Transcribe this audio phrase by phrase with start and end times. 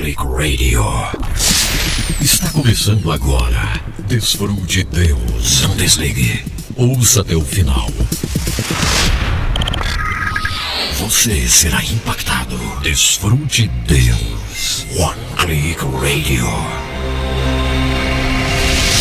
[0.00, 0.82] Click Radio.
[2.22, 3.78] Está começando agora.
[4.08, 5.60] Desfrute Deus.
[5.60, 6.42] Não desligue.
[6.74, 7.86] Ouça até o final.
[11.00, 12.56] Você será impactado.
[12.82, 14.86] Desfrute Deus.
[14.96, 16.48] One Click Radio.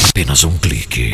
[0.10, 1.14] Apenas um clique.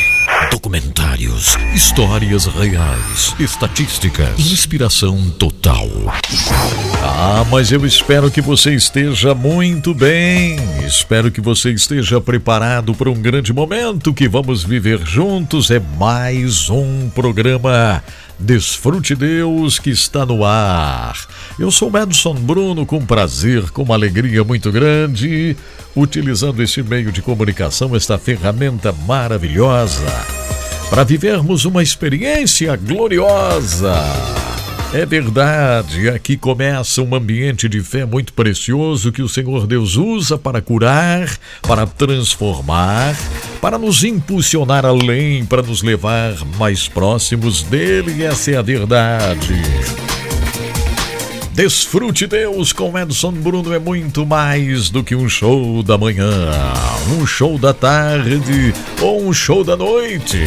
[0.51, 5.87] Documentários, histórias reais, estatísticas, inspiração total.
[7.03, 10.57] Ah, mas eu espero que você esteja muito bem.
[10.85, 15.71] Espero que você esteja preparado para um grande momento que vamos viver juntos.
[15.71, 18.03] É mais um programa
[18.37, 21.17] Desfrute Deus que está no ar.
[21.57, 25.55] Eu sou Madison Bruno, com prazer, com uma alegria muito grande,
[25.95, 30.05] utilizando esse meio de comunicação, esta ferramenta maravilhosa,
[30.89, 33.95] para vivermos uma experiência gloriosa.
[34.95, 40.37] É verdade, aqui começa um ambiente de fé muito precioso que o Senhor Deus usa
[40.37, 43.13] para curar, para transformar,
[43.59, 49.61] para nos impulsionar além, para nos levar mais próximos dele, essa é a verdade.
[51.51, 56.53] Desfrute Deus com Edson Bruno é muito mais do que um show da manhã,
[57.19, 60.45] um show da tarde ou um show da noite.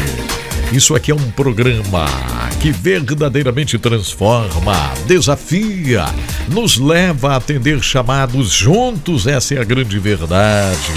[0.71, 2.05] Isso aqui é um programa
[2.61, 6.05] que verdadeiramente transforma, desafia,
[6.47, 10.93] nos leva a atender chamados juntos, essa é a grande verdade.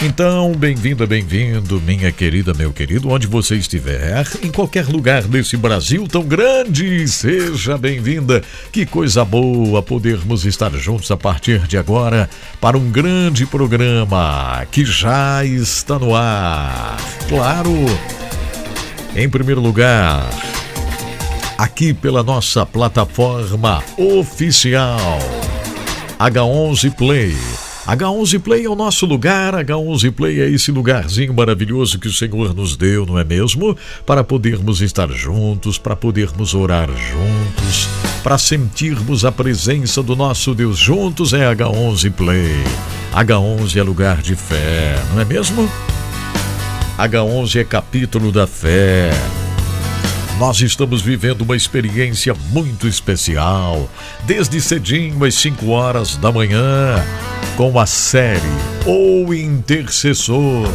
[0.00, 6.06] Então, bem-vinda, bem-vindo, minha querida, meu querido, onde você estiver, em qualquer lugar desse Brasil
[6.06, 8.42] tão grande, seja bem-vinda.
[8.70, 14.84] Que coisa boa podermos estar juntos a partir de agora para um grande programa que
[14.84, 16.96] já está no ar.
[17.28, 17.72] Claro,
[19.16, 20.28] em primeiro lugar,
[21.56, 25.18] aqui pela nossa plataforma oficial
[26.18, 27.36] H11 Play.
[27.86, 32.54] H11 Play é o nosso lugar, H11 Play é esse lugarzinho maravilhoso que o Senhor
[32.54, 33.76] nos deu, não é mesmo?
[34.04, 37.88] Para podermos estar juntos, para podermos orar juntos,
[38.22, 42.64] para sentirmos a presença do nosso Deus juntos é H11 Play.
[43.12, 45.70] H11 é lugar de fé, não é mesmo?
[46.98, 49.10] H11 é capítulo da fé.
[50.38, 53.90] Nós estamos vivendo uma experiência muito especial,
[54.24, 57.04] desde cedinho às 5 horas da manhã,
[57.56, 58.40] com a série
[58.86, 60.68] O Intercessor.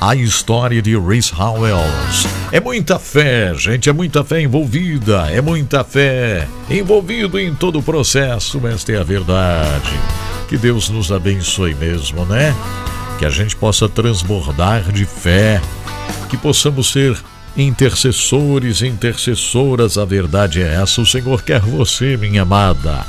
[0.00, 2.26] A história de Rhys Howells.
[2.50, 7.82] É muita fé, gente, é muita fé envolvida, é muita fé envolvido em todo o
[7.82, 9.92] processo, esta é a verdade.
[10.48, 12.52] Que Deus nos abençoe mesmo, né?
[13.20, 15.60] Que a gente possa transbordar de fé,
[16.30, 17.14] que possamos ser
[17.54, 19.98] intercessores intercessoras.
[19.98, 21.02] A verdade é essa.
[21.02, 23.04] O Senhor quer você, minha amada.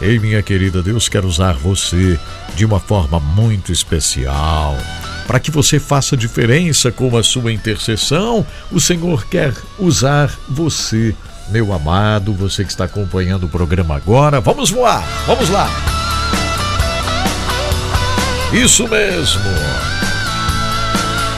[0.00, 2.18] Ei, minha querida, Deus quer usar você
[2.56, 4.78] de uma forma muito especial.
[5.26, 11.14] Para que você faça diferença com a sua intercessão, o Senhor quer usar você,
[11.50, 14.40] meu amado, você que está acompanhando o programa agora.
[14.40, 16.03] Vamos voar, vamos lá!
[18.54, 19.42] Isso mesmo.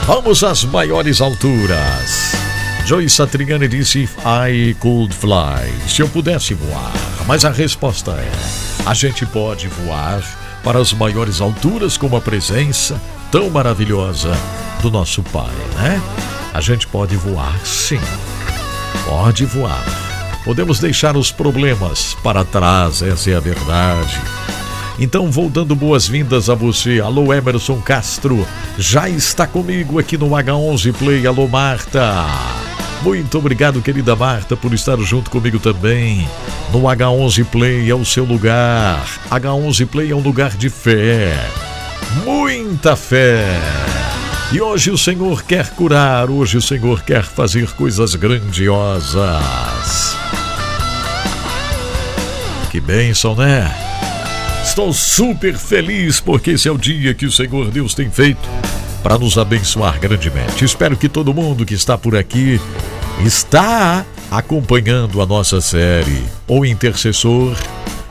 [0.06, 2.36] Vamos às maiores alturas.
[2.84, 5.72] Joey Satriani disse I could fly.
[5.88, 6.92] Se eu pudesse voar.
[7.26, 8.32] Mas a resposta é:
[8.84, 10.22] a gente pode voar
[10.62, 13.00] para as maiores alturas com a presença
[13.32, 14.36] tão maravilhosa
[14.82, 16.02] do nosso Pai, né?
[16.52, 18.00] A gente pode voar sim.
[19.06, 19.84] Pode voar.
[20.44, 24.20] Podemos deixar os problemas para trás, essa é a verdade.
[24.98, 27.00] Então vou dando boas-vindas a você.
[27.00, 28.46] Alô, Emerson Castro,
[28.78, 31.26] já está comigo aqui no H11 Play.
[31.26, 32.24] Alô, Marta.
[33.02, 36.26] Muito obrigado, querida Marta, por estar junto comigo também.
[36.72, 39.04] No H11 Play é o seu lugar.
[39.30, 41.34] H11 Play é um lugar de fé.
[42.24, 43.44] Muita fé.
[44.50, 50.16] E hoje o Senhor quer curar, hoje o Senhor quer fazer coisas grandiosas.
[52.70, 53.95] Que bênção, né?
[54.66, 58.46] Estou super feliz porque esse é o dia que o Senhor Deus tem feito
[59.00, 60.64] para nos abençoar grandemente.
[60.64, 62.60] Espero que todo mundo que está por aqui
[63.24, 67.56] está acompanhando a nossa série O Intercessor.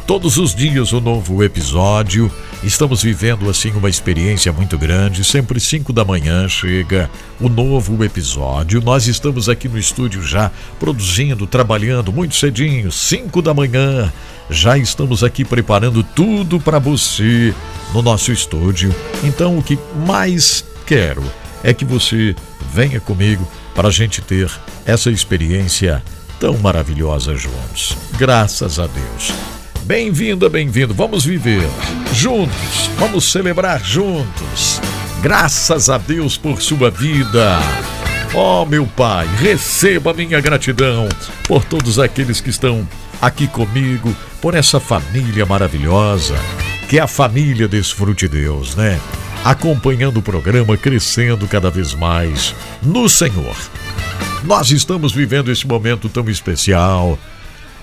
[0.08, 2.32] Todos os dias um novo episódio.
[2.66, 5.24] Estamos vivendo assim uma experiência muito grande.
[5.24, 8.82] Sempre 5 da manhã chega o novo episódio.
[8.82, 14.12] Nós estamos aqui no estúdio já produzindo, trabalhando muito cedinho, 5 da manhã.
[14.50, 17.54] Já estamos aqui preparando tudo para você
[17.94, 18.94] no nosso estúdio.
[19.24, 21.24] Então o que mais quero
[21.64, 22.36] é que você
[22.74, 24.50] venha comigo para a gente ter
[24.88, 26.04] essa experiência
[26.40, 27.96] tão maravilhosa juntos.
[28.18, 29.55] Graças a Deus.
[29.86, 30.96] Bem-vinda, bem-vindo.
[30.96, 31.62] Vamos viver
[32.12, 34.82] juntos, vamos celebrar juntos.
[35.22, 37.60] Graças a Deus por sua vida.
[38.34, 41.08] Oh, meu Pai, receba minha gratidão
[41.48, 42.88] por todos aqueles que estão
[43.22, 46.34] aqui comigo, por essa família maravilhosa,
[46.90, 49.00] que é a família Desfrute Deus, né?
[49.44, 53.56] Acompanhando o programa, crescendo cada vez mais no Senhor.
[54.46, 57.20] Nós estamos vivendo esse momento tão especial,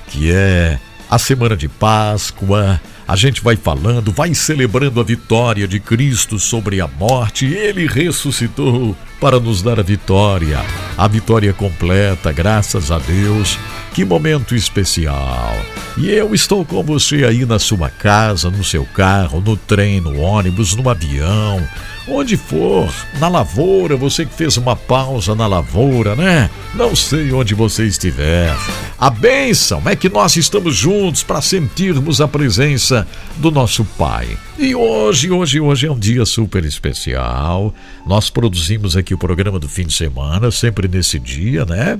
[0.08, 0.80] que é
[1.12, 6.80] a semana de Páscoa, a gente vai falando, vai celebrando a vitória de Cristo sobre
[6.80, 7.44] a morte.
[7.44, 10.58] Ele ressuscitou para nos dar a vitória,
[10.96, 13.58] a vitória completa, graças a Deus.
[13.92, 15.54] Que momento especial!
[15.98, 20.18] E eu estou com você aí na sua casa, no seu carro, no trem, no
[20.18, 21.62] ônibus, no avião,
[22.08, 26.50] onde for, na lavoura, você que fez uma pausa na lavoura, né?
[26.74, 28.54] Não sei onde você estiver.
[28.98, 33.06] A bênção é que nós estamos juntos para sentirmos a presença
[33.36, 34.28] do nosso Pai.
[34.58, 37.74] E hoje, hoje, hoje é um dia super especial.
[38.06, 41.98] Nós produzimos aqui o programa do fim de semana, sempre nesse dia, né?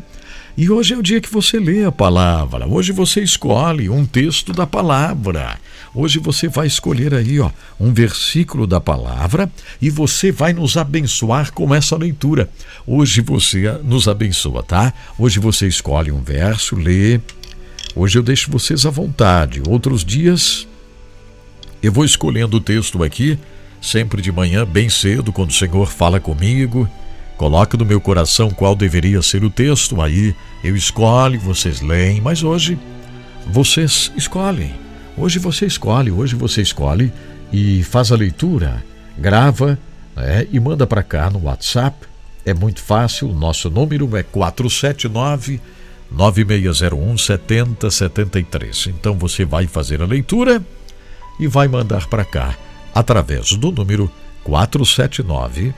[0.55, 2.67] E hoje é o dia que você lê a palavra.
[2.69, 5.59] Hoje você escolhe um texto da palavra.
[5.95, 7.51] Hoje você vai escolher aí, ó,
[7.81, 9.51] um versículo da palavra
[9.81, 12.51] e você vai nos abençoar com essa leitura.
[12.87, 14.93] Hoje você nos abençoa, tá?
[15.19, 17.19] Hoje você escolhe um verso, lê.
[17.97, 19.63] Hoje eu deixo vocês à vontade.
[19.67, 20.69] Outros dias
[21.83, 23.39] eu vou escolhendo o texto aqui,
[23.81, 26.87] sempre de manhã, bem cedo, quando o Senhor fala comigo
[27.37, 32.43] Coloque no meu coração qual deveria ser o texto, aí eu escolho, vocês leem, mas
[32.43, 32.79] hoje
[33.47, 34.75] vocês escolhem.
[35.17, 37.13] Hoje você escolhe, hoje você escolhe
[37.53, 38.83] e faz a leitura,
[39.19, 39.79] grava
[40.17, 42.07] né, e manda para cá no WhatsApp.
[42.45, 45.61] É muito fácil, o nosso número é 479
[46.11, 48.87] 9601 7073.
[48.89, 50.63] Então você vai fazer a leitura
[51.39, 52.57] e vai mandar para cá
[52.95, 54.11] através do número
[54.45, 55.75] 479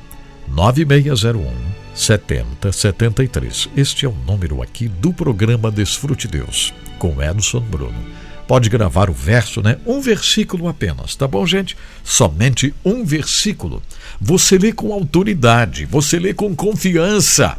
[0.48, 3.68] 9601 7073.
[3.76, 8.04] Este é o número aqui do programa Desfrute Deus, com Edson Bruno.
[8.46, 9.78] Pode gravar o verso, né?
[9.86, 11.76] Um versículo apenas, tá bom, gente?
[12.02, 13.82] Somente um versículo.
[14.20, 17.56] Você lê com autoridade, você lê com confiança.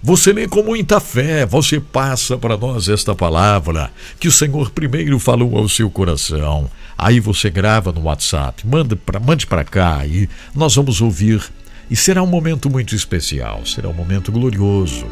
[0.00, 3.90] Você lê com muita fé, você passa para nós esta palavra
[4.20, 6.70] que o Senhor primeiro falou ao seu coração.
[6.96, 11.42] Aí você grava no WhatsApp, manda pra, mande para cá e nós vamos ouvir
[11.90, 15.06] e será um momento muito especial, será um momento glorioso.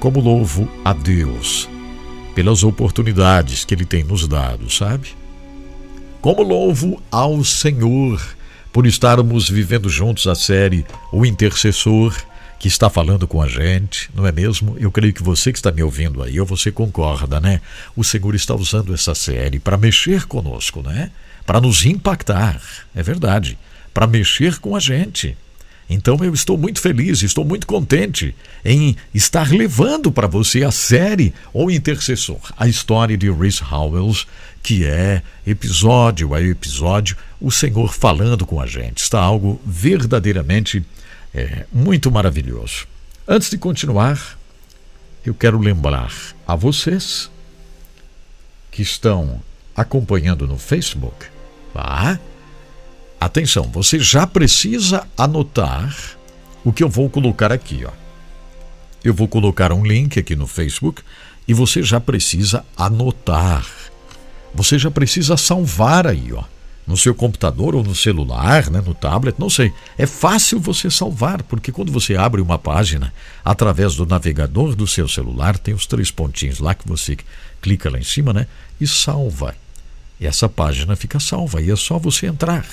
[0.00, 1.68] Como louvo a Deus
[2.34, 5.08] pelas oportunidades que Ele tem nos dado, sabe?
[6.20, 8.20] Como louvo ao Senhor
[8.72, 12.14] por estarmos vivendo juntos a série O Intercessor,
[12.58, 14.76] que está falando com a gente, não é mesmo?
[14.80, 17.60] Eu creio que você que está me ouvindo aí, ou você concorda, né?
[17.94, 21.10] O Senhor está usando essa série para mexer conosco, né?
[21.46, 22.60] Para nos impactar,
[22.94, 23.58] é verdade,
[23.92, 25.36] para mexer com a gente.
[25.88, 28.34] Então eu estou muito feliz, estou muito contente
[28.64, 34.26] em estar levando para você a série O Intercessor, a história de Rhys Howells,
[34.62, 39.02] que é episódio a episódio, o Senhor falando com a gente.
[39.02, 40.84] Está algo verdadeiramente
[41.34, 42.86] é, muito maravilhoso.
[43.28, 44.38] Antes de continuar,
[45.24, 46.12] eu quero lembrar
[46.46, 47.30] a vocês
[48.70, 49.40] que estão
[49.76, 51.26] acompanhando no Facebook,
[51.72, 52.18] tá?
[53.24, 55.96] Atenção, você já precisa anotar
[56.62, 57.90] o que eu vou colocar aqui, ó.
[59.02, 61.00] Eu vou colocar um link aqui no Facebook
[61.48, 63.66] e você já precisa anotar.
[64.54, 66.44] Você já precisa salvar aí, ó,
[66.86, 69.72] no seu computador ou no celular, né, no tablet, não sei.
[69.96, 73.10] É fácil você salvar, porque quando você abre uma página
[73.42, 77.16] através do navegador do seu celular, tem os três pontinhos lá que você
[77.62, 78.46] clica lá em cima, né,
[78.78, 79.56] e salva.
[80.20, 82.66] E essa página fica salva e é só você entrar.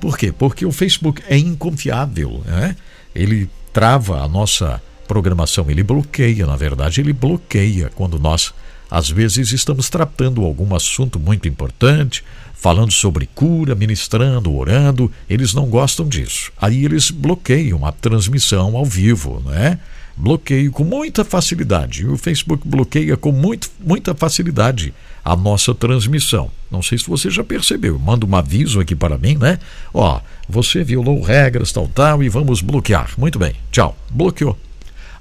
[0.00, 0.32] Por quê?
[0.32, 2.76] Porque o Facebook é inconfiável, né?
[3.14, 8.52] Ele trava a nossa programação, ele bloqueia, na verdade, ele bloqueia quando nós
[8.90, 12.24] às vezes estamos tratando algum assunto muito importante,
[12.54, 16.50] falando sobre cura, ministrando, orando, eles não gostam disso.
[16.60, 19.78] Aí eles bloqueiam a transmissão ao vivo, né?
[20.18, 22.04] Bloqueio com muita facilidade.
[22.04, 24.92] O Facebook bloqueia com muito, muita facilidade
[25.24, 26.50] a nossa transmissão.
[26.68, 27.98] Não sei se você já percebeu.
[28.00, 29.60] Manda um aviso aqui para mim, né?
[29.94, 33.12] Ó, você violou regras, tal, tal, e vamos bloquear.
[33.16, 33.96] Muito bem, tchau.
[34.10, 34.58] Bloqueou.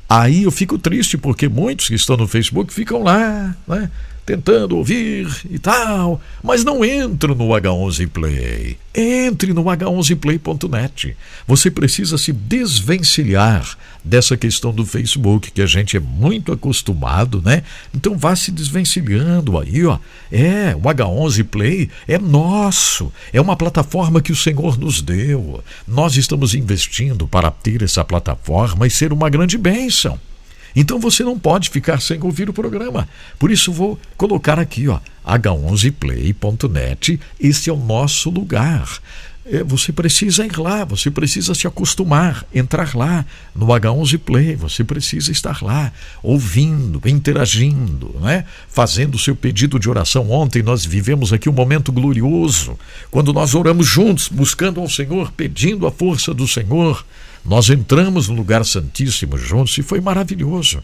[0.10, 3.92] Aí eu fico triste porque muitos que estão no Facebook ficam lá, né?
[4.28, 8.78] Tentando ouvir e tal, mas não entro no H11 Play.
[8.94, 11.16] Entre no h11play.net.
[11.48, 17.64] Você precisa se desvencilhar dessa questão do Facebook, que a gente é muito acostumado, né?
[17.96, 19.98] Então vá se desvencilhando aí, ó.
[20.30, 23.14] É, o H11 Play é nosso.
[23.32, 25.64] É uma plataforma que o Senhor nos deu.
[25.88, 30.20] Nós estamos investindo para ter essa plataforma e ser uma grande bênção.
[30.80, 33.10] Então você não pode ficar sem ouvir o programa.
[33.40, 37.20] Por isso vou colocar aqui, ó, h11play.net.
[37.40, 38.88] Esse é o nosso lugar.
[39.50, 43.26] É, você precisa ir lá, você precisa se acostumar, entrar lá
[43.56, 48.44] no H11 Play, você precisa estar lá, ouvindo, interagindo, né?
[48.68, 50.30] fazendo o seu pedido de oração.
[50.30, 52.78] Ontem nós vivemos aqui um momento glorioso,
[53.10, 57.06] quando nós oramos juntos, buscando ao Senhor, pedindo a força do Senhor.
[57.46, 60.84] Nós entramos no lugar santíssimo juntos e foi maravilhoso.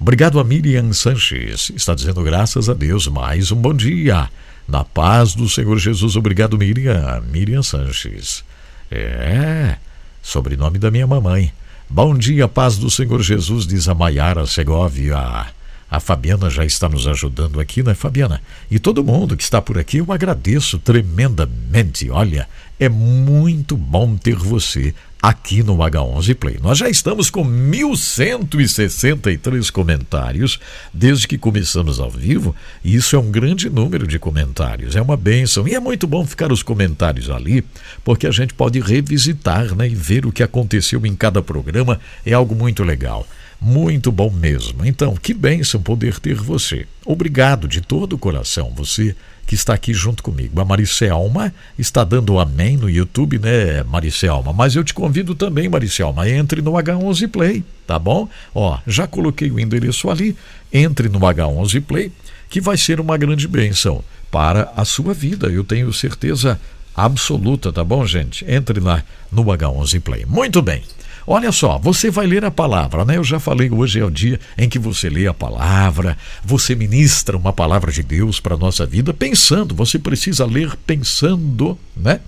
[0.00, 1.70] Obrigado a Miriam Sanches.
[1.74, 4.28] Está dizendo graças a Deus mais um bom dia.
[4.68, 6.16] Na paz do Senhor Jesus.
[6.16, 7.22] Obrigado, Miriam.
[7.30, 8.44] Miriam Sanches.
[8.90, 9.76] É,
[10.22, 11.52] sobrenome da minha mamãe.
[11.88, 15.46] Bom dia, paz do Senhor Jesus, diz a Maiara Segovia.
[15.90, 18.42] A Fabiana já está nos ajudando aqui, né, Fabiana?
[18.70, 22.10] E todo mundo que está por aqui, eu agradeço tremendamente.
[22.10, 26.58] Olha, é muito bom ter você aqui no H11 Play.
[26.62, 30.60] Nós já estamos com 1.163 comentários
[30.92, 35.16] desde que começamos ao vivo, e isso é um grande número de comentários, é uma
[35.16, 35.66] benção.
[35.66, 37.64] E é muito bom ficar os comentários ali,
[38.04, 42.32] porque a gente pode revisitar né, e ver o que aconteceu em cada programa, é
[42.32, 43.26] algo muito legal.
[43.60, 44.84] Muito bom mesmo.
[44.84, 46.86] Então, que bênção poder ter você.
[47.04, 49.14] Obrigado de todo o coração, você
[49.46, 50.60] que está aqui junto comigo.
[50.60, 54.52] A Maricelma está dando um amém no YouTube, né, Maricelma?
[54.52, 58.28] Mas eu te convido também, Maricelma, entre no H11 Play, tá bom?
[58.54, 60.36] Ó, já coloquei o endereço ali,
[60.72, 62.12] entre no H11 Play,
[62.50, 66.60] que vai ser uma grande bênção para a sua vida, eu tenho certeza
[66.94, 68.44] absoluta, tá bom, gente?
[68.48, 70.26] Entre lá no H11 Play.
[70.26, 70.82] Muito bem.
[71.28, 73.16] Olha só, você vai ler a palavra, né?
[73.16, 77.36] Eu já falei, hoje é o dia em que você lê a palavra, você ministra
[77.36, 82.20] uma palavra de Deus para a nossa vida pensando, você precisa ler pensando, né?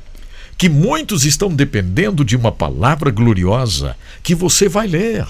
[0.57, 5.25] Que muitos estão dependendo de uma palavra gloriosa que você vai ler.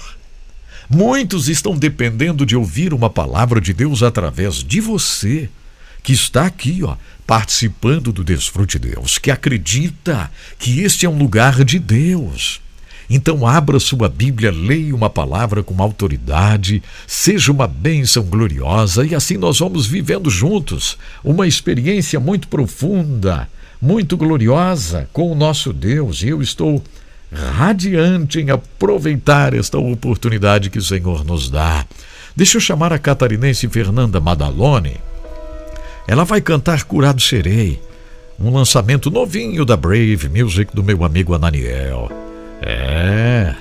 [0.89, 5.47] Muitos estão dependendo de ouvir uma palavra de Deus através de você,
[6.01, 6.95] que está aqui, ó,
[7.27, 12.59] participando do Desfrute Deus, que acredita que este é um lugar de Deus.
[13.09, 19.35] Então abra sua Bíblia, leia uma palavra com autoridade, seja uma bênção gloriosa e assim
[19.35, 23.49] nós vamos vivendo juntos uma experiência muito profunda,
[23.81, 26.21] muito gloriosa com o nosso Deus.
[26.21, 26.83] E eu estou
[27.31, 31.85] radiante em aproveitar esta oportunidade que o Senhor nos dá.
[32.35, 34.97] Deixa eu chamar a catarinense Fernanda Madalone.
[36.07, 37.79] Ela vai cantar Curado Serei,
[38.39, 42.28] um lançamento novinho da Brave Music do meu amigo Ananiel.
[42.61, 43.55] É.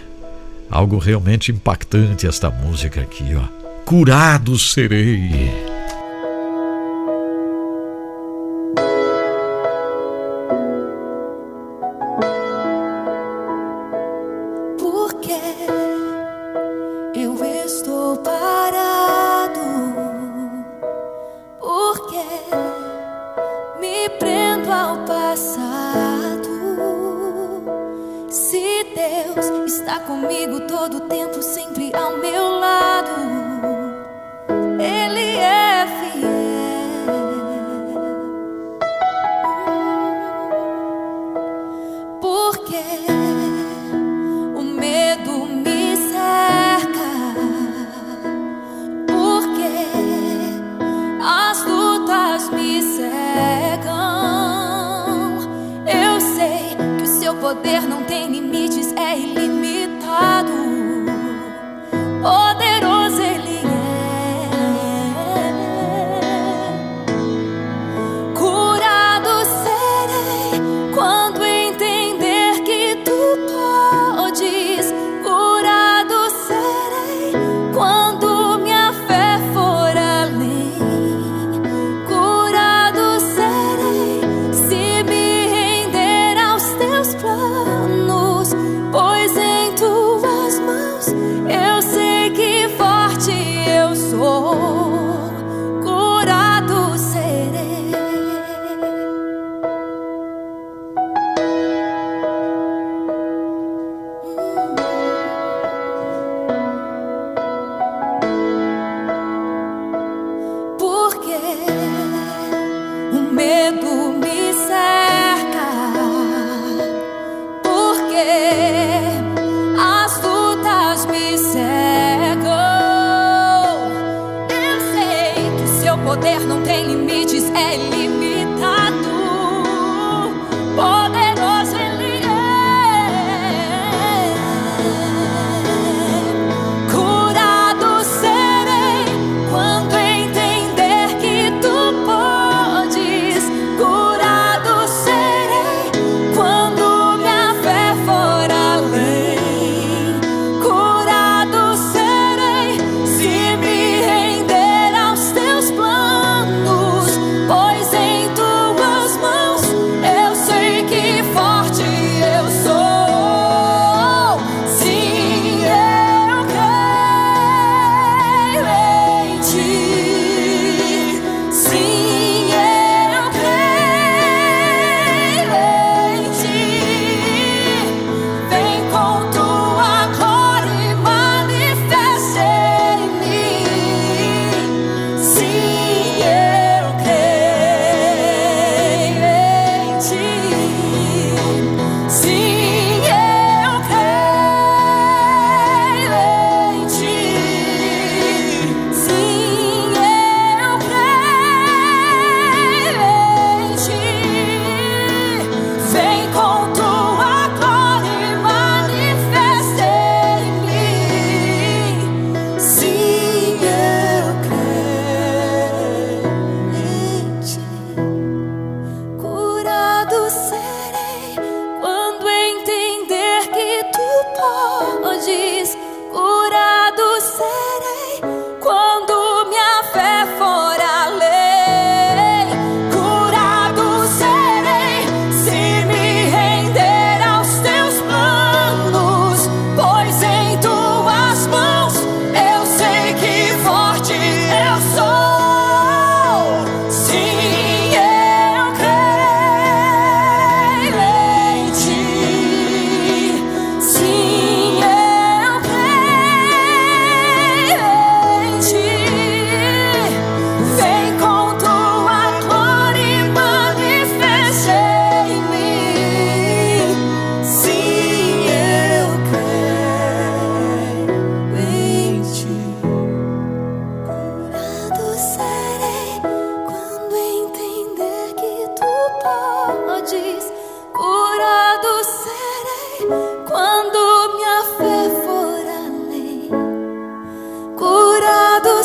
[0.70, 3.42] Algo realmente impactante esta música aqui, ó.
[3.84, 5.77] Curado serei.
[30.20, 33.10] comigo todo tempo, sempre ao meu lado.
[34.80, 36.28] Ele é fiel.
[42.20, 42.84] Porque
[44.56, 47.08] o medo me cerca.
[49.06, 49.86] Porque
[51.22, 53.98] as lutas me cegam.
[55.86, 57.97] Eu sei que o seu poder não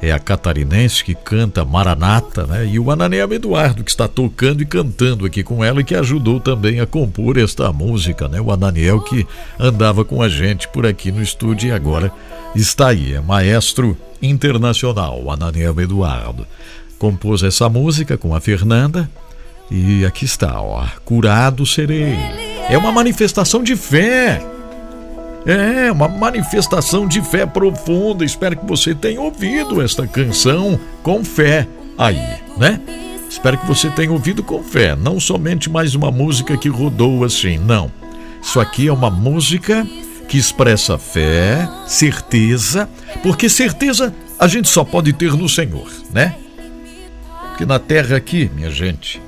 [0.00, 2.66] é a catarinense que canta Maranata, né?
[2.66, 6.38] E o Ananiel Eduardo que está tocando e cantando aqui com ela e que ajudou
[6.38, 8.40] também a compor esta música, né?
[8.40, 9.26] O Ananiel que
[9.58, 12.12] andava com a gente por aqui no estúdio e agora
[12.54, 16.46] está aí, é maestro internacional, Ananiel Eduardo.
[16.98, 19.10] Compôs essa música com a Fernanda
[19.70, 22.16] e aqui está, ó, curado serei.
[22.70, 24.57] É uma manifestação de fé.
[25.48, 28.22] É, uma manifestação de fé profunda.
[28.22, 32.20] Espero que você tenha ouvido esta canção com fé aí,
[32.58, 32.78] né?
[33.30, 37.56] Espero que você tenha ouvido com fé, não somente mais uma música que rodou assim,
[37.56, 37.90] não.
[38.42, 39.86] Isso aqui é uma música
[40.28, 42.86] que expressa fé, certeza,
[43.22, 46.36] porque certeza a gente só pode ter no Senhor, né?
[47.56, 49.18] Que na terra aqui, minha gente,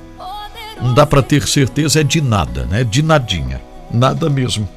[0.79, 2.83] não dá para ter certeza é de nada, né?
[2.83, 3.59] De nadinha.
[3.91, 4.69] Nada mesmo.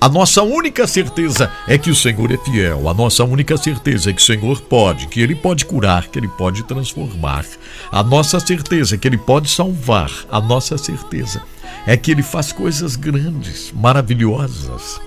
[0.00, 2.88] A nossa única certeza é que o Senhor é fiel.
[2.88, 6.26] A nossa única certeza é que o Senhor pode, que Ele pode curar, que Ele
[6.26, 7.44] pode transformar.
[7.92, 10.10] A nossa certeza é que Ele pode salvar.
[10.32, 11.42] A nossa certeza
[11.86, 14.98] é que Ele faz coisas grandes, maravilhosas.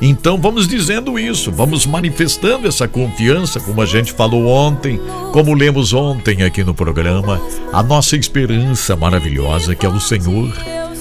[0.00, 5.00] Então vamos dizendo isso, vamos manifestando essa confiança, como a gente falou ontem,
[5.32, 7.40] como lemos ontem aqui no programa,
[7.72, 10.54] a nossa esperança maravilhosa que é o Senhor.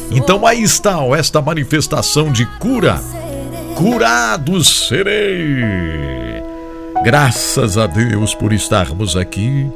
[0.09, 2.99] Então aí está esta manifestação de cura.
[3.75, 5.61] Curado serei.
[7.03, 9.69] Graças a Deus por estarmos aqui,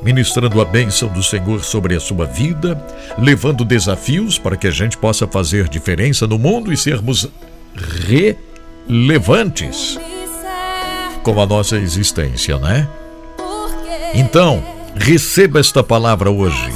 [0.00, 2.80] ministrando a bênção do Senhor sobre a sua vida,
[3.18, 7.28] levando desafios para que a gente possa fazer diferença no mundo e sermos
[7.74, 8.36] re
[8.88, 9.98] levantes
[11.22, 12.88] com a nossa existência, né?
[14.14, 14.62] Então,
[14.94, 16.72] receba esta palavra hoje.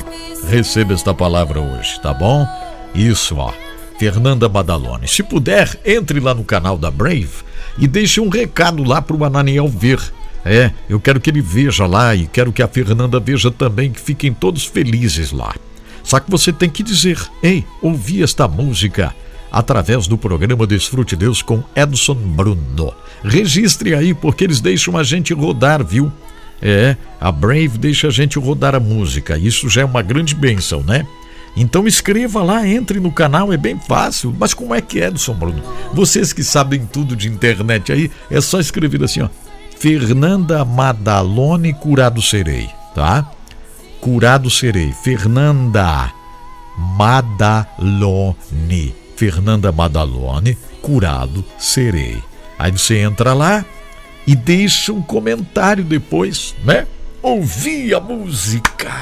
[0.49, 2.47] receba esta palavra hoje, tá bom?
[2.95, 3.64] Isso, ó.
[3.99, 5.09] Fernanda Badalone.
[5.09, 7.31] Se puder, entre lá no canal da Brave
[7.79, 10.01] e deixe um recado lá para o Ananiel ver.
[10.45, 14.01] É, eu quero que ele veja lá e quero que a Fernanda veja também, que
[14.01, 15.55] fiquem todos felizes lá.
[16.03, 19.15] Só que você tem que dizer: ei, ouvi esta música
[19.51, 22.93] através do programa Desfrute Deus com Edson Bruno.
[23.23, 26.13] Registre aí, porque eles deixam a gente rodar, viu?
[26.61, 29.39] É, a Brave deixa a gente rodar a música.
[29.39, 31.07] Isso já é uma grande bênção, né?
[31.57, 34.35] Então escreva lá, entre no canal, é bem fácil.
[34.39, 35.63] Mas como é que é, Edson Bruno?
[35.93, 39.29] Vocês que sabem tudo de internet aí, é só escrever assim, ó.
[39.79, 43.31] Fernanda Madalone Curado Serei, tá?
[44.01, 44.93] Curado Serei.
[44.93, 46.13] Fernanda
[46.97, 48.95] Madalone.
[49.17, 52.23] Fernanda Madalone, Curado Serei.
[52.59, 53.65] Aí você entra lá
[54.27, 56.87] e deixa um comentário depois, né?
[57.23, 58.93] Ouvi a música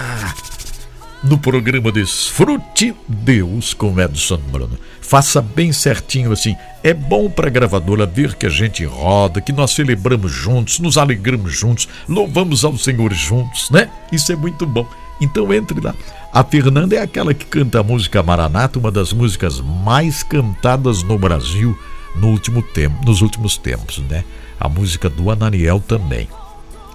[1.23, 4.79] no programa Desfrute Deus com Edson Bruno.
[5.01, 6.57] Faça bem certinho assim.
[6.83, 10.99] É bom para a gravadora ver que a gente roda, que nós celebramos juntos, nos
[10.99, 13.89] alegramos juntos, louvamos ao Senhor juntos, né?
[14.11, 14.87] Isso é muito bom.
[15.21, 15.95] Então entre lá.
[16.33, 21.19] A Fernanda é aquela que canta a música Maranata, uma das músicas mais cantadas no
[21.19, 21.79] Brasil
[22.17, 24.25] no último tempo, nos últimos tempos, né?
[24.59, 26.29] A música do Ananiel também.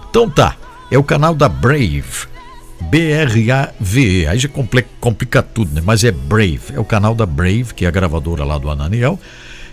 [0.10, 0.56] Então tá,
[0.92, 2.28] é o canal da Brave
[2.82, 4.28] B-R-A-V-E.
[4.28, 5.82] Aí já complica, tudo, né?
[5.84, 6.74] Mas é Brave.
[6.74, 9.20] É o canal da Brave, que é a gravadora lá do Ananiel.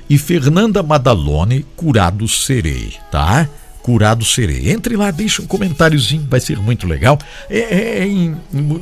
[0.08, 3.48] E Fernanda Madalone, Curado Serei, tá?
[3.82, 4.70] Curado Serei.
[4.70, 7.18] Entre lá, deixa um comentáriozinho, vai ser muito legal.
[7.50, 8.34] É, é, é em,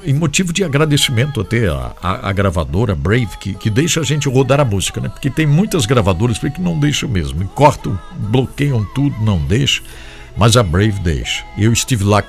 [0.05, 4.29] em, motivo de agradecimento até a, a, a, gravadora Brave, que, que deixa a gente
[4.29, 5.09] rodar a música, né?
[5.09, 7.47] Porque tem muitas gravadoras que não deixam mesmo.
[7.49, 9.85] Cortam, bloqueiam tudo, não deixam.
[10.37, 11.45] Mas a Brave deixa.
[11.59, 12.23] Eu estive lá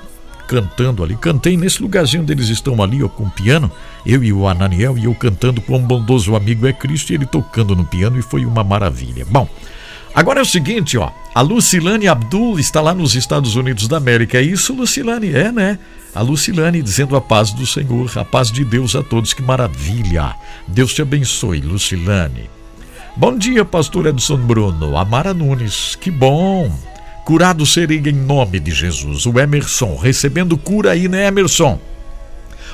[0.46, 1.16] cantando ali.
[1.16, 3.70] Cantei nesse lugarzinho onde eles estão ali, ó, com o piano.
[4.04, 7.26] Eu e o Ananiel e eu cantando com um bondoso amigo é Cristo e ele
[7.26, 9.26] tocando no piano e foi uma maravilha.
[9.28, 9.48] Bom,
[10.14, 11.10] agora é o seguinte, ó.
[11.34, 14.38] A Lucilane Abdul está lá nos Estados Unidos da América.
[14.38, 15.32] É isso, Lucilane?
[15.32, 15.78] É, né?
[16.14, 19.32] A Lucilane dizendo a paz do Senhor, a paz de Deus a todos.
[19.32, 20.36] Que maravilha!
[20.68, 22.48] Deus te abençoe, Lucilane.
[23.16, 24.96] Bom dia, pastor Edson Bruno.
[24.96, 26.72] Amara Nunes, que bom.
[27.24, 29.24] Curado serei em nome de Jesus.
[29.24, 31.80] O Emerson, recebendo cura aí, né, Emerson?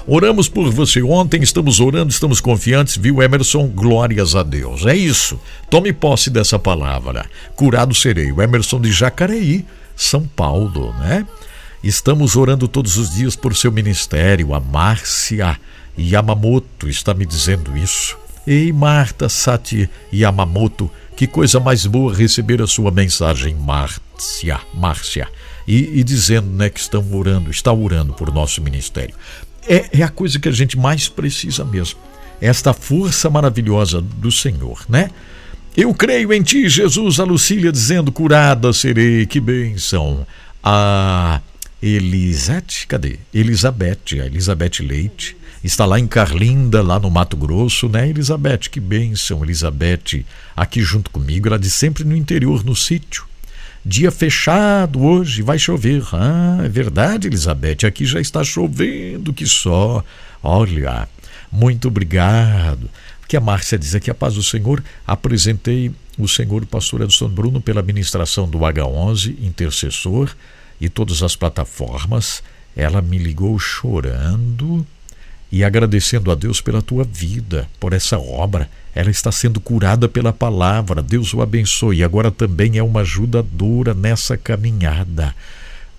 [0.07, 3.69] Oramos por você ontem, estamos orando, estamos confiantes, viu, Emerson?
[3.69, 4.85] Glórias a Deus.
[4.87, 5.39] É isso.
[5.69, 7.27] Tome posse dessa palavra.
[7.55, 8.33] Curado serei.
[8.33, 11.25] O Emerson de Jacareí, São Paulo, né?
[11.85, 14.53] Estamos orando todos os dias por seu ministério.
[14.53, 15.61] A Márcia
[15.97, 18.19] Yamamoto está me dizendo isso.
[18.47, 25.29] Ei, Marta Sati Yamamoto, que coisa mais boa receber a sua mensagem, Márcia, Márcia.
[25.69, 29.15] E, e dizendo né, que estão orando, está orando por nosso ministério.
[29.69, 32.01] É, é a coisa que a gente mais precisa mesmo.
[32.41, 35.11] Esta força maravilhosa do Senhor, né?
[35.77, 40.27] Eu creio em ti, Jesus, a Lucília dizendo, curada serei, que bênção.
[40.65, 41.43] A
[41.83, 43.19] Elisete, cadê?
[43.35, 48.71] Elizabeth, a Elizabeth Leite, está lá em Carlinda, lá no Mato Grosso, né, Elizabeth?
[48.71, 50.25] Que bênção, Elizabeth,
[50.57, 53.25] aqui junto comigo, ela de sempre no interior, no sítio.
[53.85, 56.03] Dia fechado hoje, vai chover.
[56.13, 60.05] Ah, é verdade, Elizabeth, aqui já está chovendo que só.
[60.43, 61.09] Olha,
[61.51, 62.91] muito obrigado.
[63.27, 67.61] Que a Márcia diz aqui, a paz do Senhor, apresentei o Senhor pastor Edson Bruno
[67.61, 70.31] pela ministração do H11, intercessor,
[70.81, 72.43] e todas as plataformas.
[72.77, 74.87] Ela me ligou chorando
[75.53, 78.71] e agradecendo a Deus pela tua vida, por essa obra.
[78.95, 81.03] Ela está sendo curada pela palavra.
[81.03, 81.99] Deus o abençoe.
[81.99, 85.35] E agora também é uma ajudadora nessa caminhada.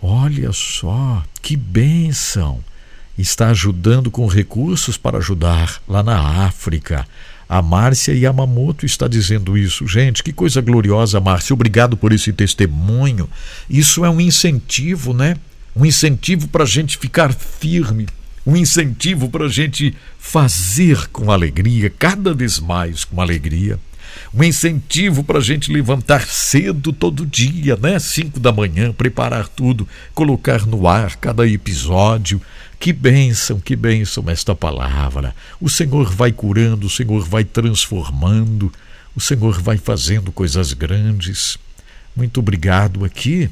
[0.01, 2.59] Olha só, que bênção!
[3.17, 7.05] Está ajudando com recursos para ajudar lá na África.
[7.47, 9.85] A Márcia Yamamoto está dizendo isso.
[9.85, 11.53] Gente, que coisa gloriosa, Márcia.
[11.53, 13.29] Obrigado por esse testemunho.
[13.69, 15.35] Isso é um incentivo, né?
[15.75, 18.07] Um incentivo para a gente ficar firme,
[18.45, 23.79] um incentivo para a gente fazer com alegria, cada vez mais com alegria.
[24.33, 27.97] Um incentivo para a gente levantar cedo todo dia, né?
[27.99, 32.41] Cinco da manhã, preparar tudo, colocar no ar cada episódio.
[32.79, 35.35] Que bênção, que bênção esta palavra.
[35.59, 38.71] O Senhor vai curando, o Senhor vai transformando,
[39.15, 41.57] o Senhor vai fazendo coisas grandes.
[42.15, 43.49] Muito obrigado aqui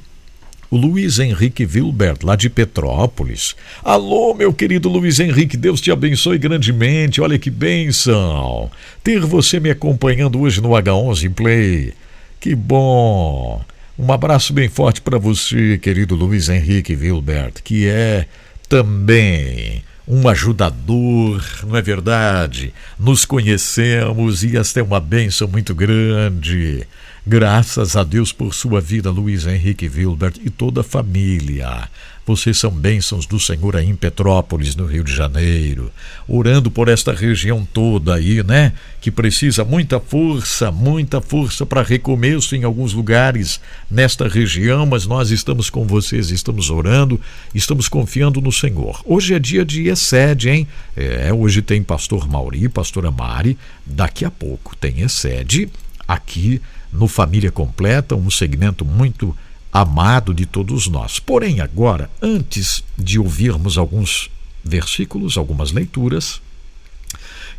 [0.69, 3.55] o Luiz Henrique Wilbert, lá de Petrópolis.
[3.83, 7.21] Alô, meu querido Luiz Henrique, Deus te abençoe grandemente.
[7.21, 8.69] Olha que bênção
[9.03, 11.93] ter você me acompanhando hoje no H11 Play.
[12.39, 13.61] Que bom.
[13.97, 18.27] Um abraço bem forte para você, querido Luiz Henrique Wilbert, que é
[18.69, 22.73] também um ajudador, não é verdade?
[22.97, 26.87] Nos conhecemos e esta é uma bênção muito grande.
[27.27, 31.89] Graças a Deus por sua vida, Luiz Henrique Wilbert e toda a família.
[32.25, 35.91] Vocês são bênçãos do Senhor aí em Petrópolis, no Rio de Janeiro.
[36.27, 38.71] Orando por esta região toda aí, né?
[39.01, 45.31] Que precisa muita força, muita força para recomeço em alguns lugares nesta região, mas nós
[45.31, 47.19] estamos com vocês, estamos orando,
[47.53, 49.01] estamos confiando no Senhor.
[49.05, 50.67] Hoje é dia de excede, hein?
[50.95, 53.57] É, hoje tem pastor Mauri, pastora Mari.
[53.85, 55.67] Daqui a pouco tem excede
[56.07, 59.35] aqui no Família Completa, um segmento muito
[59.71, 61.19] amado de todos nós.
[61.19, 64.29] Porém, agora, antes de ouvirmos alguns
[64.63, 66.41] versículos, algumas leituras,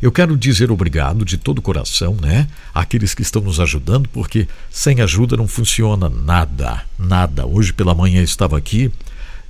[0.01, 2.47] eu quero dizer obrigado de todo o coração, né?
[2.73, 7.45] Àqueles que estão nos ajudando, porque sem ajuda não funciona nada, nada.
[7.45, 8.91] Hoje pela manhã estava aqui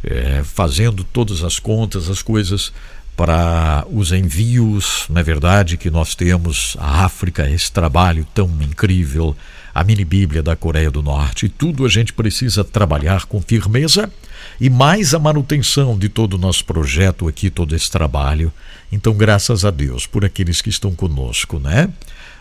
[0.04, 2.74] é, fazendo todas as contas, as coisas
[3.16, 9.36] para os envios, não é verdade, que nós temos a África, esse trabalho tão incrível
[9.74, 11.50] a mini Bíblia da Coreia do Norte.
[11.50, 14.12] Tudo a gente precisa trabalhar com firmeza
[14.60, 18.52] e mais a manutenção de todo o nosso projeto aqui, todo esse trabalho.
[18.92, 21.90] Então, graças a Deus por aqueles que estão conosco, né?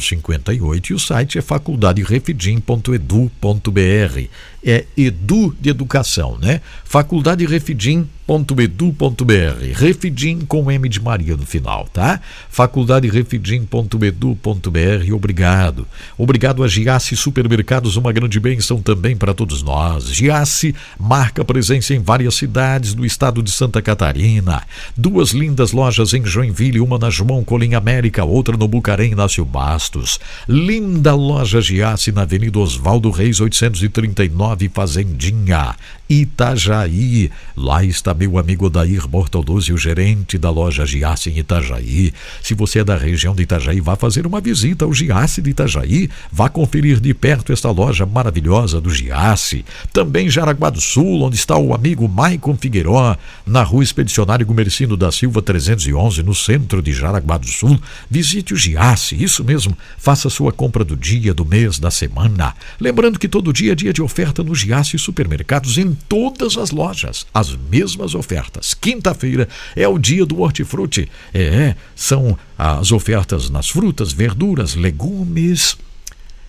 [0.00, 4.28] 0058 e o site é faculdaderefidim.edu.br.
[4.66, 6.62] É edu de educação, né?
[6.86, 9.74] Faculdaderefidim.edu.br.
[9.74, 12.18] Refidim com M de Maria no final, tá?
[12.48, 15.12] faculdaderefidim.edu.br.
[15.12, 15.86] Obrigado.
[16.16, 20.06] Obrigado a Giasse Supermercados, uma grande bênção também para todos nós.
[20.06, 24.62] Giasse marca presença em várias cidades do estado de Santa Catarina.
[24.96, 30.20] Duas lindas lojas em Joinville, uma na João Colim América, outra no Bucarém Inácio Bastos.
[30.48, 35.74] Linda loja Giasse na Avenida Oswaldo Reis 839, Fazendinha.
[36.08, 37.30] Itajaí.
[37.56, 42.12] Lá está meu amigo Dair Bortoluzzi, o gerente da loja Giasse em Itajaí.
[42.42, 46.10] Se você é da região de Itajaí, vá fazer uma visita ao Giasse de Itajaí.
[46.30, 49.64] Vá conferir de perto esta loja maravilhosa do Giasse.
[49.92, 55.10] Também Jaraguá do Sul, onde está o amigo Maicon Figueiró, na rua Expedicionário Gumercindo da
[55.10, 57.80] Silva 311, no centro de Jaraguá do Sul.
[58.10, 59.76] Visite o Giasse, isso mesmo.
[59.96, 62.54] Faça sua compra do dia, do mês, da semana.
[62.80, 67.26] Lembrando que todo dia é dia de oferta no Giasse Supermercados em todas as lojas.
[67.32, 68.74] As mesmas ofertas.
[68.74, 71.08] Quinta-feira é o dia do hortifruti.
[71.32, 75.76] É, são as ofertas nas frutas, verduras, legumes.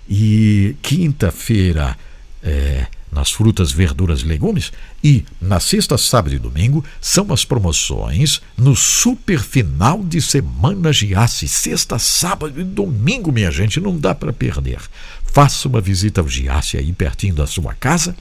[0.07, 1.97] E quinta-feira
[2.43, 4.71] é, nas frutas, verduras e legumes.
[5.03, 11.47] E na sexta, sábado e domingo são as promoções no super final de semana Giasse.
[11.47, 14.79] Sexta, sábado e domingo, minha gente, não dá para perder.
[15.23, 18.15] Faça uma visita ao Giasse aí pertinho da sua casa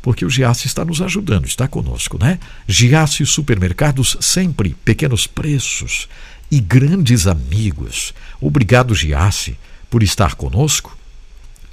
[0.00, 2.38] porque o Giasse está nos ajudando, está conosco, né?
[2.66, 6.08] Giasse Supermercados sempre pequenos preços
[6.50, 8.14] e grandes amigos.
[8.40, 9.58] Obrigado, Giasse,
[9.90, 10.96] por estar conosco,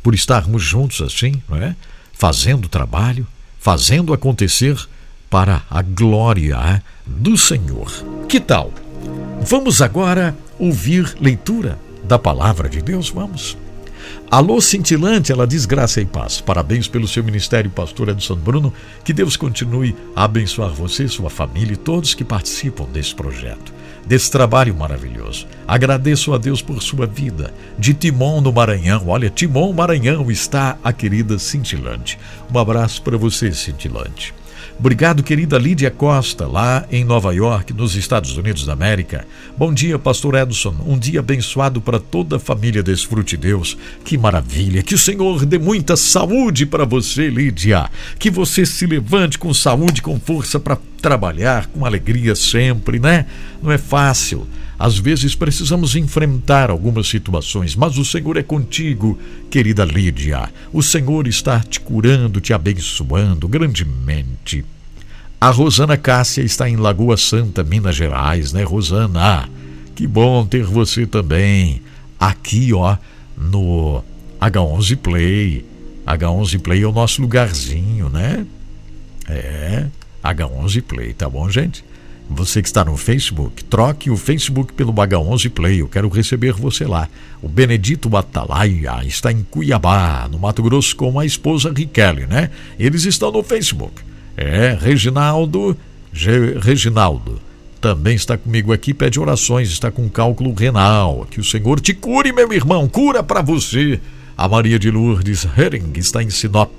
[0.01, 1.75] por estarmos juntos assim, não é?
[2.17, 3.27] Fazendo trabalho,
[3.59, 4.77] fazendo acontecer
[5.29, 6.81] para a glória é?
[7.05, 7.91] do Senhor.
[8.29, 8.71] Que tal?
[9.41, 13.09] Vamos agora ouvir leitura da palavra de Deus?
[13.09, 13.57] Vamos.
[14.31, 16.39] Alô cintilante, ela diz graça e paz.
[16.39, 18.73] Parabéns pelo seu ministério, pastor Edson Bruno.
[19.03, 23.73] Que Deus continue a abençoar você, sua família e todos que participam desse projeto,
[24.05, 25.47] desse trabalho maravilhoso.
[25.67, 27.53] Agradeço a Deus por sua vida.
[27.77, 32.19] De Timon no Maranhão, olha, Timon Maranhão está a querida cintilante.
[32.53, 34.33] Um abraço para você, cintilante.
[34.77, 39.25] Obrigado, querida Lídia Costa, lá em Nova York, nos Estados Unidos da América.
[39.57, 40.75] Bom dia, pastor Edson.
[40.85, 43.77] Um dia abençoado para toda a família Desfrute Deus.
[44.03, 44.83] Que maravilha.
[44.83, 47.89] Que o Senhor dê muita saúde para você, Lídia.
[48.19, 53.27] Que você se levante com saúde, com força para trabalhar, com alegria sempre, né?
[53.63, 54.45] Não é fácil.
[54.77, 59.17] Às vezes precisamos enfrentar algumas situações, mas o Senhor é contigo,
[59.49, 60.49] querida Lídia.
[60.73, 64.65] O Senhor está te curando, te abençoando grandemente.
[65.39, 69.47] A Rosana Cássia está em Lagoa Santa, Minas Gerais, né, Rosana?
[69.93, 71.81] Que bom ter você também
[72.19, 72.97] aqui, ó,
[73.37, 74.03] no
[74.41, 75.65] H11 Play.
[76.05, 78.45] H11 Play é o nosso lugarzinho, né?
[79.27, 79.85] É,
[80.23, 81.83] H11 Play, tá bom, gente?
[82.29, 85.81] Você que está no Facebook, troque o Facebook pelo H11 Play.
[85.81, 87.07] Eu quero receber você lá.
[87.41, 92.49] O Benedito Atalaia está em Cuiabá, no Mato Grosso, com a esposa Riquelme, né?
[92.79, 94.01] Eles estão no Facebook.
[94.35, 95.77] É, Reginaldo.
[96.11, 97.41] G, Reginaldo
[97.85, 101.27] também está comigo aqui, pede orações, está com cálculo renal.
[101.29, 103.99] Que o Senhor te cure, meu irmão, cura para você.
[104.35, 106.71] A Maria de Lourdes Hering está em Sinop,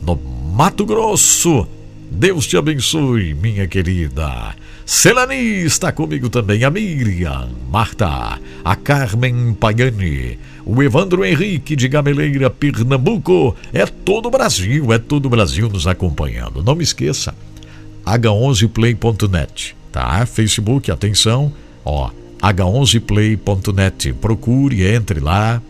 [0.00, 1.68] no Mato Grosso.
[2.10, 4.56] Deus te abençoe, minha querida.
[4.90, 12.48] Celani está comigo também, a Miriam, Marta, a Carmen Pagani, o Evandro Henrique de Gameleira,
[12.48, 13.54] Pernambuco.
[13.70, 16.64] É todo o Brasil, é todo o Brasil nos acompanhando.
[16.64, 17.34] Não me esqueça,
[18.06, 20.24] h11play.net, tá?
[20.24, 21.52] Facebook, atenção,
[21.84, 24.14] ó, h11play.net.
[24.14, 25.60] Procure, entre lá.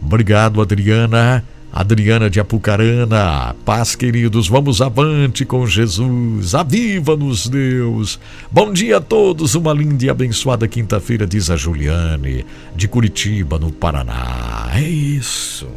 [0.00, 1.42] Obrigado, Adriana.
[1.76, 8.18] Adriana de Apucarana, paz queridos, vamos avante com Jesus, aviva-nos Deus.
[8.50, 13.70] Bom dia a todos, uma linda e abençoada quinta-feira, diz a Juliane, de Curitiba, no
[13.70, 14.70] Paraná.
[14.72, 15.68] É isso.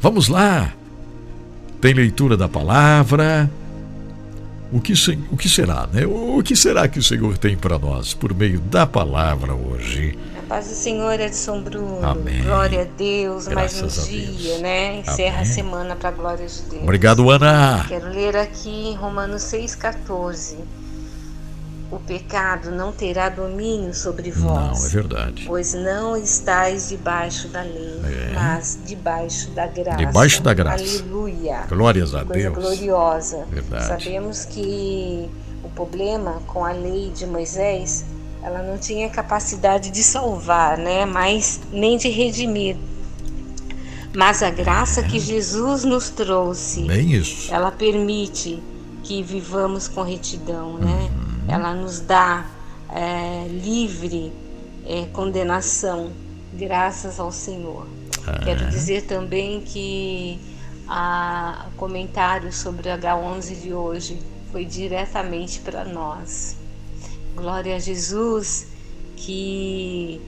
[0.00, 0.72] Vamos lá.
[1.78, 3.50] Tem leitura da palavra.
[4.72, 4.94] O que,
[5.30, 6.06] o que será, né?
[6.06, 10.16] O que será que o Senhor tem para nós por meio da palavra hoje?
[10.48, 12.04] Paz do Senhor, Edson Bruno.
[12.04, 12.42] Amém.
[12.42, 13.46] Glória a Deus.
[13.48, 14.60] Graças mais um dia, Deus.
[14.60, 14.96] né?
[15.00, 15.50] Encerra Amém.
[15.50, 16.82] a semana para a glória de Deus.
[16.82, 17.84] Obrigado, Ana.
[17.88, 20.56] Quero ler aqui em Romanos 6,14.
[21.90, 24.80] O pecado não terá domínio sobre vós.
[24.80, 25.44] Não, é verdade.
[25.46, 28.32] Pois não estáis debaixo da lei, é.
[28.34, 29.96] mas debaixo da graça.
[29.98, 30.82] Debaixo da graça.
[30.82, 31.64] Aleluia.
[31.68, 32.54] Glórias a Coisa Deus.
[32.56, 33.46] gloriosa.
[33.50, 33.86] Verdade.
[33.86, 35.30] Sabemos que
[35.62, 38.04] o problema com a lei de Moisés
[38.46, 41.04] ela não tinha capacidade de salvar, né?
[41.04, 42.76] Mas nem de redimir.
[44.14, 47.52] Mas a graça que Jesus nos trouxe, Bem isso.
[47.52, 48.62] ela permite
[49.02, 50.92] que vivamos com retidão, né?
[50.92, 51.54] Uhum.
[51.54, 52.46] Ela nos dá
[52.88, 54.32] é, livre
[54.86, 56.12] é, condenação,
[56.52, 57.84] graças ao Senhor.
[58.28, 58.44] É.
[58.44, 60.38] Quero dizer também que
[60.86, 64.20] a comentário sobre H11 de hoje
[64.52, 66.55] foi diretamente para nós.
[67.36, 68.66] Glória a Jesus,
[69.16, 70.20] que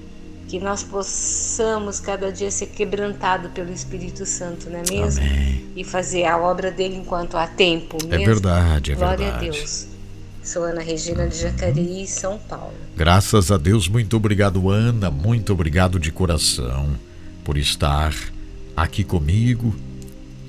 [0.48, 5.22] que nós possamos cada dia ser quebrantado pelo Espírito Santo, não é mesmo?
[5.22, 5.66] Amém.
[5.76, 7.98] E fazer a obra dele enquanto há tempo.
[8.04, 8.22] É mesmo?
[8.22, 9.48] É verdade, é Glória verdade.
[9.48, 9.86] a Deus.
[10.42, 12.72] Sou Ana Regina de Jacareí, São Paulo.
[12.96, 15.10] Graças a Deus, muito obrigado, Ana.
[15.10, 16.88] Muito obrigado de coração
[17.44, 18.14] por estar
[18.74, 19.74] aqui comigo,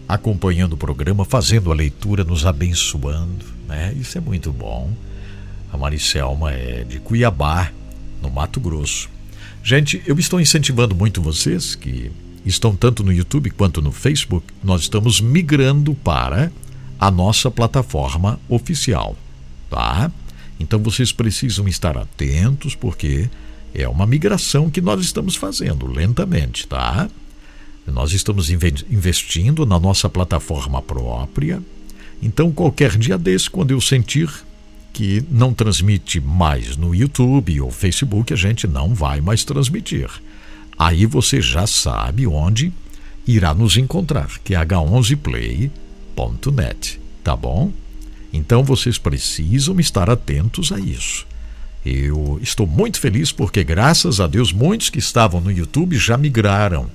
[0.08, 3.46] acompanhando o programa, fazendo a leitura, nos abençoando.
[3.68, 3.94] Né?
[4.00, 4.90] Isso é muito bom.
[5.72, 7.72] A Maricelma é de Cuiabá,
[8.22, 9.10] no Mato Grosso.
[9.64, 12.12] Gente, eu estou incentivando muito vocês que
[12.46, 14.46] estão tanto no YouTube quanto no Facebook.
[14.64, 16.52] Nós estamos migrando para
[17.00, 19.16] a nossa plataforma oficial,
[19.70, 20.12] tá?
[20.60, 23.30] Então vocês precisam estar atentos porque
[23.74, 27.10] é uma migração que nós estamos fazendo lentamente, tá?
[27.86, 31.62] Nós estamos investindo na nossa plataforma própria.
[32.22, 34.30] Então, qualquer dia desse, quando eu sentir
[35.00, 40.10] que não transmite mais no YouTube ou Facebook, a gente não vai mais transmitir.
[40.78, 42.74] Aí você já sabe onde
[43.26, 47.72] irá nos encontrar, que é h11play.net, tá bom?
[48.34, 51.26] Então vocês precisam estar atentos a isso.
[51.86, 56.92] Eu estou muito feliz porque, graças a Deus, muitos que estavam no YouTube já migraram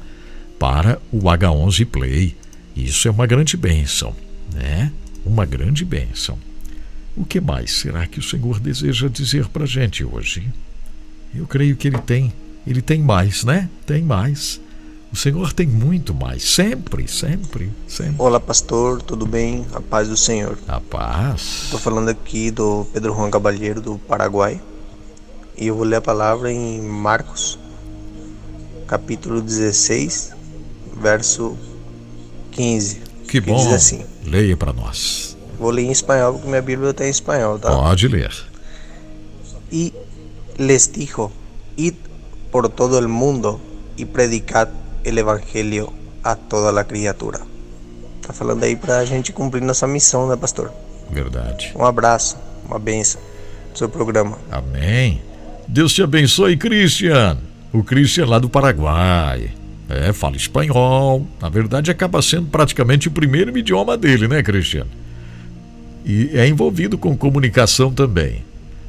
[0.59, 2.37] para o H11 Play.
[2.77, 4.15] Isso é uma grande bênção,
[4.53, 4.93] né?
[5.25, 6.39] Uma grande bênção.
[7.17, 10.53] O que mais será que o Senhor deseja dizer para a gente hoje?
[11.35, 12.33] Eu creio que Ele tem,
[12.67, 13.69] Ele tem mais, né?
[13.87, 14.61] Tem mais.
[15.13, 18.17] O Senhor tem muito mais, sempre, sempre, sempre.
[18.19, 19.65] Olá, pastor, tudo bem?
[19.73, 20.59] A paz do Senhor.
[20.67, 21.63] A paz.
[21.67, 24.61] Estou falando aqui do Pedro Juan Cabalheiro, do Paraguai.
[25.57, 27.57] E eu vou ler a palavra em Marcos,
[28.89, 30.33] capítulo 16,
[31.01, 31.57] verso
[32.51, 32.97] 15.
[32.97, 33.55] Que, que bom.
[33.55, 35.34] Diz assim: Leia para nós.
[35.65, 37.71] Vou ler em espanhol porque minha Bíblia está em espanhol, tá?
[37.71, 38.31] Pode ler.
[39.73, 39.95] E
[40.59, 41.33] les dijo,
[41.79, 41.95] id
[42.53, 43.59] por todo el mundo
[43.97, 44.69] e predicad
[45.05, 45.91] el evangelho
[46.23, 47.41] a toda a criatura.
[48.21, 50.71] Tá falando aí para a gente cumprir nossa missão, né, pastor?
[51.11, 51.73] Verdade.
[51.75, 52.37] Um abraço,
[52.67, 53.23] uma benção
[53.73, 54.37] do seu programa.
[54.51, 55.23] Amém.
[55.67, 57.39] Deus te abençoe, Christian.
[57.73, 59.51] O Christian lá do Paraguai.
[59.89, 61.27] É, fala espanhol.
[61.41, 64.87] Na verdade, acaba sendo praticamente o primeiro idioma dele, né, Christian?
[66.05, 68.45] E é envolvido com comunicação também.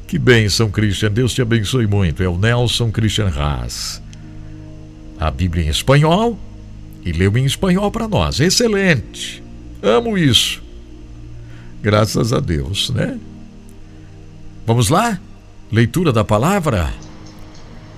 [0.07, 1.11] Que bênção, Christian.
[1.11, 2.21] Deus te abençoe muito.
[2.21, 4.01] É o Nelson Christian Haas.
[5.19, 6.37] A Bíblia em espanhol
[7.03, 8.39] e leu em espanhol para nós.
[8.39, 9.41] Excelente.
[9.81, 10.61] Amo isso.
[11.81, 13.17] Graças a Deus, né?
[14.65, 15.19] Vamos lá?
[15.71, 16.93] Leitura da palavra?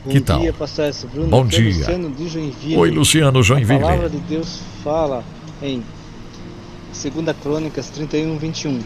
[0.03, 0.39] Bom que tal?
[0.39, 1.29] dia, pastor Bruno.
[1.29, 1.77] Bom é dia.
[1.77, 2.77] Luciano de Joinville.
[2.77, 3.79] Oi, Luciano Joinville.
[3.79, 5.23] A palavra de Deus fala
[5.61, 5.83] em
[6.93, 8.79] 2 Crônicas 31, 21.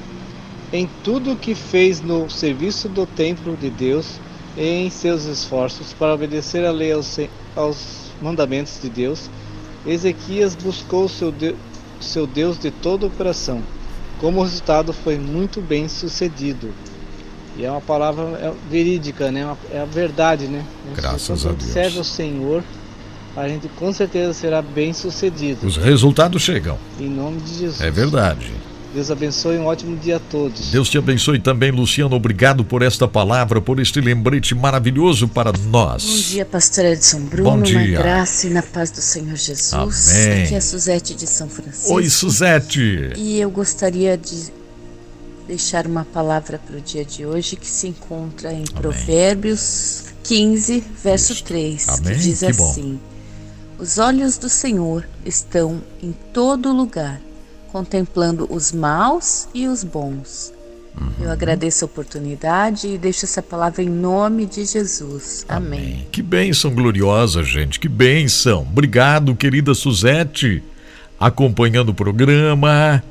[0.74, 4.20] Em tudo que fez no serviço do templo de Deus
[4.56, 7.20] e em seus esforços para obedecer a lei aos,
[7.56, 9.30] aos mandamentos de Deus,
[9.86, 11.56] Ezequias buscou seu, de,
[12.00, 13.62] seu Deus de todo o coração.
[14.20, 16.74] Como resultado, foi muito bem sucedido.
[17.58, 19.56] E é uma palavra é verídica, né?
[19.72, 20.64] É a verdade, né?
[20.96, 21.64] Graças a Deus.
[21.64, 22.64] serve ao Senhor,
[23.36, 25.68] a gente com certeza será bem sucedido.
[25.68, 26.78] Os resultados chegam.
[27.00, 27.82] Em nome de Jesus.
[27.82, 28.54] É verdade.
[28.94, 30.70] Deus abençoe um ótimo dia a todos.
[30.70, 32.14] Deus te abençoe também, Luciano.
[32.14, 36.04] Obrigado por esta palavra, por este lembrete maravilhoso para nós.
[36.04, 37.52] Bom dia, pastor Edson Bruno.
[37.52, 37.80] Bom dia.
[37.98, 39.74] Na graça e na paz do Senhor Jesus.
[40.12, 40.44] Amém.
[40.44, 41.94] Aqui é a Suzete de São Francisco.
[41.94, 43.14] Oi, Suzete.
[43.16, 44.52] E eu gostaria de
[45.48, 51.32] deixar uma palavra para o dia de hoje que se encontra em Provérbios 15, verso
[51.32, 51.44] Isso.
[51.46, 52.14] 3, Amém.
[52.14, 52.70] que diz Que bom.
[52.70, 53.00] assim:
[53.80, 57.22] Os olhos do Senhor estão em todo lugar,
[57.72, 60.54] contemplando os maus e os bons.
[61.00, 61.26] Uhum.
[61.26, 65.46] Eu agradeço a oportunidade e deixo essa palavra em nome de Jesus.
[65.48, 66.06] Amém.
[66.12, 67.80] Que bênção gloriosa, gente.
[67.80, 68.64] Que bênção.
[68.64, 70.62] Obrigado, querida Suzete,
[71.20, 73.02] acompanhando o programa,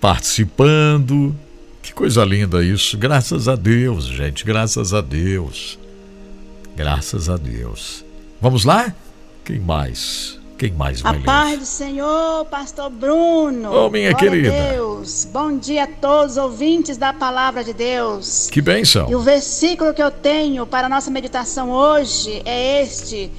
[0.00, 1.34] participando.
[1.82, 2.98] Que coisa linda isso.
[2.98, 4.44] Graças a Deus, gente.
[4.44, 5.78] Graças a Deus.
[6.76, 8.04] Graças a Deus.
[8.40, 8.94] Vamos lá?
[9.44, 10.35] Quem mais?
[10.58, 11.58] Quem mais A vai paz ler?
[11.58, 13.70] do Senhor, pastor Bruno.
[13.70, 14.48] Ô, minha Glória querida.
[14.48, 15.28] A Deus.
[15.30, 18.48] Bom dia a todos, ouvintes da palavra de Deus.
[18.50, 19.10] Que bênção.
[19.10, 23.30] E o versículo que eu tenho para a nossa meditação hoje é este,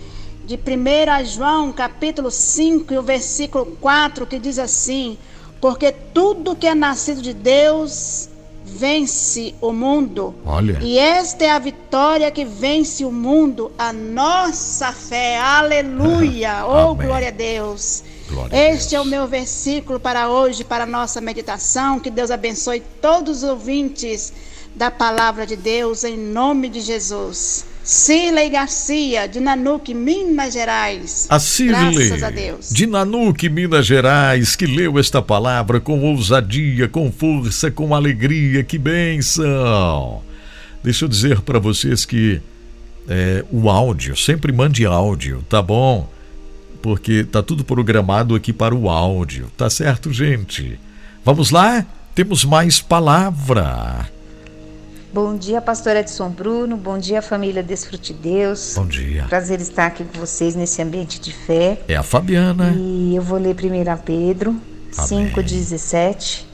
[0.45, 5.17] de 1 João, capítulo 5, e o versículo 4, que diz assim:
[5.59, 8.26] Porque tudo que é nascido de Deus
[8.67, 10.35] vence o mundo.
[10.45, 10.77] Olha.
[10.81, 15.37] E esta é a vitória que vence o mundo, a nossa fé.
[15.39, 16.65] Aleluia!
[16.67, 17.07] Oh, Amém.
[17.07, 18.03] glória a Deus.
[18.29, 19.11] Glória a Este é o Deus.
[19.11, 21.99] meu versículo para hoje, para a nossa meditação.
[21.99, 24.33] Que Deus abençoe todos os ouvintes
[24.75, 27.65] da palavra de Deus, em nome de Jesus.
[27.87, 31.25] Cirlei Garcia, de Nanuque, Minas Gerais.
[31.29, 32.69] A Cirle, Graças a Deus.
[32.69, 38.61] de Nanuque, Minas Gerais, que leu esta palavra com ousadia, com força, com alegria.
[38.61, 40.21] Que bênção!
[40.83, 42.41] Deixa eu dizer para vocês que
[43.07, 46.09] é, o áudio, sempre mande áudio, tá bom?
[46.81, 50.77] Porque tá tudo programado aqui para o áudio, tá certo, gente?
[51.23, 51.85] Vamos lá?
[52.13, 54.09] Temos mais palavra.
[55.19, 56.77] Bom dia, pastor Edson Bruno.
[56.77, 58.73] Bom dia, família Desfrute Deus.
[58.75, 59.25] Bom dia.
[59.27, 61.81] Prazer estar aqui com vocês nesse ambiente de fé.
[61.87, 62.71] É a Fabiana.
[62.77, 64.51] E eu vou ler 1 Pedro
[64.95, 65.33] Amém.
[65.33, 66.45] 5,17,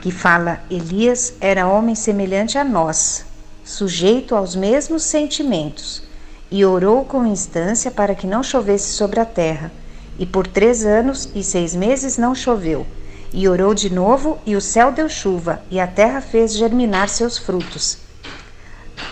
[0.00, 3.26] que fala: Elias era homem semelhante a nós,
[3.62, 6.02] sujeito aos mesmos sentimentos,
[6.50, 9.70] e orou com instância para que não chovesse sobre a terra.
[10.18, 12.86] E por três anos e seis meses não choveu.
[13.32, 17.36] E orou de novo, e o céu deu chuva, e a terra fez germinar seus
[17.36, 17.98] frutos.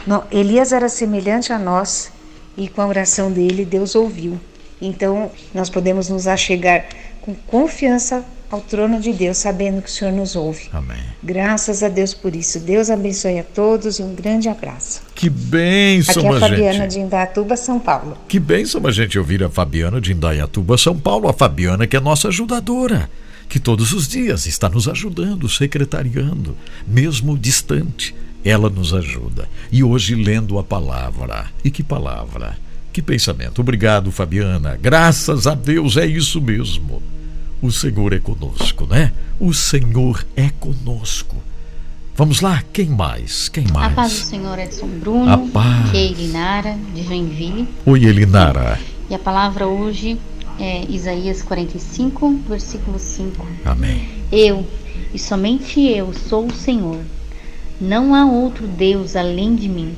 [0.07, 2.11] No- Elias era semelhante a nós,
[2.57, 4.41] e com a oração dele, Deus ouviu.
[4.81, 6.85] Então, nós podemos nos achegar
[7.21, 10.69] com confiança ao trono de Deus, sabendo que o Senhor nos ouve.
[10.73, 10.99] Amém.
[11.23, 12.61] Graças a Deus por isso.
[12.61, 15.03] Deus abençoe a todos e um grande abraço.
[15.15, 16.91] Que bênção, Aqui é a Fabiana gente.
[16.93, 18.17] de Indatuba, São Paulo.
[18.29, 21.29] Que bênção a gente ouvir a Fabiana de Indaiatuba, São Paulo.
[21.29, 23.11] A Fabiana que é nossa ajudadora,
[23.55, 26.57] que todos os dias está nos ajudando, secretariando,
[26.89, 28.13] mesmo distante.
[28.45, 29.49] Ela nos ajuda.
[29.71, 31.47] E hoje lendo a palavra.
[31.63, 32.59] E que palavra?
[32.93, 33.61] Que pensamento.
[33.61, 34.77] Obrigado, Fabiana.
[34.83, 37.01] Graças a Deus é isso mesmo.
[37.63, 39.13] O Senhor é conosco, né?
[39.39, 41.37] O Senhor é conosco.
[42.17, 43.49] Vamos lá, quem mais?
[43.49, 44.13] Quem A paz do mais?
[44.15, 45.93] Senhor Edson Bruno, A paz.
[45.93, 47.69] que é Irinara, de Joinville.
[47.87, 48.81] Oi, Elinara.
[49.09, 50.19] E a palavra hoje
[50.59, 53.47] é Isaías 45, versículo 5.
[53.65, 54.09] Amém.
[54.31, 54.67] Eu,
[55.13, 57.01] e somente eu, sou o Senhor.
[57.81, 59.95] Não há outro Deus além de mim.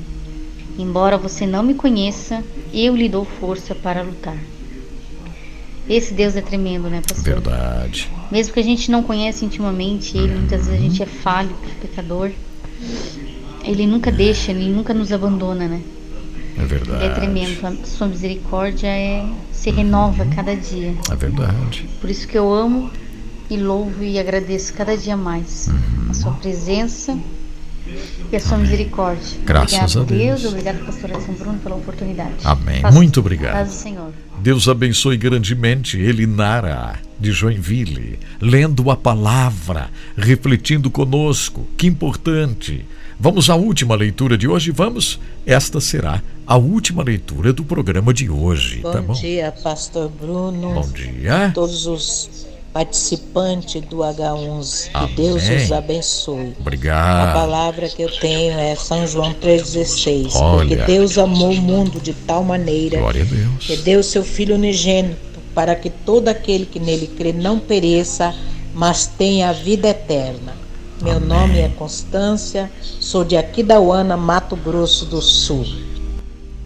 [0.77, 2.43] Embora você não me conheça,
[2.73, 4.37] eu lhe dou força para lutar.
[5.89, 7.23] Esse Deus é tremendo, né, pastor?
[7.23, 8.09] Verdade.
[8.29, 12.31] Mesmo que a gente não conheça intimamente ele, muitas vezes a gente é falho, pecador.
[13.63, 15.81] Ele nunca deixa, ele nunca nos abandona, né?
[16.59, 17.05] É verdade.
[17.05, 17.65] É tremendo.
[17.65, 20.29] A sua misericórdia é, se renova uhum.
[20.31, 20.93] cada dia.
[21.11, 21.87] É verdade.
[22.01, 22.91] Por isso que eu amo
[23.49, 26.09] e louvo e agradeço cada dia mais uhum.
[26.09, 27.17] a sua presença
[28.31, 28.69] e a sua Amém.
[28.69, 29.39] misericórdia.
[29.45, 30.41] Graças obrigado, a Deus.
[30.41, 30.53] Deus.
[30.53, 32.35] Obrigado, pastor Edson Bruno, pela oportunidade.
[32.43, 32.81] Amém.
[32.91, 33.53] Muito obrigado.
[33.53, 34.11] Paz Senhor.
[34.39, 41.65] Deus abençoe grandemente Elinara de Joinville, lendo a palavra, refletindo conosco.
[41.77, 42.85] Que importante.
[43.19, 44.71] Vamos à última leitura de hoje?
[44.71, 45.19] Vamos?
[45.43, 48.81] Esta será a última leitura do programa de hoje.
[48.81, 49.13] Bom, tá bom?
[49.13, 50.75] dia, Pastor Bruno.
[50.75, 51.51] Bom dia.
[51.53, 54.91] Todos os participante do H11.
[54.91, 56.53] Que Deus os abençoe.
[56.59, 57.29] Obrigado.
[57.29, 60.33] A palavra que eu tenho é São João 3,16.
[60.59, 62.99] Porque Deus amou o mundo de tal maneira
[63.59, 68.35] que deu seu Filho unigênito para que todo aquele que nele crê não pereça,
[68.75, 70.66] mas tenha a vida eterna.
[71.01, 71.27] Meu Amém.
[71.27, 75.65] nome é Constância, sou de Aquidauana, Mato Grosso do Sul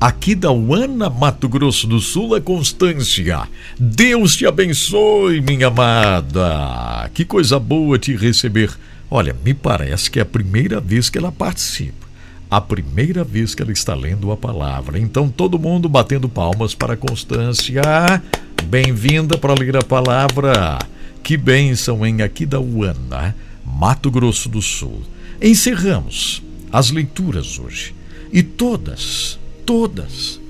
[0.02, 3.48] aqui da Uana, Mato Grosso do Sul, a Constância.
[3.80, 7.08] Deus te abençoe, minha amada.
[7.14, 8.72] Que coisa boa te receber.
[9.12, 12.08] Olha, me parece que é a primeira vez que ela participa.
[12.50, 14.98] A primeira vez que ela está lendo a palavra.
[14.98, 17.84] Então, todo mundo batendo palmas para Constância.
[18.64, 20.80] Bem-vinda para ler a palavra.
[21.22, 23.36] Que bênção em aqui da Uana,
[23.72, 25.02] Mato Grosso do Sul.
[25.42, 27.96] Encerramos as leituras hoje.
[28.32, 30.41] E todas todas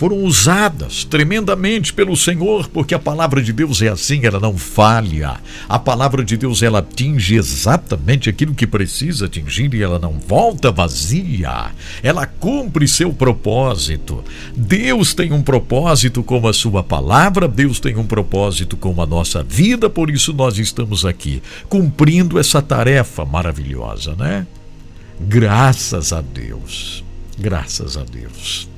[0.00, 5.38] foram usadas tremendamente pelo Senhor, porque a palavra de Deus é assim, ela não falha.
[5.68, 10.72] A palavra de Deus ela atinge exatamente aquilo que precisa atingir e ela não volta
[10.72, 11.66] vazia.
[12.02, 14.24] Ela cumpre seu propósito.
[14.56, 19.42] Deus tem um propósito com a sua palavra, Deus tem um propósito com a nossa
[19.42, 24.46] vida, por isso nós estamos aqui cumprindo essa tarefa maravilhosa, né?
[25.20, 27.04] Graças a Deus.
[27.38, 28.69] Graças a Deus.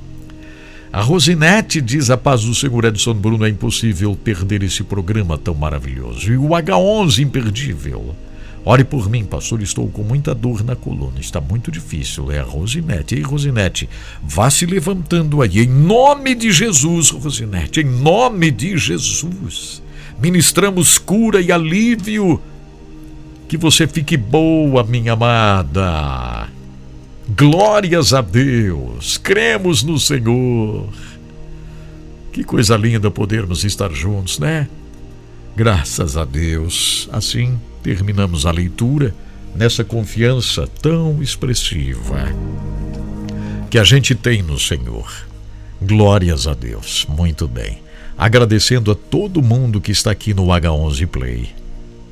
[0.93, 5.55] A Rosinete diz: A paz do Senhor Edson Bruno, é impossível perder esse programa tão
[5.55, 6.31] maravilhoso.
[6.31, 8.15] E o H11 imperdível.
[8.63, 11.19] Ore por mim, pastor, estou com muita dor na coluna.
[11.19, 12.31] Está muito difícil.
[12.31, 13.15] É a Rosinete.
[13.15, 13.89] Ei, Rosinete,
[14.21, 15.61] vá se levantando aí.
[15.61, 19.81] Em nome de Jesus, Rosinete, em nome de Jesus.
[20.21, 22.39] Ministramos cura e alívio.
[23.47, 26.52] Que você fique boa, minha amada.
[27.29, 30.89] Glórias a Deus, cremos no Senhor.
[32.33, 34.67] Que coisa linda podermos estar juntos, né?
[35.55, 37.07] Graças a Deus.
[37.11, 39.15] Assim terminamos a leitura
[39.55, 42.27] nessa confiança tão expressiva
[43.69, 45.09] que a gente tem no Senhor.
[45.81, 47.05] Glórias a Deus.
[47.07, 47.79] Muito bem.
[48.17, 51.49] Agradecendo a todo mundo que está aqui no H11 Play.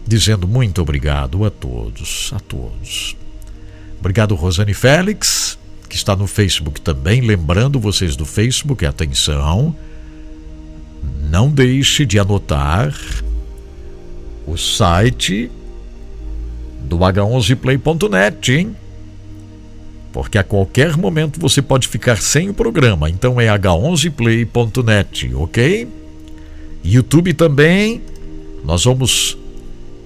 [0.08, 3.16] Dizendo muito obrigado a todos, a todos.
[4.02, 7.22] Obrigado, Rosane Félix, que está no Facebook também.
[7.22, 9.76] Lembrando vocês do Facebook, atenção,
[11.30, 12.92] não deixe de anotar
[14.48, 15.52] o site
[16.84, 18.76] do h11play.net, hein?
[20.12, 23.08] Porque a qualquer momento você pode ficar sem o programa.
[23.08, 25.88] Então é h11play.net, ok?
[26.84, 28.02] YouTube também.
[28.66, 29.38] Nós vamos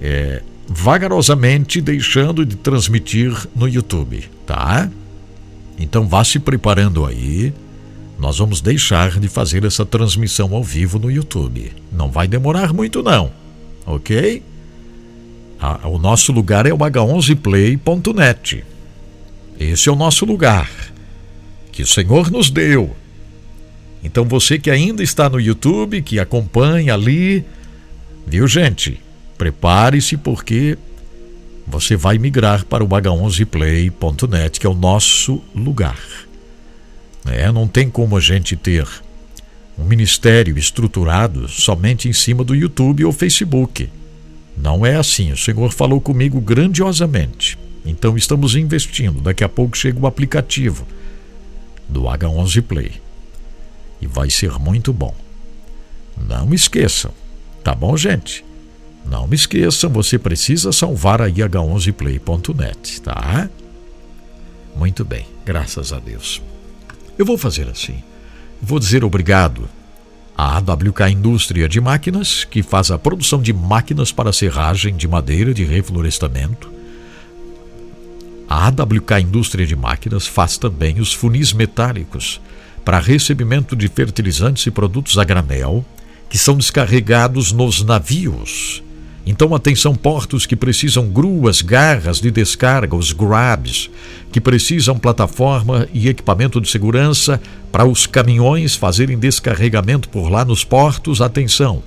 [0.02, 4.90] é, vagarosamente deixando de transmitir no YouTube, tá?
[5.78, 7.52] Então vá se preparando aí.
[8.18, 11.72] Nós vamos deixar de fazer essa transmissão ao vivo no YouTube.
[11.92, 13.30] Não vai demorar muito não,
[13.84, 14.42] ok?
[15.84, 18.64] O nosso lugar é o h11play.net.
[19.58, 20.70] Esse é o nosso lugar
[21.72, 22.96] que o Senhor nos deu.
[24.02, 27.44] Então você que ainda está no YouTube, que acompanha ali,
[28.26, 28.98] viu gente?
[29.36, 30.78] Prepare-se porque
[31.66, 35.98] você vai migrar para o h11play.net, que é o nosso lugar.
[37.26, 38.86] É, não tem como a gente ter
[39.78, 43.90] um ministério estruturado somente em cima do YouTube ou Facebook.
[44.56, 45.32] Não é assim.
[45.32, 47.58] O Senhor falou comigo grandiosamente.
[47.84, 49.20] Então estamos investindo.
[49.20, 50.86] Daqui a pouco chega o aplicativo
[51.88, 52.92] do H11 Play.
[54.00, 55.14] E vai ser muito bom.
[56.16, 57.12] Não esqueçam.
[57.62, 58.44] Tá bom, gente?
[59.08, 63.48] Não me esqueçam, você precisa salvar a ih11play.net, tá?
[64.74, 66.42] Muito bem, graças a Deus.
[67.16, 68.02] Eu vou fazer assim.
[68.60, 69.68] Vou dizer obrigado
[70.36, 75.54] à AWK Indústria de Máquinas, que faz a produção de máquinas para serragem de madeira
[75.54, 76.70] de reflorestamento.
[78.48, 82.40] A AWK Indústria de Máquinas faz também os funis metálicos
[82.84, 85.84] para recebimento de fertilizantes e produtos a granel
[86.28, 88.82] que são descarregados nos navios
[89.26, 93.90] Então, atenção, portos que precisam gruas, garras de descarga, os grabs,
[94.30, 97.40] que precisam plataforma e equipamento de segurança
[97.72, 101.20] para os caminhões fazerem descarregamento por lá nos portos.
[101.20, 101.82] Atenção,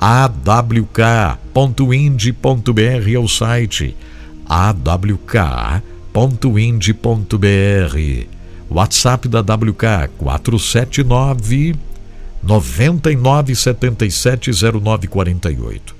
[0.00, 1.38] awk.ind.br
[3.14, 3.96] é o site
[4.48, 5.84] awk.ind.br.
[8.68, 11.76] WhatsApp da WK 479
[12.42, 15.99] 9977 0948.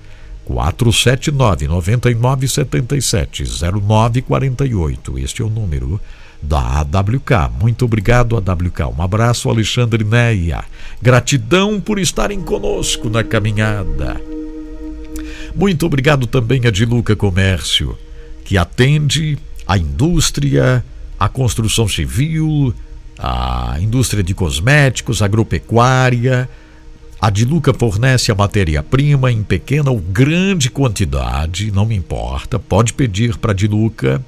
[0.50, 3.44] 479 9977
[3.80, 5.18] 0948.
[5.18, 6.00] Este é o número
[6.42, 7.50] da AWK.
[7.60, 8.80] Muito obrigado, AWK.
[8.96, 10.64] Um abraço, Alexandre Neia.
[11.00, 14.20] Gratidão por estarem conosco na caminhada.
[15.54, 17.96] Muito obrigado também a Diluca Comércio,
[18.44, 20.84] que atende a indústria,
[21.18, 22.74] a construção civil,
[23.18, 26.48] a indústria de cosméticos, agropecuária,
[27.20, 33.36] a Diluca fornece a matéria-prima em pequena ou grande quantidade, não me importa, pode pedir
[33.36, 34.24] para a Diluca.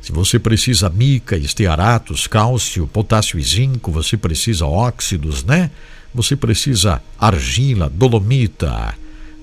[0.00, 5.70] Se você precisa mica, estearatos, cálcio, potássio e zinco, você precisa óxidos, né?
[6.14, 8.94] Você precisa argila, dolomita,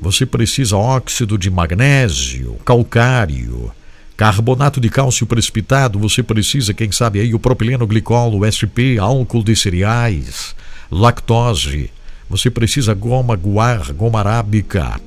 [0.02, 3.72] você precisa óxido de magnésio, calcário,
[4.18, 9.44] carbonato de cálcio precipitado, você precisa, quem sabe aí, o propileno glicol, o SP, álcool
[9.44, 10.56] de cereais,
[10.90, 11.92] lactose,
[12.34, 15.00] você precisa goma guar, goma arábica.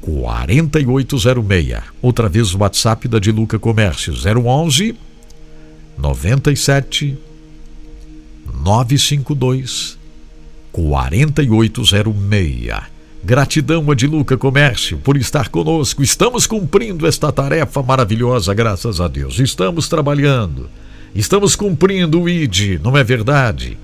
[0.00, 1.82] 4806.
[2.00, 4.94] Outra vez o WhatsApp da Diluca Comércio 011
[5.98, 7.18] 97
[8.62, 9.98] 952
[10.72, 12.96] 4806.
[13.24, 16.02] Gratidão a Diluca Comércio por estar conosco.
[16.02, 19.40] Estamos cumprindo esta tarefa maravilhosa, graças a Deus.
[19.40, 20.68] Estamos trabalhando.
[21.14, 23.78] Estamos cumprindo o ID, não é verdade?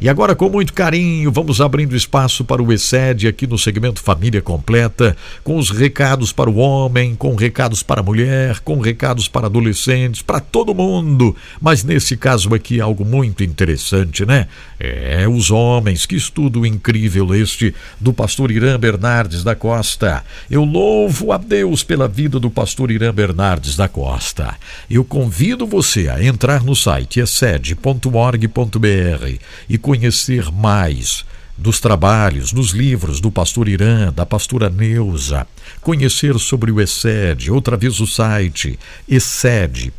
[0.00, 4.40] E agora, com muito carinho, vamos abrindo espaço para o Excede aqui no segmento Família
[4.40, 9.46] Completa, com os recados para o homem, com recados para a mulher, com recados para
[9.46, 11.34] adolescentes, para todo mundo.
[11.60, 14.46] Mas nesse caso aqui, algo muito interessante, né?
[14.78, 20.24] É os homens, que estudo incrível este do pastor Irã Bernardes da Costa.
[20.48, 24.54] Eu louvo a Deus pela vida do pastor Irã Bernardes da Costa.
[24.88, 28.48] Eu convido você a entrar no site excede.org.br
[29.68, 31.24] e conhecer mais
[31.56, 35.46] dos trabalhos, nos livros do pastor Irã, da pastora Neuza,
[35.80, 38.78] conhecer sobre o ESED, outra vez o site
[39.08, 39.98] excede.org.br.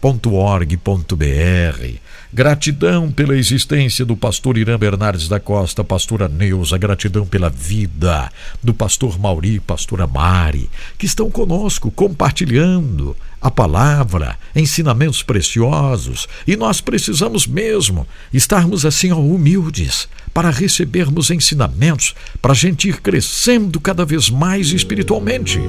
[2.32, 8.32] Gratidão pela existência do pastor Irã Bernardes da Costa, pastora Neuza, gratidão pela vida
[8.64, 16.82] do pastor Mauri, pastora Mari, que estão conosco compartilhando a palavra, ensinamentos preciosos, e nós
[16.82, 24.30] precisamos mesmo estarmos assim humildes para recebermos ensinamentos, para a gente ir crescendo cada vez
[24.30, 25.60] mais espiritualmente.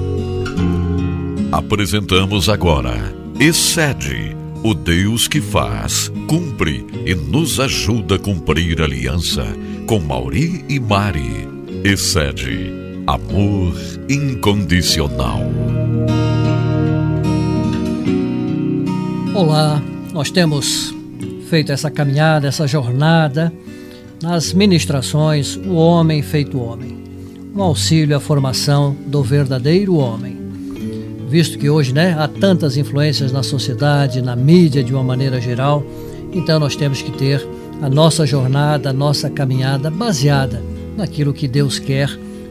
[1.50, 9.44] Apresentamos agora Excede o Deus que faz, cumpre e nos ajuda a cumprir aliança
[9.86, 11.48] com Mauri e Mari.
[11.82, 12.70] Excede
[13.06, 13.74] amor
[14.08, 15.40] incondicional.
[19.34, 19.82] Olá,
[20.12, 20.94] nós temos
[21.48, 23.52] feito essa caminhada, essa jornada
[24.22, 26.98] nas ministrações O Homem Feito Homem,
[27.54, 30.39] um auxílio à formação do verdadeiro homem
[31.30, 35.84] visto que hoje né, há tantas influências na sociedade, na mídia de uma maneira geral,
[36.32, 37.46] então nós temos que ter
[37.80, 40.60] a nossa jornada, a nossa caminhada baseada
[40.96, 42.10] naquilo que Deus quer,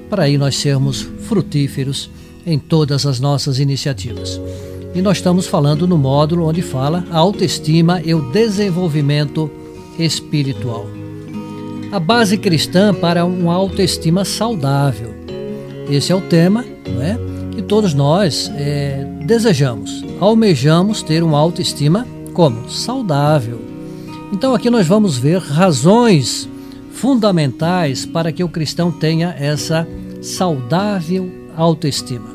[0.10, 2.10] para aí nós sermos frutíferos
[2.48, 4.40] em todas as nossas iniciativas.
[4.96, 9.52] E nós estamos falando no módulo onde fala a autoestima e o desenvolvimento
[10.00, 10.88] espiritual.
[11.92, 15.14] A base cristã para uma autoestima saudável.
[15.90, 17.29] Esse é o tema, não é?
[17.60, 22.70] Que todos nós é, desejamos, almejamos ter uma autoestima como?
[22.70, 23.60] Saudável.
[24.32, 26.48] Então aqui nós vamos ver razões
[26.94, 29.86] fundamentais para que o cristão tenha essa
[30.22, 32.30] saudável autoestima.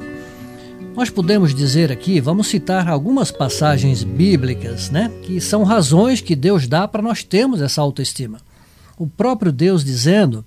[0.95, 6.69] Nós podemos dizer aqui, vamos citar algumas passagens bíblicas, né, que são razões que Deus
[6.69, 8.41] dá para nós termos essa autoestima.
[8.99, 10.45] O próprio Deus dizendo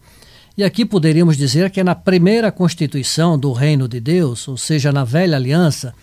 [0.58, 4.92] e aqui poderíamos dizer que é na primeira constituição do reino de Deus, ou seja,
[4.92, 5.94] na velha aliança,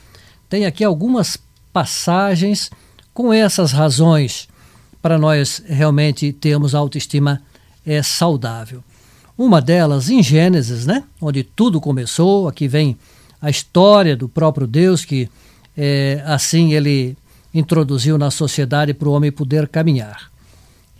[0.48, 1.36] tem aqui algumas
[1.72, 2.70] passagens
[3.12, 4.48] com essas razões
[5.02, 7.42] para nós realmente termos autoestima
[7.84, 8.82] é, saudável.
[9.36, 11.02] Uma delas em Gênesis, né?
[11.20, 12.96] onde tudo começou, aqui vem
[13.42, 15.28] a história do próprio Deus que
[15.76, 17.16] é, assim ele
[17.52, 20.30] introduziu na sociedade para o homem poder caminhar.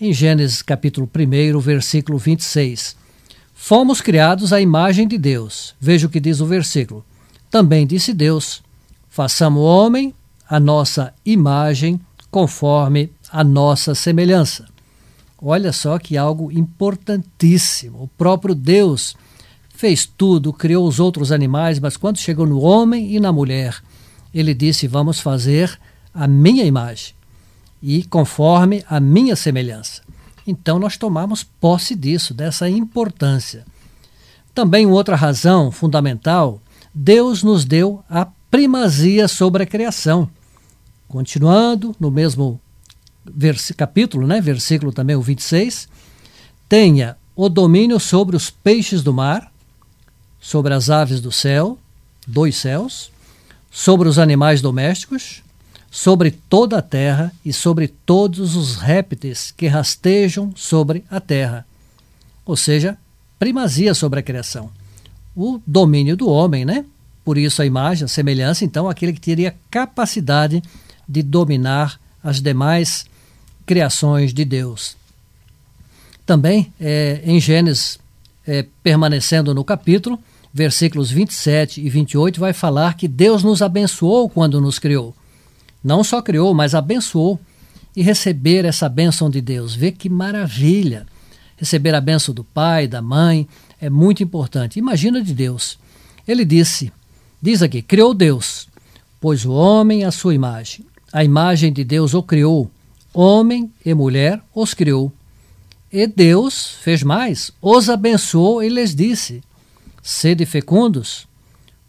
[0.01, 3.04] Em Gênesis capítulo 1, versículo 26.
[3.67, 5.75] Fomos criados à imagem de Deus.
[5.81, 7.03] Veja o que diz o versículo.
[7.51, 8.63] Também disse Deus:
[9.09, 10.13] façamos o homem
[10.47, 11.99] a nossa imagem,
[12.31, 14.67] conforme a nossa semelhança.
[15.41, 18.03] Olha só que algo importantíssimo.
[18.03, 19.17] O próprio Deus
[19.71, 23.83] fez tudo, criou os outros animais, mas quando chegou no homem e na mulher,
[24.35, 25.81] ele disse: Vamos fazer
[26.13, 27.15] a minha imagem
[27.83, 30.03] e conforme a minha semelhança.
[30.47, 33.65] Então nós tomamos posse disso, dessa importância.
[34.55, 36.61] Também outra razão fundamental,
[36.95, 40.29] Deus nos deu a primazia sobre a criação.
[41.09, 42.61] Continuando no mesmo
[43.77, 45.89] capítulo, né, versículo também o 26,
[46.69, 49.53] tenha o domínio sobre os peixes do mar,
[50.41, 51.79] sobre as aves do céu,
[52.27, 53.11] dos céus,
[53.71, 55.44] sobre os animais domésticos,
[55.95, 61.65] sobre toda a terra e sobre todos os répteis que rastejam sobre a terra.
[62.45, 62.99] Ou seja,
[63.39, 64.71] primazia sobre a criação.
[65.37, 66.85] O domínio do homem, né?
[67.25, 70.61] Por isso a imagem, a semelhança, então, aquele que teria capacidade
[71.09, 73.07] de dominar as demais
[73.65, 74.97] criações de Deus.
[76.27, 78.01] Também, é, em Gênesis,
[78.45, 80.19] é, permanecendo no capítulo,
[80.53, 85.15] versículos 27 e 28, vai falar que Deus nos abençoou quando nos criou.
[85.85, 87.39] Não só criou, mas abençoou.
[87.95, 91.07] E receber essa bênção de Deus, vê que maravilha!
[91.57, 93.47] Receber a bênção do pai, da mãe,
[93.81, 94.79] é muito importante.
[94.79, 95.79] Imagina de Deus.
[96.27, 96.93] Ele disse,
[97.41, 98.67] diz aqui, criou Deus,
[99.21, 100.85] pois o homem a sua imagem.
[101.13, 102.69] A imagem de Deus o criou,
[103.13, 105.13] homem e mulher os criou.
[105.93, 109.41] E Deus fez mais, os abençoou e lhes disse:
[110.03, 111.29] Sede fecundos,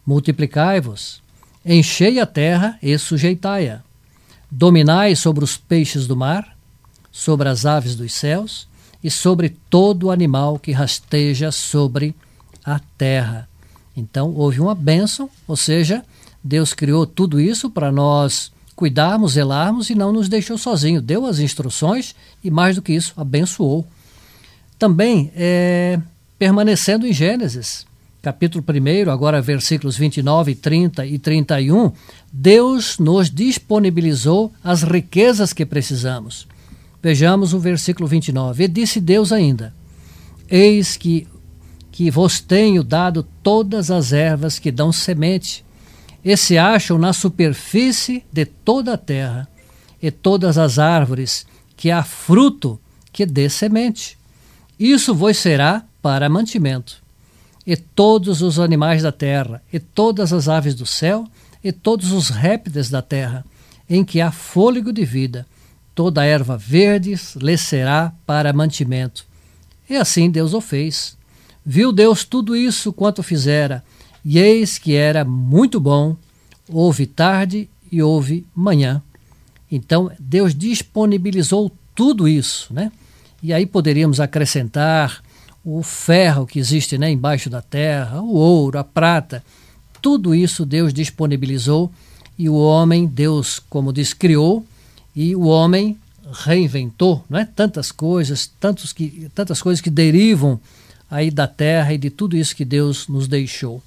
[0.06, 1.24] multiplicai-vos,
[1.66, 3.82] enchei a terra e sujeitai-a.
[4.52, 6.56] Dominai sobre os peixes do mar,
[7.12, 8.68] sobre as aves dos céus
[9.04, 12.16] e sobre todo animal que rasteja sobre
[12.64, 13.50] a terra.
[13.96, 16.04] Então houve uma bênção, ou seja,
[16.44, 21.02] Deus criou tudo isso para nós cuidarmos, zelarmos e não nos deixou sozinho.
[21.02, 22.14] Deu as instruções
[22.44, 23.88] e, mais do que isso, abençoou.
[24.78, 26.00] Também, é,
[26.38, 27.86] permanecendo em Gênesis,
[28.26, 31.92] capítulo 1, agora versículos 29, 30 e 31,
[32.34, 36.48] Deus nos disponibilizou as riquezas que precisamos.
[37.04, 38.64] Vejamos o versículo 29.
[38.64, 39.76] E disse Deus ainda:
[40.50, 41.28] Eis que,
[41.92, 45.64] que vos tenho dado todas as ervas que dão semente,
[46.24, 49.48] e se acham na superfície de toda a terra,
[50.02, 51.46] e todas as árvores
[51.78, 52.80] que há fruto
[53.14, 54.18] que dê semente.
[54.80, 57.05] Isso vos será para mantimento
[57.66, 61.26] e todos os animais da terra, e todas as aves do céu,
[61.64, 63.44] e todos os répteis da terra,
[63.90, 65.48] em que há fôlego de vida.
[65.96, 69.26] Toda a erva verde lhe será para mantimento.
[69.90, 71.18] E assim Deus o fez.
[71.66, 73.84] Viu Deus tudo isso quanto fizera,
[74.24, 76.16] e eis que era muito bom.
[76.70, 79.02] Houve tarde e houve manhã.
[79.72, 82.92] Então Deus disponibilizou tudo isso, né?
[83.42, 85.24] E aí poderíamos acrescentar
[85.66, 89.44] o ferro que existe né, embaixo da terra, o ouro, a prata,
[90.00, 91.92] tudo isso Deus disponibilizou
[92.38, 94.64] e o homem, Deus, como diz, criou
[95.16, 95.98] e o homem
[96.32, 97.46] reinventou, não é?
[97.46, 100.60] Tantas coisas, tantos que, tantas coisas que derivam
[101.10, 103.82] aí da terra e de tudo isso que Deus nos deixou.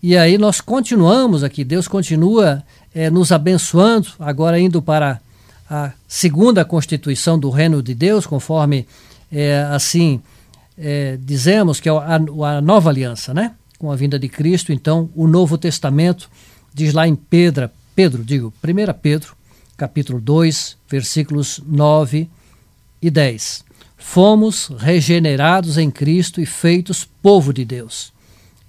[0.00, 2.62] E aí nós continuamos aqui, Deus continua
[2.94, 5.20] é, nos abençoando, agora indo para
[5.68, 8.86] a segunda constituição do reino de Deus, conforme
[9.30, 10.20] é, assim
[10.76, 13.54] é, dizemos que é a, a, nova aliança, né?
[13.78, 16.30] Com a vinda de Cristo, então o Novo Testamento
[16.72, 19.34] diz lá em Pedro, Pedro, digo, 1 Pedro,
[19.76, 22.28] capítulo 2, versículos 9
[23.00, 23.64] e 10.
[23.96, 28.12] Fomos regenerados em Cristo e feitos povo de Deus.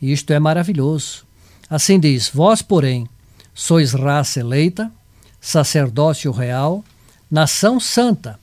[0.01, 1.25] Isto é maravilhoso.
[1.69, 3.07] Assim diz: Vós, porém,
[3.53, 4.91] sois raça eleita,
[5.39, 6.83] sacerdócio real,
[7.31, 8.39] nação santa,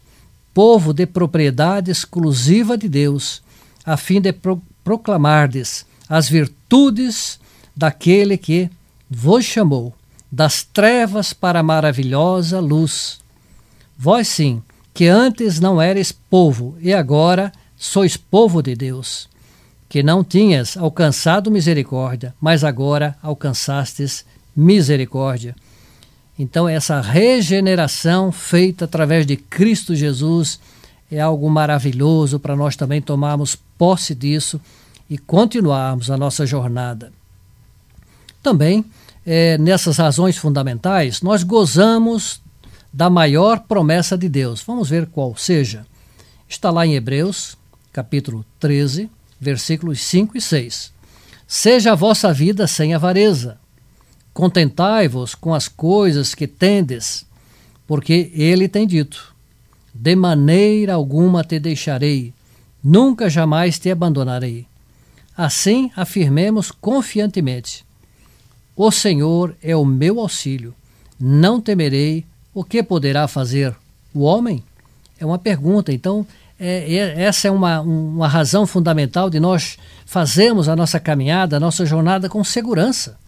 [0.53, 3.43] povo de propriedade exclusiva de Deus
[3.91, 7.41] a fim de pro proclamardes as virtudes
[7.77, 8.71] daquele que
[9.11, 9.93] vos chamou
[10.31, 13.19] das trevas para a maravilhosa luz.
[13.99, 14.63] Vós sim,
[14.95, 19.29] que antes não eres povo e agora sois povo de Deus,
[19.89, 24.25] que não tinhas alcançado misericórdia, mas agora alcançastes
[24.55, 25.57] misericórdia.
[26.39, 30.61] Então, essa regeneração feita através de Cristo Jesus
[31.11, 34.61] é algo maravilhoso para nós também tomarmos posse disso
[35.09, 37.13] e continuarmos a nossa jornada.
[38.43, 38.85] Também,
[39.27, 42.41] é, nessas razões fundamentais, nós gozamos
[42.93, 44.63] da maior promessa de Deus.
[44.63, 45.87] Vamos ver qual seja.
[46.49, 47.57] Está lá em Hebreus,
[47.93, 50.93] capítulo 13, versículos 5 e 6.
[51.47, 53.59] Seja a vossa vida sem avareza
[54.33, 57.27] Contentai-vos com as coisas que tendes,
[57.87, 59.30] porque ele tem dito:
[59.95, 62.33] De maneira alguma te deixarei,
[62.83, 64.67] nunca jamais te abandonarei.
[65.37, 67.85] Assim afirmemos confiantemente:
[68.77, 70.75] O Senhor é o meu auxílio,
[71.19, 73.75] não temerei o que poderá fazer
[74.15, 74.63] o homem?
[75.19, 76.27] É uma pergunta, então
[76.59, 81.61] é, é, essa é uma, uma razão fundamental de nós fazermos a nossa caminhada, a
[81.61, 83.19] nossa jornada com segurança.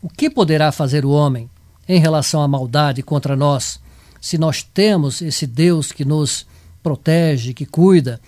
[0.00, 1.50] O que poderá fazer o homem
[1.88, 3.80] em relação à maldade contra nós,
[4.20, 6.46] se nós temos esse Deus que nos
[6.82, 8.20] protege, que cuida?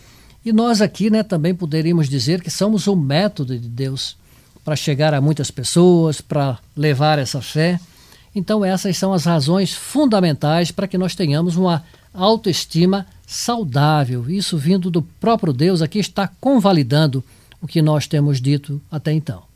[0.45, 4.17] E nós aqui né, também poderíamos dizer que somos o método de Deus
[4.65, 7.79] para chegar a muitas pessoas, para levar essa fé.
[8.35, 11.85] Então, essas são as razões fundamentais para que nós tenhamos uma
[12.15, 14.29] autoestima saudável.
[14.31, 17.25] Isso vindo do próprio Deus aqui está convalidando
[17.61, 19.50] o que nós temos dito até então.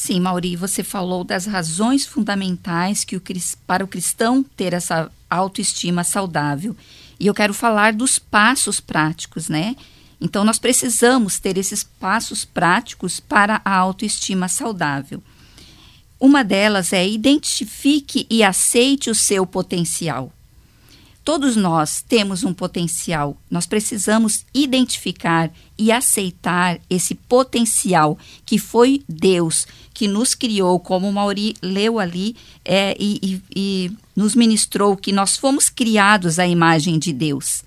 [0.00, 3.22] Sim, Mauri, você falou das razões fundamentais que o,
[3.66, 6.76] para o cristão ter essa autoestima saudável.
[7.18, 9.74] E eu quero falar dos passos práticos, né?
[10.20, 15.20] Então, nós precisamos ter esses passos práticos para a autoestima saudável.
[16.20, 20.32] Uma delas é identifique e aceite o seu potencial.
[21.28, 28.16] Todos nós temos um potencial, nós precisamos identificar e aceitar esse potencial
[28.46, 33.90] que foi Deus que nos criou, como o Mauri leu ali é, e, e, e
[34.16, 37.62] nos ministrou que nós fomos criados à imagem de Deus.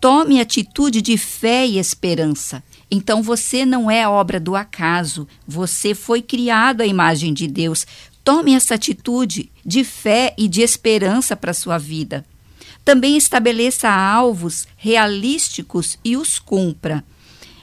[0.00, 2.62] Tome atitude de fé e esperança.
[2.88, 7.84] Então você não é obra do acaso, você foi criado à imagem de Deus.
[8.22, 12.24] Tome essa atitude de fé e de esperança para a sua vida.
[12.84, 17.04] Também estabeleça alvos realísticos e os cumpra.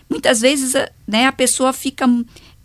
[0.09, 0.73] Muitas vezes
[1.07, 2.07] né, a pessoa fica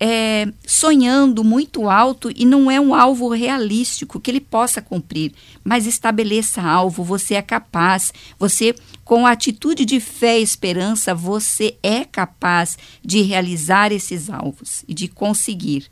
[0.02, 5.32] é, sonhando muito alto e não é um alvo realístico que ele possa cumprir,
[5.62, 8.74] mas estabeleça alvo, você é capaz, você,
[9.04, 14.94] com a atitude de fé e esperança, você é capaz de realizar esses alvos e
[14.94, 15.86] de conseguir.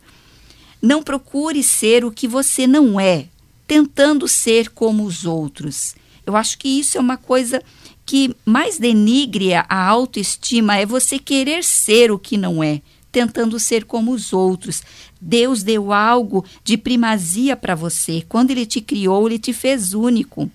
[0.81, 3.27] Não procure ser o que você não é,
[3.67, 5.95] tentando ser como os outros.
[6.29, 7.63] Eu acho que isso é uma coisa
[8.05, 13.87] que mais denigre a autoestima é você querer ser o que não é, tentando ser
[13.87, 14.83] como os outros.
[15.19, 18.23] Deus deu algo de primazia para você.
[18.29, 20.51] Quando ele te criou, ele te fez único.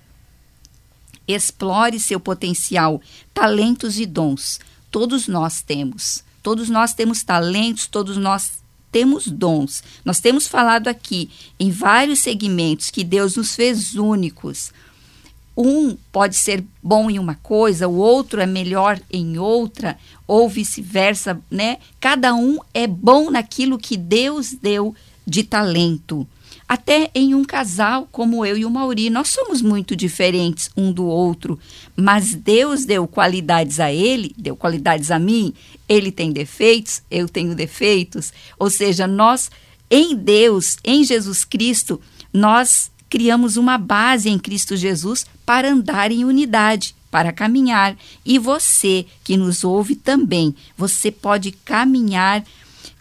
[1.27, 3.01] Explore seu potencial,
[3.33, 4.59] talentos e dons.
[4.91, 6.23] Todos nós temos.
[6.43, 8.61] Todos nós temos talentos, todos nós
[8.91, 9.83] temos dons.
[10.05, 14.71] Nós temos falado aqui em vários segmentos que Deus nos fez únicos
[15.55, 19.97] um pode ser bom em uma coisa, o outro é melhor em outra,
[20.27, 21.77] ou vice-versa, né?
[21.99, 24.95] Cada um é bom naquilo que Deus deu
[25.25, 26.27] de talento.
[26.67, 31.05] Até em um casal como eu e o Mauri, nós somos muito diferentes um do
[31.05, 31.59] outro,
[31.95, 35.53] mas Deus deu qualidades a ele, deu qualidades a mim,
[35.87, 39.51] ele tem defeitos, eu tenho defeitos, ou seja, nós
[39.91, 42.01] em Deus, em Jesus Cristo,
[42.33, 47.95] nós criamos uma base em Cristo Jesus para andar em unidade, para caminhar.
[48.25, 52.43] E você que nos ouve também, você pode caminhar,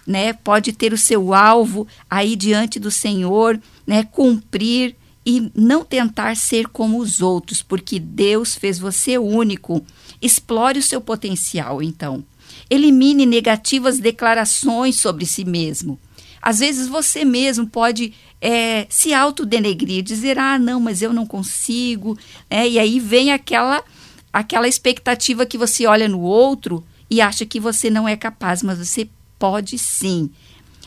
[0.06, 0.34] né?
[0.34, 4.04] Pode ter o seu alvo aí diante do Senhor, né?
[4.04, 4.94] Cumprir
[5.24, 9.82] e não tentar ser como os outros, porque Deus fez você único.
[10.20, 12.22] Explore o seu potencial, então.
[12.68, 15.98] Elimine negativas declarações sobre si mesmo.
[16.42, 22.18] Às vezes você mesmo pode é, se autodenegrir, dizer, ah, não, mas eu não consigo.
[22.50, 23.84] É, e aí vem aquela,
[24.32, 28.78] aquela expectativa que você olha no outro e acha que você não é capaz, mas
[28.78, 30.28] você pode sim.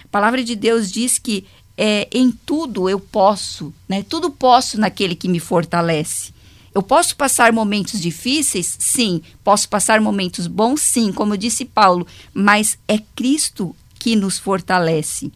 [0.03, 1.45] A palavra de Deus diz que
[1.77, 4.03] é, em tudo eu posso, né?
[4.03, 6.33] Tudo posso naquele que me fortalece.
[6.73, 8.75] Eu posso passar momentos difíceis?
[8.77, 9.21] Sim.
[9.43, 10.81] Posso passar momentos bons?
[10.81, 12.05] Sim, como disse Paulo.
[12.33, 15.31] Mas é Cristo que nos fortalece.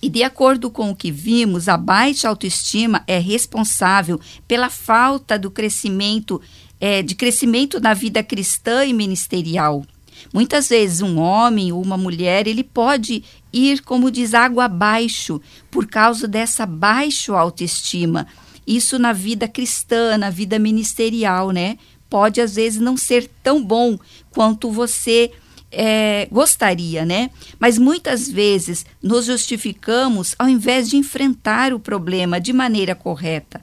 [0.00, 5.50] E de acordo com o que vimos, a baixa autoestima é responsável pela falta do
[5.50, 6.40] crescimento,
[6.80, 9.84] é, de crescimento na vida cristã e ministerial.
[10.32, 15.40] Muitas vezes um homem ou uma mulher, ele pode ir como diz água abaixo
[15.70, 18.26] por causa dessa baixa autoestima.
[18.66, 21.78] Isso na vida cristã, na vida ministerial, né?
[22.10, 23.98] Pode às vezes não ser tão bom
[24.30, 25.30] quanto você
[25.70, 27.30] é, gostaria, né?
[27.58, 33.60] Mas muitas vezes nos justificamos ao invés de enfrentar o problema de maneira correta.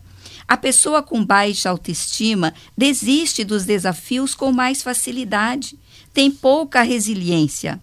[0.47, 5.77] A pessoa com baixa autoestima desiste dos desafios com mais facilidade,
[6.13, 7.81] tem pouca resiliência.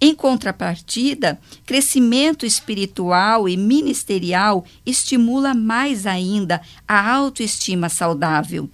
[0.00, 8.68] Em contrapartida, crescimento espiritual e ministerial estimula mais ainda a autoestima saudável.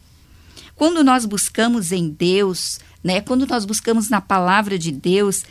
[0.75, 5.43] Quando nós buscamos em Deus, né, quando nós buscamos na palavra de Deus,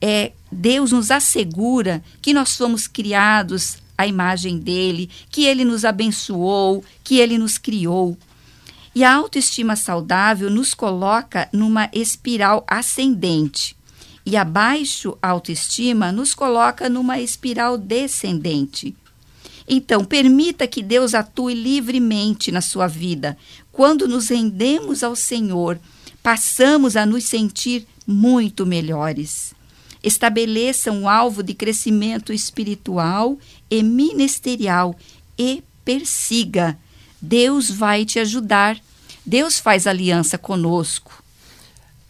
[0.00, 6.82] é, Deus nos assegura que nós somos criados à imagem dele, que ele nos abençoou,
[7.04, 8.16] que ele nos criou.
[8.94, 13.76] E a autoestima saudável nos coloca numa espiral ascendente.
[14.24, 18.96] E a baixa autoestima nos coloca numa espiral descendente.
[19.68, 23.36] Então, permita que Deus atue livremente na sua vida.
[23.70, 25.78] Quando nos rendemos ao Senhor,
[26.22, 29.54] passamos a nos sentir muito melhores.
[30.02, 33.38] Estabeleça um alvo de crescimento espiritual
[33.70, 34.96] e ministerial
[35.38, 36.76] e persiga.
[37.20, 38.78] Deus vai te ajudar.
[39.24, 41.22] Deus faz aliança conosco.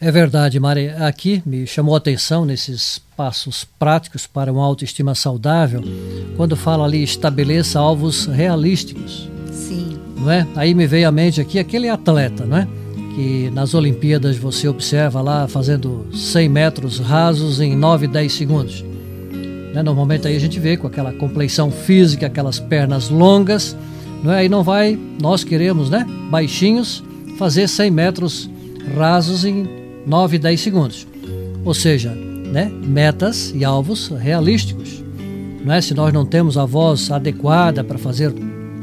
[0.01, 0.89] É verdade, Mari.
[0.89, 5.83] Aqui me chamou a atenção nesses passos práticos para uma autoestima saudável,
[6.37, 9.29] quando fala ali estabeleça alvos realísticos.
[9.53, 9.97] Sim.
[10.17, 10.47] Não é?
[10.57, 12.82] Aí me veio à mente aqui aquele atleta, não é?
[13.15, 18.85] Que nas Olimpíadas você observa lá fazendo 100 metros rasos em 9, 10 segundos.
[19.75, 19.83] Né?
[19.83, 23.77] Normalmente aí a gente vê com aquela compleição física, aquelas pernas longas,
[24.23, 24.39] não é?
[24.39, 27.03] aí não vai, nós queremos, né, baixinhos,
[27.39, 28.51] fazer 100 metros
[28.97, 29.69] rasos em
[30.07, 31.07] 9, 10 segundos.
[31.65, 35.03] Ou seja, né, metas e alvos realísticos.
[35.65, 35.81] Não é?
[35.81, 38.33] Se nós não temos a voz adequada para fazer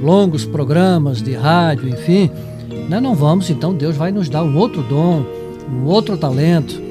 [0.02, 2.32] longos programas de rádio, enfim,
[2.90, 3.00] né?
[3.00, 5.24] Não vamos, então Deus vai nos dar um outro dom,
[5.72, 6.82] um outro talento.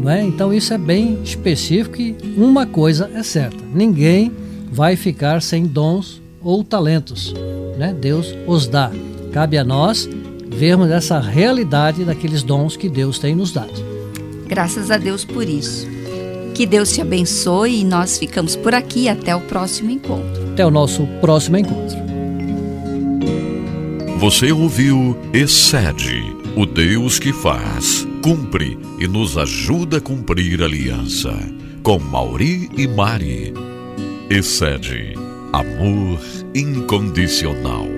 [0.00, 0.22] Não é?
[0.22, 4.32] Então isso é bem específico e uma coisa é certa: ninguém
[4.70, 7.34] vai ficar sem dons ou talentos.
[7.76, 7.92] Né?
[7.92, 8.92] Deus os dá.
[9.32, 10.08] Cabe a nós
[10.48, 13.72] vermos essa realidade daqueles dons que Deus tem nos dado.
[14.46, 15.86] Graças a Deus por isso.
[16.54, 20.52] Que Deus te abençoe e nós ficamos por aqui até o próximo encontro.
[20.52, 22.07] Até o nosso próximo encontro.
[24.18, 31.32] Você ouviu Excede, o Deus que faz, cumpre e nos ajuda a cumprir a aliança.
[31.84, 33.54] Com Mauri e Mari.
[34.28, 35.14] Excede,
[35.52, 36.18] amor
[36.52, 37.97] incondicional.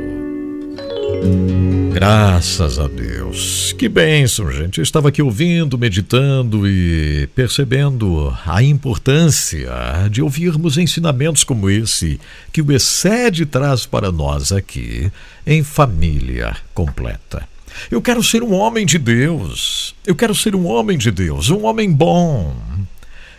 [1.93, 3.75] Graças a Deus.
[3.79, 4.79] Que bênção, gente.
[4.79, 9.69] Eu estava aqui ouvindo, meditando e percebendo a importância
[10.11, 12.19] de ouvirmos ensinamentos como esse
[12.53, 15.13] que o Excede traz para nós aqui
[15.47, 17.47] em família completa.
[17.91, 19.95] Eu quero ser um homem de Deus.
[20.07, 22.57] Eu quero ser um homem de Deus, um homem bom.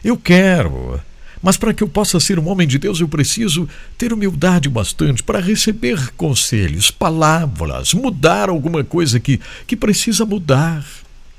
[0.04, 1.02] Eu quero
[1.42, 3.68] mas para que eu possa ser um homem de Deus, eu preciso
[3.98, 10.86] ter humildade bastante para receber conselhos, palavras, mudar alguma coisa que, que precisa mudar.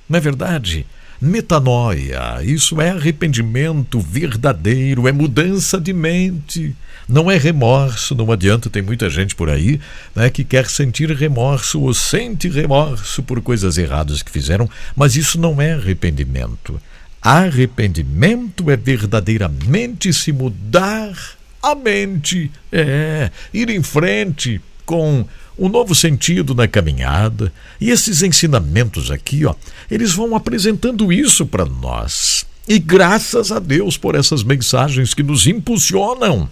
[0.09, 0.84] Não é verdade?
[1.20, 6.74] Metanoia, isso é arrependimento verdadeiro, é mudança de mente.
[7.09, 9.80] Não é remorso, não adianta, tem muita gente por aí
[10.16, 15.38] né, que quer sentir remorso ou sente remorso por coisas erradas que fizeram, mas isso
[15.38, 16.80] não é arrependimento.
[17.22, 21.16] Arrependimento é verdadeiramente se mudar
[21.62, 25.24] a mente, é ir em frente com
[25.56, 27.52] um novo sentido na caminhada.
[27.80, 29.54] E esses ensinamentos aqui, ó,
[29.88, 32.44] eles vão apresentando isso para nós.
[32.68, 36.48] E graças a Deus por essas mensagens que nos impulsionam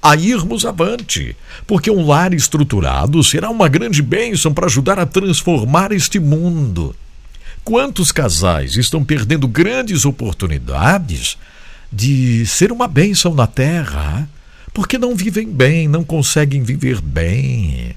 [0.00, 1.34] a irmos avante,
[1.66, 6.94] porque um lar estruturado será uma grande bênção para ajudar a transformar este mundo.
[7.64, 11.38] Quantos casais estão perdendo grandes oportunidades
[11.92, 14.28] de ser uma bênção na terra
[14.74, 17.94] porque não vivem bem, não conseguem viver bem?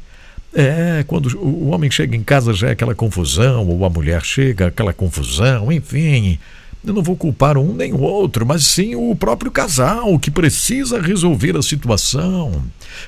[0.53, 4.68] É, quando o homem chega em casa já é aquela confusão, ou a mulher chega,
[4.68, 6.39] aquela confusão, enfim.
[6.86, 11.01] Eu não vou culpar um nem o outro, mas sim o próprio casal que precisa
[11.01, 12.63] resolver a situação,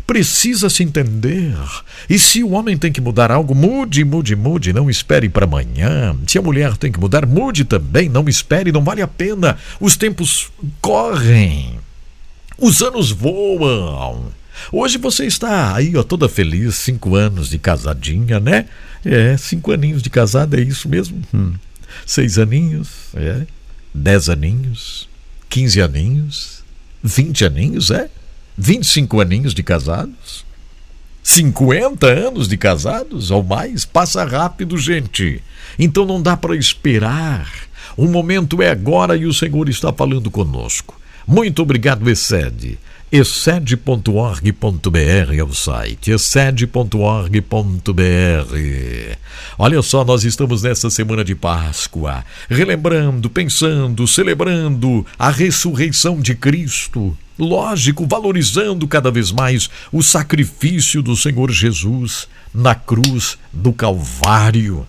[0.06, 1.56] precisa se entender.
[2.10, 6.16] E se o homem tem que mudar algo, mude, mude, mude, não espere para amanhã.
[6.26, 9.58] Se a mulher tem que mudar, mude também, não espere, não vale a pena.
[9.80, 10.52] Os tempos
[10.82, 11.80] correm,
[12.58, 14.26] os anos voam.
[14.72, 18.66] Hoje você está aí, ó, toda feliz, cinco anos de casadinha, né?
[19.06, 21.22] É, cinco aninhos de casada, é isso mesmo?
[21.32, 21.54] Hum.
[22.08, 23.46] Seis aninhos, é
[23.98, 25.10] 10 aninhos,
[25.50, 26.64] 15 aninhos,
[27.04, 28.10] 20 aninhos, é?
[28.58, 30.46] 25 aninhos de casados?
[31.24, 33.84] 50 anos de casados ou mais?
[33.86, 35.42] Passa rápido, gente.
[35.78, 37.52] Então não dá para esperar.
[37.98, 41.00] O momento é agora e o Senhor está falando conosco.
[41.28, 42.80] Muito obrigado, Excede.
[43.12, 45.00] excede.org.br
[45.38, 47.38] é o site, excede.org.br.
[49.58, 57.18] Olha só, nós estamos nessa semana de Páscoa, relembrando, pensando, celebrando a ressurreição de Cristo.
[57.40, 64.86] Lógico, valorizando cada vez mais o sacrifício do Senhor Jesus na cruz do Calvário.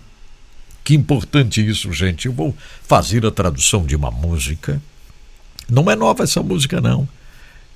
[0.83, 2.25] Que importante isso, gente.
[2.25, 4.81] Eu vou fazer a tradução de uma música
[5.69, 7.07] não é nova essa música, não.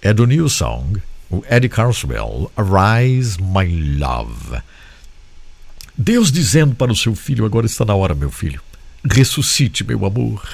[0.05, 4.61] É do New Song, o Eddie Carswell, Arise My Love.
[5.97, 8.61] Deus dizendo para o seu filho: agora está na hora, meu filho.
[9.09, 10.45] Ressuscite, meu amor.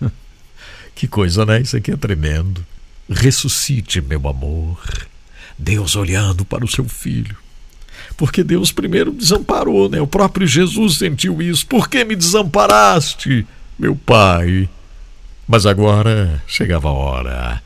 [0.94, 1.60] que coisa, né?
[1.60, 2.64] Isso aqui é tremendo.
[3.06, 4.80] Ressuscite, meu amor.
[5.58, 7.36] Deus olhando para o seu filho.
[8.16, 10.00] Porque Deus primeiro desamparou, né?
[10.00, 11.66] O próprio Jesus sentiu isso.
[11.66, 13.46] Por que me desamparaste,
[13.78, 14.70] meu pai?
[15.46, 17.65] Mas agora chegava a hora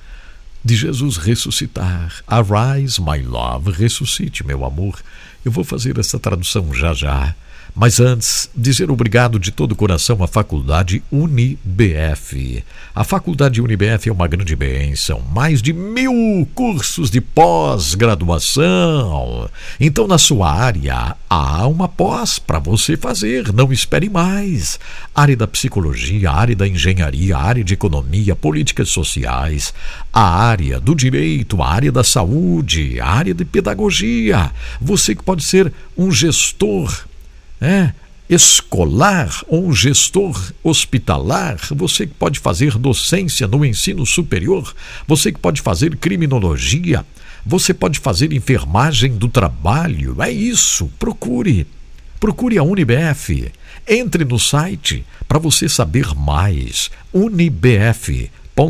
[0.65, 2.23] de Jesus ressuscitar.
[2.27, 5.01] Arise, my love, ressuscite, meu amor.
[5.45, 7.35] Eu vou fazer essa tradução já já.
[7.75, 12.63] Mas antes, dizer obrigado de todo o coração à Faculdade UniBF.
[12.95, 19.49] A Faculdade UniBF é uma grande bênção, mais de mil cursos de pós-graduação.
[19.79, 24.79] Então, na sua área, há uma pós para você fazer, não espere mais.
[25.15, 29.75] Área da psicologia, área da engenharia, área de economia, políticas sociais,
[30.13, 34.51] a área do direito, a área da saúde, a área de pedagogia.
[34.81, 37.10] Você que pode ser um gestor
[37.61, 37.93] é,
[38.29, 44.73] escolar ou gestor hospitalar, você que pode fazer docência no ensino superior,
[45.07, 47.05] você que pode fazer criminologia,
[47.45, 50.23] você pode fazer enfermagem do trabalho.
[50.23, 51.67] É isso, procure.
[52.21, 53.51] Procure a Unibf.
[53.89, 56.91] Entre no site para você saber mais.
[57.13, 58.61] unibf.com.br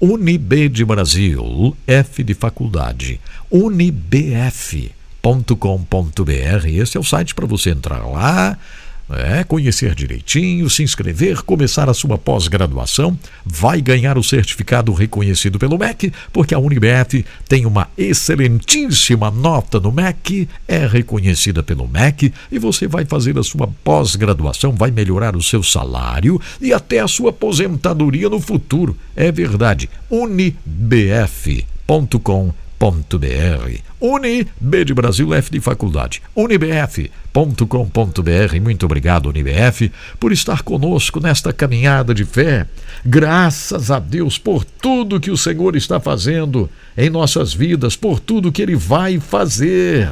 [0.00, 3.20] Unib de Brasil, F de faculdade.
[3.50, 4.92] Unibf
[5.56, 8.56] com.br Esse é o site para você entrar lá,
[9.10, 15.78] é, conhecer direitinho, se inscrever, começar a sua pós-graduação, vai ganhar o certificado reconhecido pelo
[15.78, 22.58] MEC, porque a Unibf tem uma excelentíssima nota no MEC, é reconhecida pelo MEC, e
[22.58, 27.30] você vai fazer a sua pós-graduação, vai melhorar o seu salário e até a sua
[27.30, 28.96] aposentadoria no futuro.
[29.16, 29.88] É verdade.
[30.10, 31.58] unibf.com.br
[32.78, 33.82] unibf.br.
[34.00, 36.22] Uni, B de Brasil, F de faculdade.
[36.34, 37.10] unibf.com.br.
[38.62, 42.66] Muito obrigado, Unibf, por estar conosco nesta caminhada de fé.
[43.04, 48.52] Graças a Deus por tudo que o Senhor está fazendo em nossas vidas, por tudo
[48.52, 50.08] que Ele vai fazer.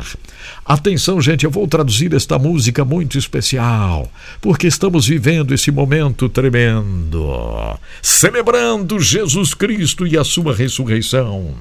[0.65, 4.11] Atenção, gente, eu vou traduzir esta música muito especial,
[4.41, 11.55] porque estamos vivendo esse momento tremendo, celebrando Jesus Cristo e a sua ressurreição.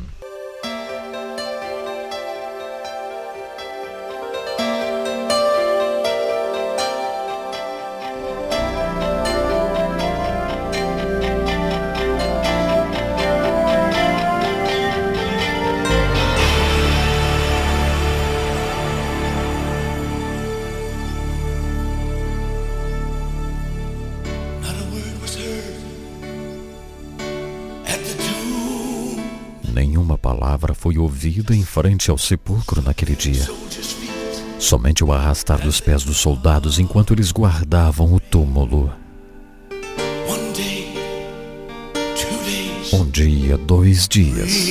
[30.86, 33.44] Foi ouvida em frente ao sepulcro naquele dia.
[34.60, 38.94] Somente o arrastar dos pés dos soldados enquanto eles guardavam o túmulo.
[42.94, 44.68] Um dia, dois dias.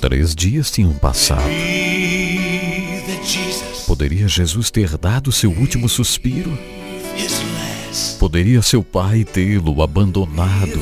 [0.00, 1.42] Três dias tinham passado.
[3.86, 6.58] Poderia Jesus ter dado seu último suspiro?
[8.18, 10.80] Poderia seu pai tê-lo abandonado?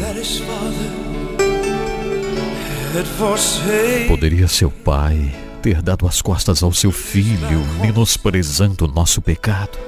[4.09, 9.78] Poderia seu pai ter dado as costas ao seu filho, menosprezando o nosso pecado.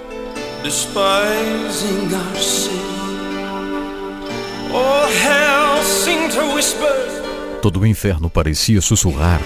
[7.63, 9.41] Todo o inferno parecia sussurrar: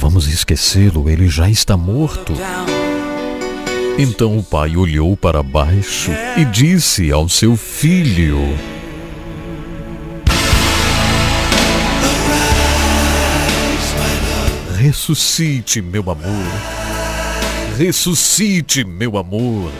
[0.00, 2.32] Vamos esquecê-lo, ele já está morto.
[3.96, 8.40] Então o pai olhou para baixo e disse ao seu filho:
[14.84, 16.44] Ressuscite, meu amor.
[17.78, 19.72] Ressuscite, meu amor.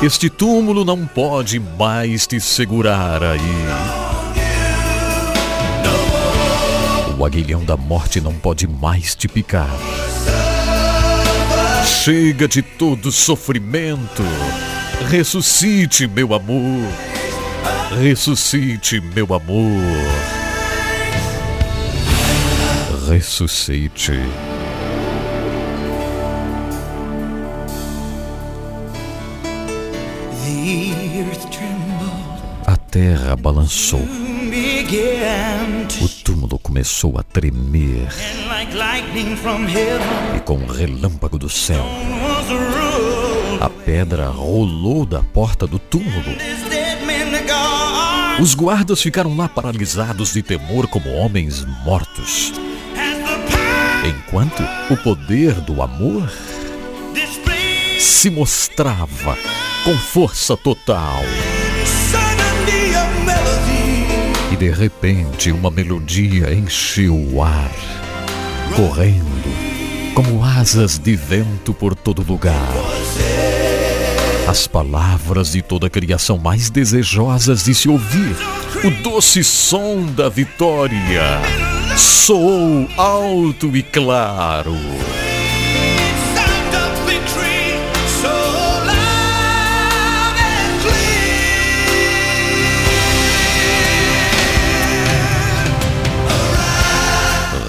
[0.00, 3.40] Este túmulo não pode mais te segurar aí.
[7.18, 9.74] O aguilhão da morte não pode mais te picar.
[11.84, 14.22] Chega de todo sofrimento.
[15.10, 16.86] Ressuscite, meu amor.
[18.00, 20.33] Ressuscite, meu amor.
[23.08, 24.12] Ressuscite.
[32.66, 34.00] A terra balançou.
[36.00, 38.08] O túmulo começou a tremer.
[40.34, 41.84] E com um relâmpago do céu,
[43.60, 46.36] a pedra rolou da porta do túmulo.
[48.40, 52.52] Os guardas ficaram lá paralisados de temor como homens mortos.
[54.04, 56.30] Enquanto o poder do amor
[57.98, 59.36] se mostrava
[59.82, 61.22] com força total.
[64.52, 67.72] E de repente uma melodia encheu o ar,
[68.76, 69.24] correndo
[70.14, 72.72] como asas de vento por todo lugar.
[74.46, 78.36] As palavras de toda a criação mais desejosas de se ouvir,
[78.84, 81.40] o doce som da vitória,
[81.96, 84.74] soou alto e claro.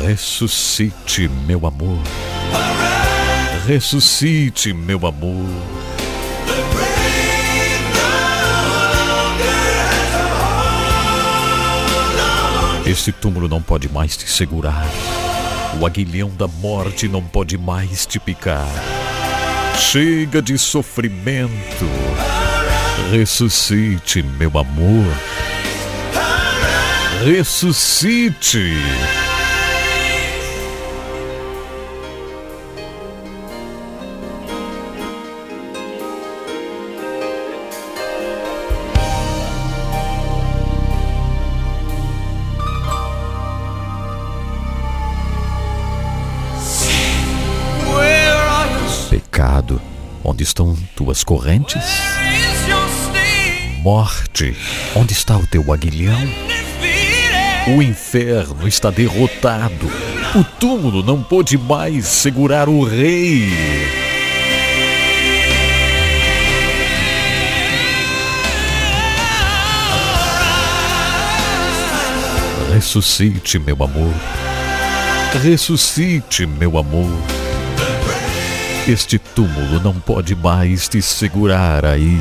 [0.05, 1.99] Ressuscite, meu amor.
[3.65, 5.49] Ressuscite, meu amor.
[12.95, 14.87] Esse túmulo não pode mais te segurar.
[15.77, 18.65] O aguilhão da morte não pode mais te picar.
[19.77, 21.85] Chega de sofrimento.
[23.11, 25.13] Ressuscite, meu amor.
[27.25, 28.71] Ressuscite.
[50.21, 51.81] Onde estão tuas correntes?
[53.81, 54.53] Morte,
[54.93, 56.19] onde está o teu aguilhão?
[57.67, 59.89] O inferno está derrotado.
[60.35, 63.49] O túmulo não pôde mais segurar o rei.
[72.73, 74.13] Ressuscite, meu amor.
[75.41, 77.34] Ressuscite, meu amor.
[78.87, 82.19] Este túmulo não pode mais te segurar aí.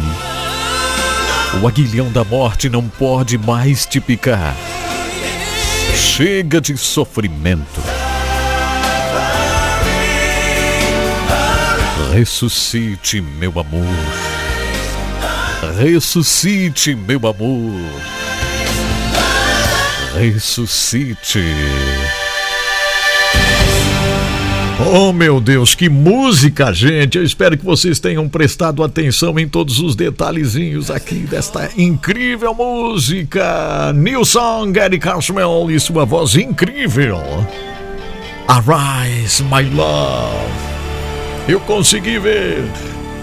[1.61, 4.57] O aguilhão da morte não pode mais te picar.
[5.95, 7.82] Chega de sofrimento.
[12.15, 13.85] Ressuscite, meu amor.
[15.78, 17.74] Ressuscite, meu amor.
[20.16, 21.45] Ressuscite.
[24.81, 27.17] Oh meu Deus, que música, gente!
[27.17, 33.93] Eu espero que vocês tenham prestado atenção em todos os detalhezinhos aqui desta incrível música.
[33.95, 37.19] New Song, Gary Cashmel e sua voz incrível.
[38.49, 40.35] Arise, my love.
[41.49, 42.65] Eu consegui ver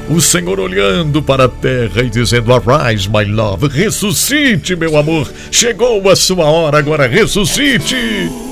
[0.09, 5.29] o Senhor olhando para a terra e dizendo: Arise, my love, ressuscite, meu amor.
[5.51, 8.50] Chegou a sua hora, agora ressuscite.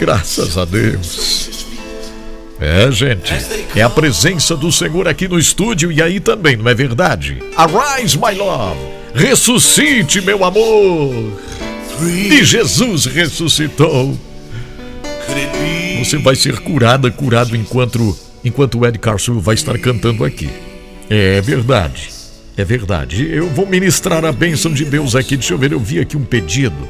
[0.00, 1.66] Graças a Deus.
[2.58, 3.34] É, gente,
[3.76, 7.42] é a presença do Senhor aqui no estúdio e aí também, não é verdade?
[7.54, 8.80] Arise, my love,
[9.14, 11.38] ressuscite, meu amor.
[12.02, 14.18] E Jesus ressuscitou.
[15.98, 20.48] Você vai ser curada, curado enquanto enquanto o Ed Carson vai estar cantando aqui.
[21.10, 22.08] É verdade.
[22.56, 23.30] É verdade.
[23.30, 25.36] Eu vou ministrar a bênção de Deus aqui.
[25.36, 26.88] Deixa eu ver, eu vi aqui um pedido.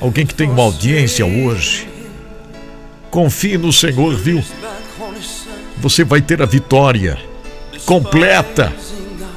[0.00, 1.93] Alguém que tem uma audiência hoje.
[3.14, 4.42] Confie no Senhor, viu?
[5.78, 7.16] Você vai ter a vitória
[7.86, 8.72] completa.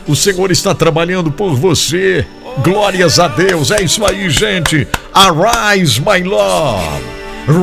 [0.07, 2.25] O Senhor está trabalhando por você.
[2.63, 3.69] Glórias a Deus.
[3.69, 4.87] É isso aí, gente.
[5.13, 7.03] Arise, my love.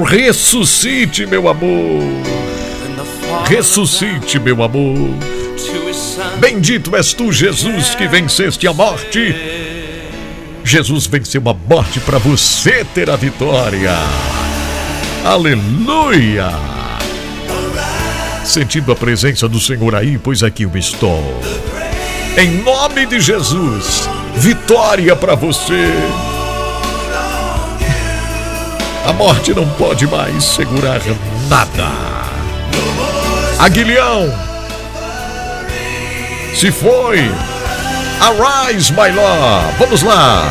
[0.06, 2.00] Ressuscite, meu amor.
[3.48, 5.10] Ressuscite, meu amor.
[6.38, 9.34] Bendito és tu, Jesus, que venceste a morte.
[10.62, 13.90] Jesus venceu a morte para você ter a vitória.
[15.24, 16.74] Aleluia!
[18.44, 20.18] sentindo a presença do Senhor aí?
[20.18, 21.40] Pois aqui eu estou.
[22.36, 25.90] Em nome de Jesus, vitória para você.
[29.06, 31.00] A morte não pode mais segurar
[31.48, 31.90] nada.
[33.58, 34.32] Aguilhão
[36.54, 37.18] se foi.
[38.20, 39.74] Arise, my love.
[39.78, 40.50] Vamos lá.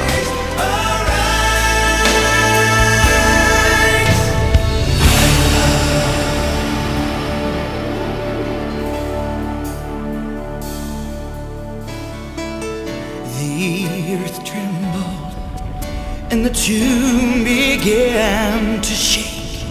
[16.33, 19.61] And the tomb began to shake.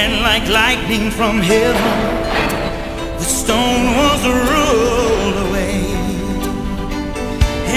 [0.00, 1.90] And like lightning from heaven,
[3.22, 4.20] the stone was
[4.50, 5.78] rolled away.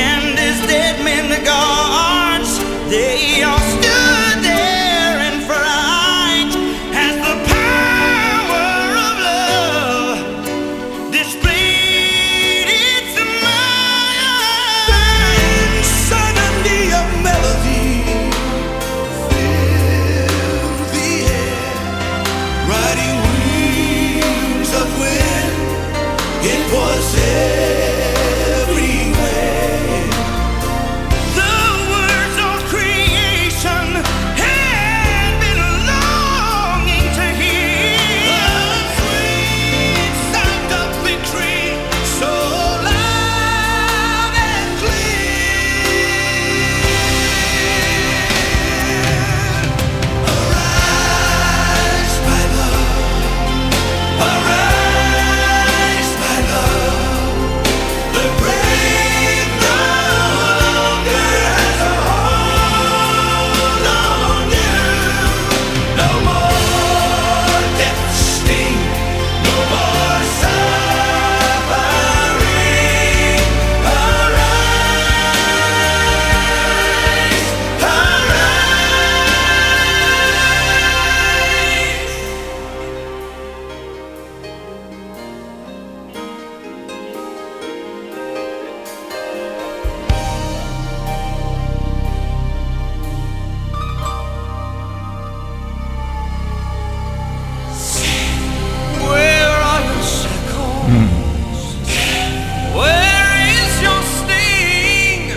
[0.10, 2.58] And as dead men, the guards,
[2.90, 3.17] they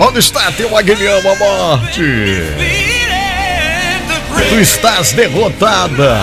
[0.00, 2.02] Onde está teu aguilhão, a morte?
[4.48, 6.18] Tu estás derrotada.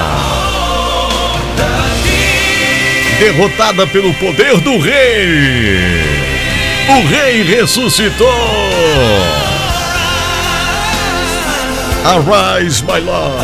[3.19, 6.01] Derrotada pelo poder do rei.
[6.89, 8.27] O rei ressuscitou.
[12.03, 13.37] Arise, my love.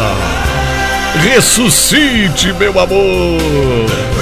[1.21, 4.12] Ressuscite, meu amor.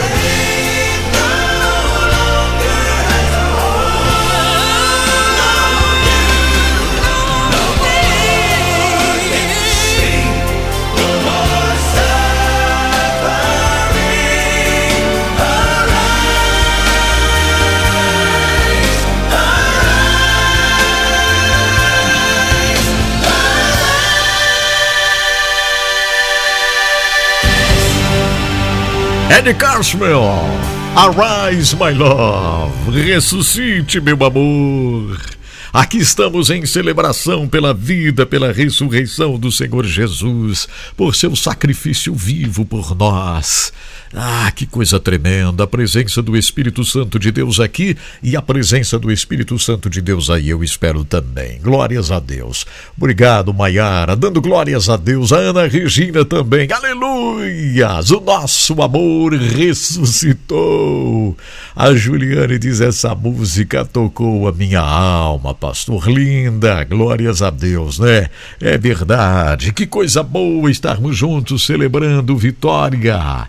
[29.32, 30.26] Eddie Cashmel,
[30.94, 35.18] Arise, my love, ressuscite, meu amor.
[35.72, 40.68] Aqui estamos em celebração pela vida, pela ressurreição do Senhor Jesus,
[40.98, 43.72] por seu sacrifício vivo por nós.
[44.14, 45.64] Ah, que coisa tremenda!
[45.64, 50.02] A presença do Espírito Santo de Deus aqui e a presença do Espírito Santo de
[50.02, 51.60] Deus aí, eu espero também.
[51.62, 52.66] Glórias a Deus.
[52.98, 54.16] Obrigado, Maiara.
[54.16, 55.32] Dando glórias a Deus.
[55.32, 56.68] A Ana Regina também.
[56.72, 58.12] Aleluias!
[58.12, 61.38] O nosso amor ressuscitou.
[61.74, 66.10] A Juliane diz: essa música tocou a minha alma, pastor.
[66.10, 66.84] Linda.
[66.84, 68.30] Glórias a Deus, né?
[68.60, 69.72] É verdade.
[69.72, 73.48] Que coisa boa estarmos juntos celebrando vitória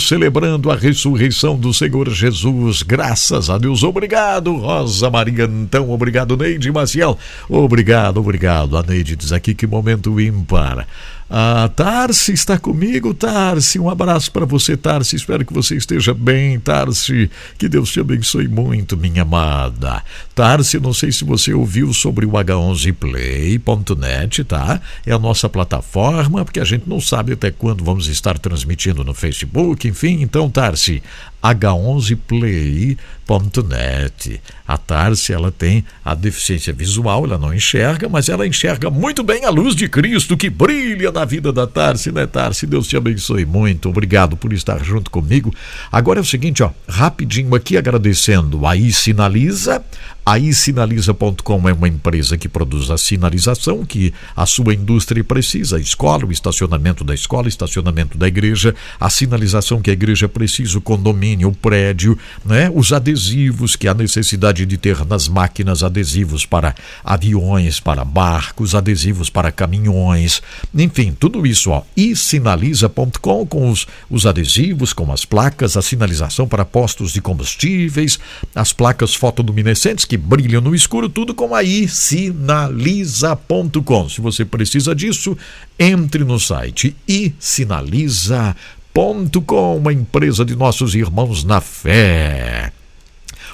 [0.00, 2.82] celebrando a ressurreição do Senhor Jesus.
[2.82, 3.82] Graças a Deus.
[3.82, 5.90] Obrigado, Rosa Maria Antão.
[5.90, 7.16] Obrigado, Neide Maciel.
[7.48, 8.76] Obrigado, obrigado.
[8.76, 10.86] A Neide diz aqui que momento ímpar.
[11.30, 13.78] Ah, Tarsi está comigo, Tarsi.
[13.78, 15.16] Um abraço para você, Tarsi.
[15.16, 17.30] Espero que você esteja bem, Tarsi.
[17.58, 20.02] Que Deus te abençoe muito, minha amada.
[20.34, 24.80] Tarsi, não sei se você ouviu sobre o H11play.net, tá?
[25.04, 29.12] É a nossa plataforma, porque a gente não sabe até quando vamos estar transmitindo no
[29.12, 30.22] Facebook, enfim.
[30.22, 31.02] Então, Tarsi,
[31.42, 34.40] h11play.net.
[34.66, 39.44] A Tarsi, ela tem a deficiência visual, ela não enxerga, mas ela enxerga muito bem
[39.44, 42.66] a luz de Cristo que brilha na vida da Tarsi, né, Tarsi?
[42.66, 43.88] Deus te abençoe muito.
[43.88, 45.54] Obrigado por estar junto comigo.
[45.90, 49.82] Agora é o seguinte, ó, rapidinho aqui agradecendo aí Sinaliza,
[50.30, 55.80] Aí Sinaliza.com é uma empresa que produz a sinalização que a sua indústria precisa, a
[55.80, 60.82] escola, o estacionamento da escola, estacionamento da igreja, a sinalização que a igreja precisa, o
[60.82, 62.70] condomínio, o prédio, né?
[62.74, 69.30] os adesivos que há necessidade de ter nas máquinas, adesivos para aviões, para barcos, adesivos
[69.30, 70.42] para caminhões,
[70.74, 71.84] enfim, tudo isso, ó.
[71.96, 78.18] E Sinaliza.com com os, os adesivos, com as placas, a sinalização para postos de combustíveis,
[78.54, 84.08] as placas fotoluminescentes que brilham no escuro, tudo com a isinaliza.com.
[84.08, 85.36] Se você precisa disso,
[85.78, 92.72] entre no site isinaliza.com, uma empresa de nossos irmãos na fé.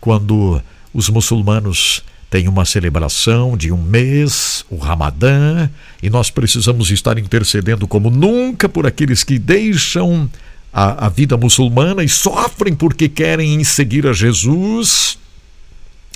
[0.00, 5.68] quando os muçulmanos têm uma celebração de um mês, o Ramadã,
[6.02, 10.28] e nós precisamos estar intercedendo como nunca por aqueles que deixam
[10.72, 15.18] a, a vida muçulmana e sofrem porque querem seguir a Jesus.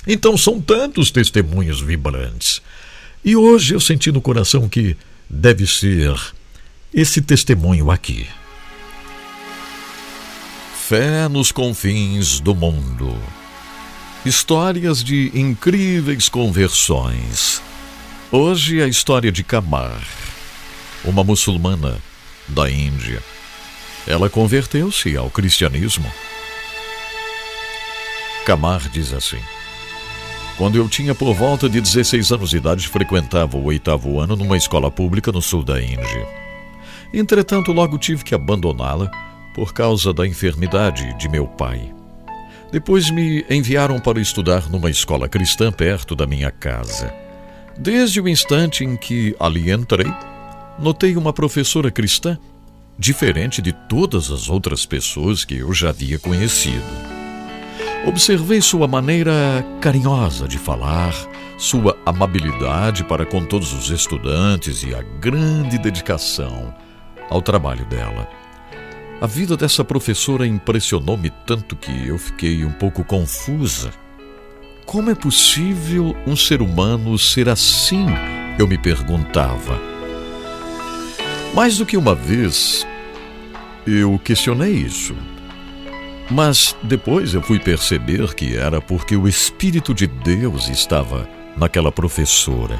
[0.07, 2.61] Então são tantos testemunhos vibrantes.
[3.25, 4.95] E hoje eu senti no coração que
[5.29, 6.15] deve ser
[6.93, 8.27] esse testemunho aqui.
[10.87, 13.17] Fé nos confins do mundo.
[14.25, 17.61] Histórias de incríveis conversões.
[18.31, 20.01] Hoje a história de Kamar,
[21.03, 21.97] uma muçulmana
[22.47, 23.21] da Índia.
[24.07, 26.09] Ela converteu-se ao cristianismo.
[28.45, 29.41] Kamar diz assim:
[30.57, 34.55] Quando eu tinha por volta de 16 anos de idade, frequentava o oitavo ano numa
[34.55, 36.27] escola pública no sul da Índia.
[37.13, 39.11] Entretanto, logo tive que abandoná-la
[39.53, 41.93] por causa da enfermidade de meu pai.
[42.73, 47.13] Depois me enviaram para estudar numa escola cristã perto da minha casa.
[47.77, 50.11] Desde o instante em que ali entrei,
[50.79, 52.35] notei uma professora cristã
[52.97, 56.81] diferente de todas as outras pessoas que eu já havia conhecido.
[58.07, 61.13] Observei sua maneira carinhosa de falar,
[61.59, 66.73] sua amabilidade para com todos os estudantes e a grande dedicação
[67.29, 68.27] ao trabalho dela.
[69.23, 73.89] A vida dessa professora impressionou-me tanto que eu fiquei um pouco confusa.
[74.85, 78.05] Como é possível um ser humano ser assim?
[78.59, 79.79] Eu me perguntava.
[81.55, 82.85] Mais do que uma vez,
[83.87, 85.15] eu questionei isso.
[86.29, 92.77] Mas depois eu fui perceber que era porque o Espírito de Deus estava naquela professora.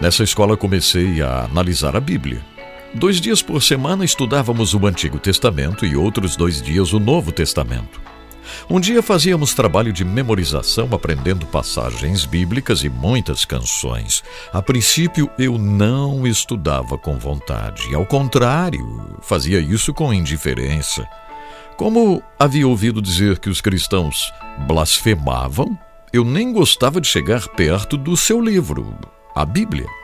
[0.00, 2.53] Nessa escola comecei a analisar a Bíblia.
[2.94, 8.00] Dois dias por semana estudávamos o Antigo Testamento e outros dois dias o Novo Testamento.
[8.70, 14.22] Um dia fazíamos trabalho de memorização aprendendo passagens bíblicas e muitas canções.
[14.52, 21.04] A princípio eu não estudava com vontade, ao contrário, fazia isso com indiferença.
[21.76, 24.32] Como havia ouvido dizer que os cristãos
[24.68, 25.76] blasfemavam,
[26.12, 28.96] eu nem gostava de chegar perto do seu livro,
[29.34, 30.03] a Bíblia.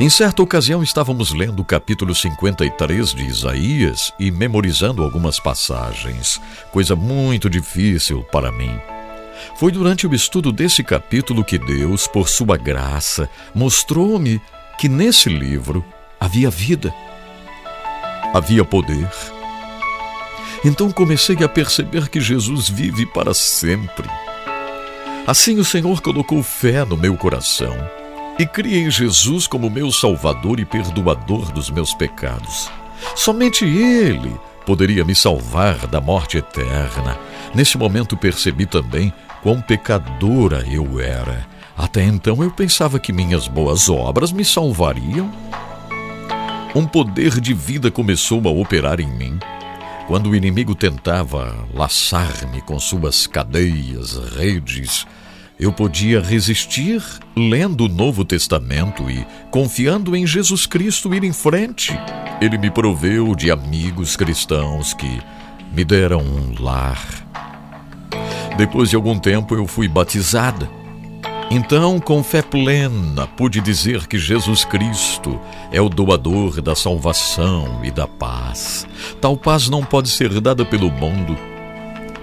[0.00, 6.40] Em certa ocasião estávamos lendo o capítulo 53 de Isaías e memorizando algumas passagens,
[6.72, 8.78] coisa muito difícil para mim.
[9.56, 14.40] Foi durante o estudo desse capítulo que Deus, por sua graça, mostrou-me
[14.78, 15.84] que nesse livro
[16.18, 16.92] havia vida,
[18.34, 19.08] havia poder.
[20.64, 24.08] Então comecei a perceber que Jesus vive para sempre.
[25.26, 28.01] Assim o Senhor colocou fé no meu coração
[28.38, 32.70] e criei Jesus como meu Salvador e perdoador dos meus pecados.
[33.14, 34.34] Somente Ele
[34.64, 37.18] poderia me salvar da morte eterna.
[37.54, 41.46] Nesse momento percebi também quão pecadora eu era.
[41.76, 45.30] Até então eu pensava que minhas boas obras me salvariam.
[46.74, 49.38] Um poder de vida começou a operar em mim.
[50.06, 55.06] Quando o inimigo tentava laçar-me com suas cadeias, redes,
[55.62, 57.00] eu podia resistir
[57.36, 61.96] lendo o Novo Testamento e, confiando em Jesus Cristo, ir em frente.
[62.40, 65.20] Ele me proveu de amigos cristãos que
[65.72, 67.00] me deram um lar.
[68.56, 70.68] Depois de algum tempo, eu fui batizada.
[71.48, 75.38] Então, com fé plena, pude dizer que Jesus Cristo
[75.70, 78.84] é o doador da salvação e da paz.
[79.20, 81.38] Tal paz não pode ser dada pelo mundo,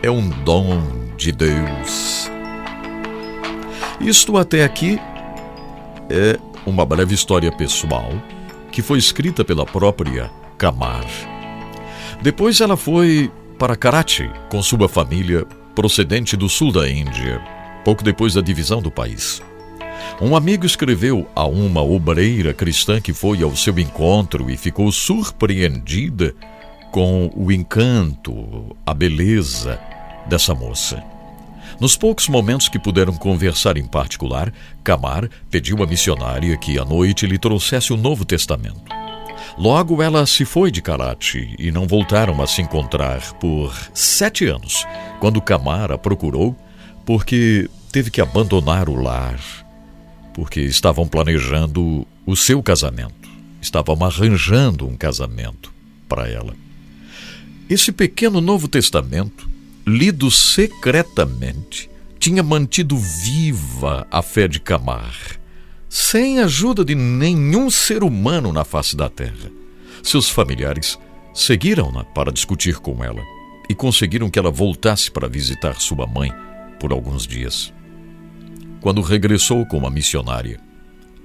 [0.04, 0.82] é um dom
[1.16, 2.39] de Deus.
[4.02, 4.98] Isto até aqui
[6.10, 8.10] é uma breve história pessoal
[8.72, 11.06] que foi escrita pela própria Kamar.
[12.22, 15.46] Depois ela foi para Karachi com sua família
[15.76, 17.42] procedente do sul da Índia,
[17.84, 19.42] pouco depois da divisão do país.
[20.22, 26.34] Um amigo escreveu a uma obreira cristã que foi ao seu encontro e ficou surpreendida
[26.90, 29.78] com o encanto, a beleza
[30.28, 31.19] dessa moça.
[31.80, 34.54] Nos poucos momentos que puderam conversar em particular,
[34.84, 38.84] Camar pediu à missionária que à noite lhe trouxesse o Novo Testamento.
[39.58, 44.86] Logo ela se foi de Karachi e não voltaram a se encontrar por sete anos,
[45.22, 46.54] quando Camar a procurou,
[47.06, 49.40] porque teve que abandonar o lar,
[50.34, 53.30] porque estavam planejando o seu casamento,
[53.62, 55.74] estavam arranjando um casamento
[56.10, 56.54] para ela.
[57.70, 59.50] Esse pequeno Novo Testamento
[59.90, 61.90] lido secretamente,
[62.20, 65.40] tinha mantido viva a fé de Camar,
[65.90, 69.50] sem ajuda de nenhum ser humano na face da terra.
[70.04, 71.00] Seus familiares
[71.34, 73.24] seguiram-na para discutir com ela
[73.68, 76.32] e conseguiram que ela voltasse para visitar sua mãe
[76.80, 77.74] por alguns dias.
[78.82, 80.60] Quando regressou como a missionária,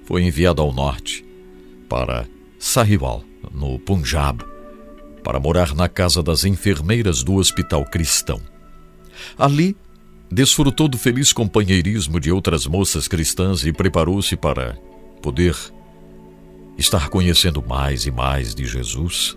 [0.04, 1.24] foi enviada ao norte,
[1.88, 2.26] para
[2.58, 3.22] Sahiwal,
[3.52, 4.42] no Punjab,
[5.22, 8.40] para morar na casa das enfermeiras do hospital cristão.
[9.38, 9.76] Ali,
[10.30, 14.76] desfrutou do feliz companheirismo de outras moças cristãs e preparou-se para
[15.22, 15.56] poder
[16.76, 19.36] estar conhecendo mais e mais de Jesus.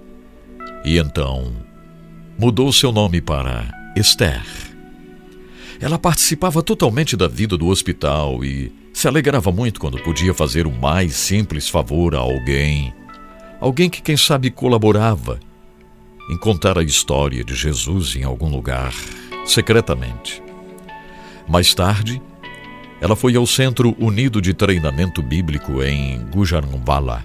[0.83, 1.53] E então
[2.37, 4.43] mudou seu nome para Esther.
[5.79, 10.71] Ela participava totalmente da vida do hospital e se alegrava muito quando podia fazer o
[10.71, 12.91] mais simples favor a alguém.
[13.59, 15.39] Alguém que, quem sabe, colaborava
[16.29, 18.91] em contar a história de Jesus em algum lugar
[19.47, 20.41] secretamente.
[21.47, 22.21] Mais tarde,
[22.99, 27.23] ela foi ao Centro Unido de Treinamento Bíblico em Gujaranwala.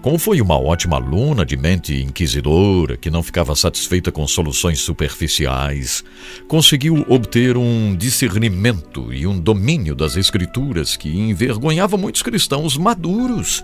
[0.00, 6.02] Como foi uma ótima aluna de mente inquisidora que não ficava satisfeita com soluções superficiais,
[6.48, 13.62] conseguiu obter um discernimento e um domínio das Escrituras que envergonhava muitos cristãos maduros.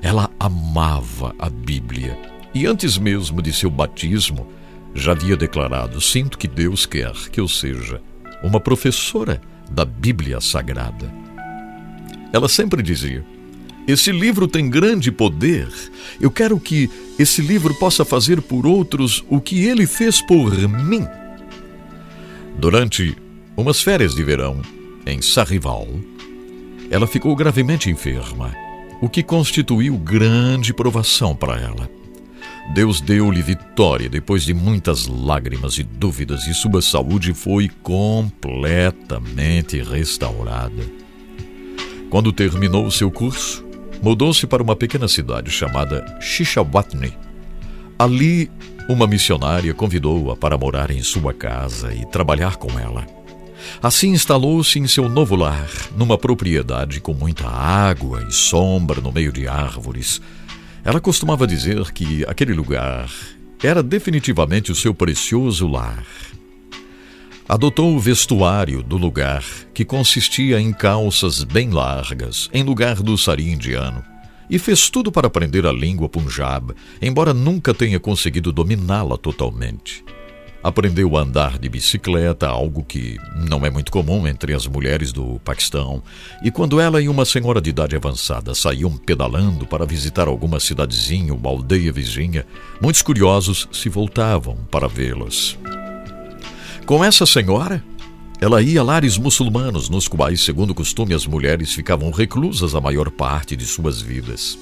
[0.00, 2.16] Ela amava a Bíblia
[2.54, 4.46] e antes mesmo de seu batismo,
[4.94, 8.00] já havia declarado: Sinto que Deus quer que eu seja
[8.42, 9.40] uma professora
[9.70, 11.12] da Bíblia Sagrada.
[12.32, 13.24] Ela sempre dizia:
[13.88, 15.68] Esse livro tem grande poder.
[16.20, 16.88] Eu quero que
[17.18, 21.06] esse livro possa fazer por outros o que ele fez por mim.
[22.58, 23.16] Durante
[23.56, 24.62] umas férias de verão
[25.06, 25.88] em Sarrival,
[26.90, 28.54] ela ficou gravemente enferma,
[29.00, 31.90] o que constituiu grande provação para ela.
[32.72, 40.82] Deus deu-lhe vitória depois de muitas lágrimas e dúvidas, e sua saúde foi completamente restaurada.
[42.10, 43.64] Quando terminou o seu curso,
[44.02, 47.12] mudou-se para uma pequena cidade chamada Shishawatni.
[47.98, 48.50] Ali,
[48.88, 53.06] uma missionária convidou-a para morar em sua casa e trabalhar com ela.
[53.82, 59.32] Assim instalou-se em seu novo lar, numa propriedade com muita água e sombra no meio
[59.32, 60.20] de árvores
[60.84, 63.10] ela costumava dizer que aquele lugar
[63.62, 66.04] era definitivamente o seu precioso lar.
[67.48, 69.42] Adotou o vestuário do lugar,
[69.72, 74.04] que consistia em calças bem largas, em lugar do sari indiano,
[74.50, 80.04] e fez tudo para aprender a língua punjab, embora nunca tenha conseguido dominá-la totalmente.
[80.64, 85.38] Aprendeu a andar de bicicleta, algo que não é muito comum entre as mulheres do
[85.44, 86.02] Paquistão.
[86.42, 91.34] E quando ela e uma senhora de idade avançada saíam pedalando para visitar alguma cidadezinha
[91.34, 92.46] ou aldeia vizinha,
[92.80, 95.58] muitos curiosos se voltavam para vê-las.
[96.86, 97.84] Com essa senhora,
[98.40, 103.10] ela ia a lares muçulmanos, nos quais, segundo costume, as mulheres ficavam reclusas a maior
[103.10, 104.58] parte de suas vidas.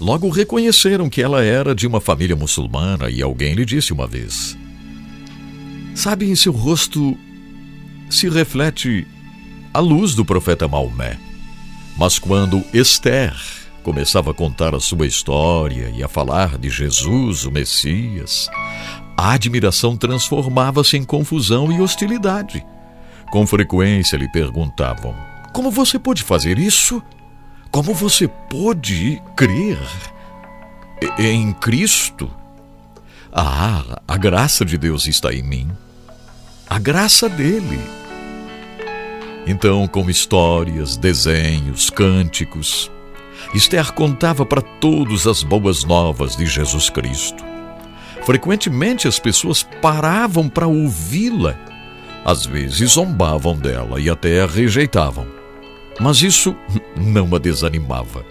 [0.00, 4.58] Logo reconheceram que ela era de uma família muçulmana e alguém lhe disse uma vez:
[5.96, 7.16] Sabe, em seu rosto
[8.10, 9.06] se reflete
[9.72, 11.18] a luz do profeta Maomé.
[11.96, 13.34] Mas quando Esther
[13.82, 18.46] começava a contar a sua história e a falar de Jesus, o Messias,
[19.16, 22.62] a admiração transformava-se em confusão e hostilidade.
[23.30, 25.16] Com frequência lhe perguntavam:
[25.54, 27.02] Como você pôde fazer isso?
[27.70, 29.78] Como você pôde crer
[31.18, 32.30] em Cristo?
[33.32, 35.70] Ah, a graça de Deus está em mim.
[36.68, 37.78] A graça dele.
[39.46, 42.90] Então, com histórias, desenhos, cânticos,
[43.54, 47.44] Esther contava para todos as boas novas de Jesus Cristo.
[48.24, 51.56] Frequentemente as pessoas paravam para ouvi-la.
[52.24, 55.26] Às vezes zombavam dela e até a rejeitavam.
[56.00, 56.56] Mas isso
[56.98, 58.24] não a desanimava.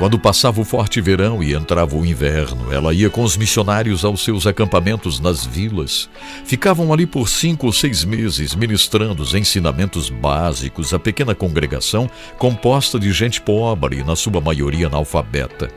[0.00, 4.24] Quando passava o forte verão e entrava o inverno, ela ia com os missionários aos
[4.24, 6.08] seus acampamentos nas vilas.
[6.42, 12.08] Ficavam ali por cinco ou seis meses, ministrando os ensinamentos básicos à pequena congregação
[12.38, 15.70] composta de gente pobre e, na sua maioria, analfabeta.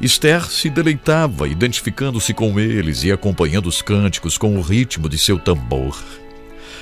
[0.00, 5.36] Esther se deleitava, identificando-se com eles e acompanhando os cânticos com o ritmo de seu
[5.36, 6.00] tambor.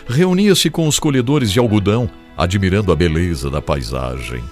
[0.06, 4.44] Reunia-se com os colhedores de algodão, admirando a beleza da paisagem.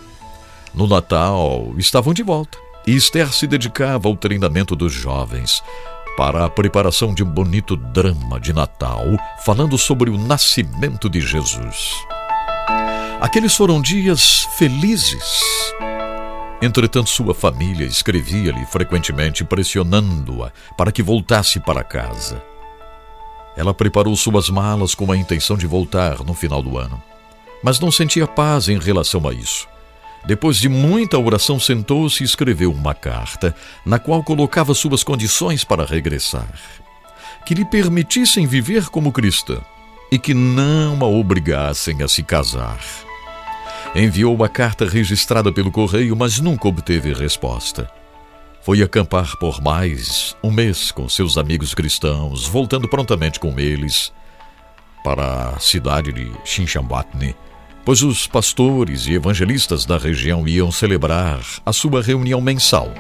[0.75, 5.63] No Natal, estavam de volta e Esther se dedicava ao treinamento dos jovens
[6.17, 9.05] para a preparação de um bonito drama de Natal,
[9.45, 11.93] falando sobre o nascimento de Jesus.
[13.21, 15.45] Aqueles foram dias felizes.
[16.61, 22.43] Entretanto, sua família escrevia-lhe frequentemente pressionando-a para que voltasse para casa.
[23.57, 27.01] Ela preparou suas malas com a intenção de voltar no final do ano,
[27.63, 29.74] mas não sentia paz em relação a isso.
[30.27, 35.85] Depois de muita oração, sentou-se e escreveu uma carta, na qual colocava suas condições para
[35.85, 36.49] regressar.
[37.45, 39.61] Que lhe permitissem viver como cristã
[40.11, 42.81] e que não a obrigassem a se casar.
[43.95, 47.91] Enviou a carta registrada pelo correio, mas nunca obteve resposta.
[48.63, 54.11] Foi acampar por mais um mês com seus amigos cristãos, voltando prontamente com eles
[55.05, 57.37] para a cidade de Xinxambatne
[57.85, 62.91] pois os pastores e evangelistas da região iam celebrar a sua reunião mensal.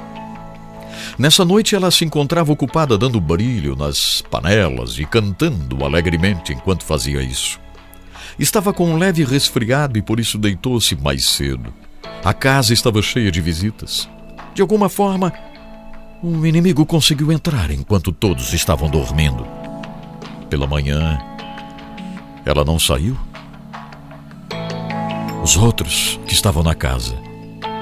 [1.18, 7.22] Nessa noite ela se encontrava ocupada dando brilho nas panelas e cantando alegremente enquanto fazia
[7.22, 7.58] isso.
[8.38, 11.72] Estava com um leve resfriado e por isso deitou-se mais cedo.
[12.24, 14.08] A casa estava cheia de visitas.
[14.54, 15.32] De alguma forma,
[16.22, 19.46] um inimigo conseguiu entrar enquanto todos estavam dormindo.
[20.50, 21.18] Pela manhã,
[22.44, 23.16] ela não saiu
[25.44, 27.14] os outros que estavam na casa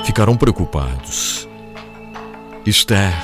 [0.04, 1.48] ficaram preocupados.
[2.66, 3.14] Esther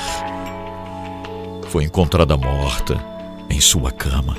[1.68, 3.04] foi encontrada morta
[3.50, 4.38] em sua cama.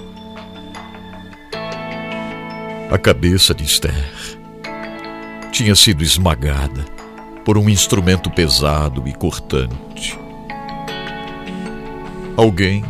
[2.90, 4.40] A cabeça de Esther
[5.52, 6.86] tinha sido esmagada
[7.44, 10.18] por um instrumento pesado e cortante.
[12.38, 12.86] Alguém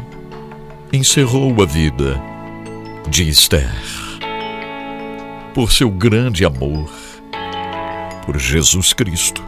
[0.93, 2.21] encerrou a vida
[3.09, 3.98] de Esther
[5.59, 6.89] por seu grande amor
[8.25, 9.43] por Jesus Cristo.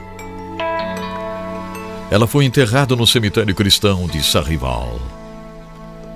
[2.11, 4.99] Ela foi enterrada no cemitério cristão de Sarrival.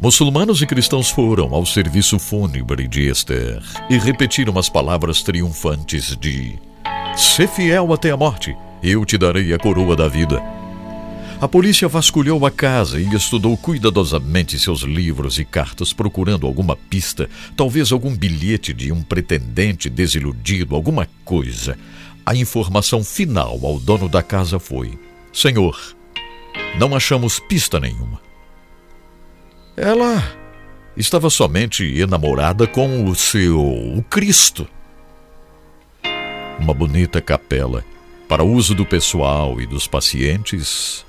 [0.01, 6.59] Muçulmanos e cristãos foram ao serviço fúnebre de Esther e repetiram as palavras triunfantes de:
[7.15, 8.53] "Se fiel até a morte,
[8.84, 10.43] eu te darei a coroa da vida.
[11.41, 17.30] A polícia vasculhou a casa e estudou cuidadosamente seus livros e cartas, procurando alguma pista,
[17.57, 21.78] talvez algum bilhete de um pretendente desiludido, alguma coisa.
[22.26, 24.98] A informação final ao dono da casa foi:
[25.34, 25.78] Senhor,
[26.80, 28.22] não achamos pista nenhuma.
[29.76, 30.24] Ela
[30.95, 34.66] estava somente enamorada com o seu o Cristo.
[36.57, 37.84] Uma bonita capela
[38.30, 41.06] para uso do pessoal e dos pacientes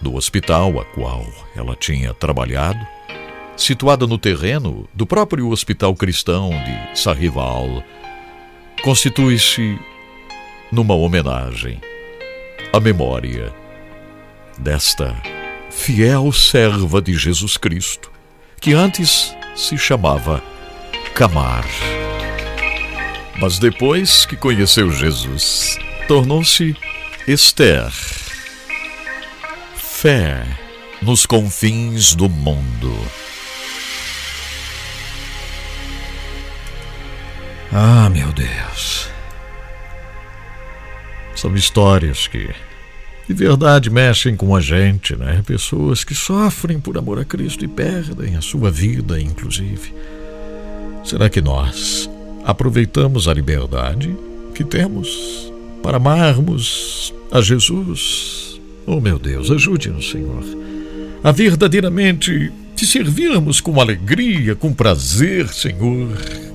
[0.00, 2.78] do hospital a qual ela tinha trabalhado,
[3.56, 7.82] situada no terreno do próprio Hospital Cristão de Sarrival,
[8.82, 9.78] constitui-se
[10.70, 11.80] numa homenagem
[12.72, 13.54] à memória
[14.58, 15.16] desta
[15.70, 18.10] fiel serva de Jesus Cristo,
[18.60, 20.42] que antes se chamava
[21.14, 21.66] Camar.
[23.38, 25.78] Mas depois que conheceu Jesus,
[26.08, 26.74] tornou-se
[27.26, 27.90] Esther
[30.06, 30.46] fé
[31.02, 32.96] nos confins do mundo.
[37.72, 39.08] Ah, meu Deus.
[41.34, 42.48] São histórias que
[43.26, 45.42] de verdade mexem com a gente, né?
[45.44, 49.92] Pessoas que sofrem por amor a Cristo e perdem a sua vida, inclusive.
[51.04, 52.08] Será que nós
[52.44, 54.16] aproveitamos a liberdade
[54.54, 55.52] que temos
[55.82, 58.55] para amarmos a Jesus?
[58.86, 60.44] Oh, meu Deus, ajude-nos, Senhor,
[61.22, 66.08] a verdadeiramente te servirmos com alegria, com prazer, Senhor.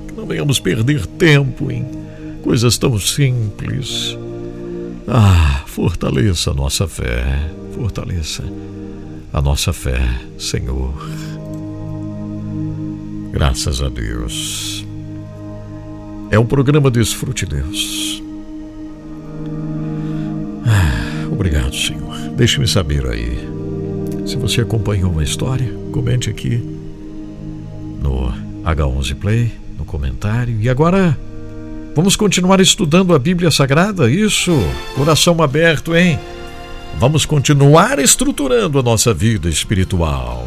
[0.08, 1.86] Que não venhamos perder tempo em
[2.42, 4.18] coisas tão simples
[5.08, 8.44] ah, fortaleça a nossa fé, fortaleça
[9.34, 10.00] a nossa fé,
[10.38, 10.94] Senhor.
[13.32, 14.86] Graças a Deus.
[16.30, 18.24] É um programa Desfrute Deus.
[20.66, 21.01] Ah,
[21.32, 22.16] obrigado, Senhor.
[22.36, 23.38] Deixe-me saber aí.
[24.26, 26.58] Se você acompanhou uma história, comente aqui
[28.02, 28.32] no
[28.64, 30.60] H11 Play, no comentário.
[30.62, 31.18] E agora
[31.94, 34.10] Vamos continuar estudando a Bíblia Sagrada?
[34.10, 34.52] Isso,
[34.96, 36.18] coração aberto, hein?
[36.98, 40.46] Vamos continuar estruturando a nossa vida espiritual.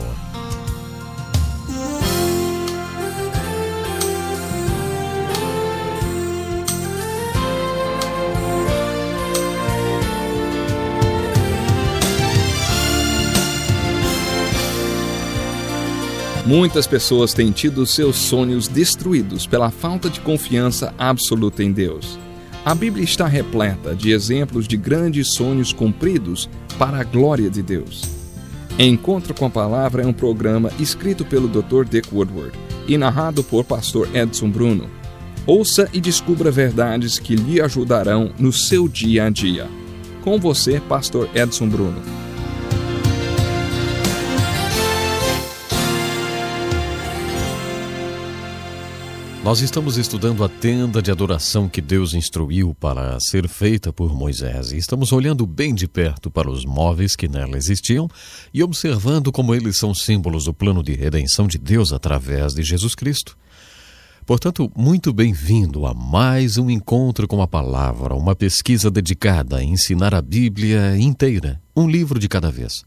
[16.47, 22.19] Muitas pessoas têm tido seus sonhos destruídos pela falta de confiança absoluta em Deus.
[22.62, 26.49] A Bíblia está repleta de exemplos de grandes sonhos cumpridos
[26.79, 28.03] para a glória de Deus.
[28.79, 31.85] Encontro com a Palavra é um programa escrito pelo Dr.
[31.89, 32.53] Dick Woodward
[32.87, 34.91] e narrado por Pastor Edson Bruno.
[35.47, 39.66] Ouça e descubra verdades que lhe ajudarão no seu dia a dia.
[40.23, 42.23] Com você, Pastor Edson Bruno.
[49.45, 54.73] Nós estamos estudando a tenda de adoração que Deus instruiu para ser feita por Moisés
[54.73, 58.09] e estamos olhando bem de perto para os móveis que nela existiam
[58.55, 62.95] e observando como eles são símbolos do plano de redenção de Deus através de Jesus
[62.95, 63.37] Cristo.
[64.25, 70.15] Portanto, muito bem-vindo a mais um encontro com a palavra, uma pesquisa dedicada a ensinar
[70.15, 72.83] a Bíblia inteira, um livro de cada vez.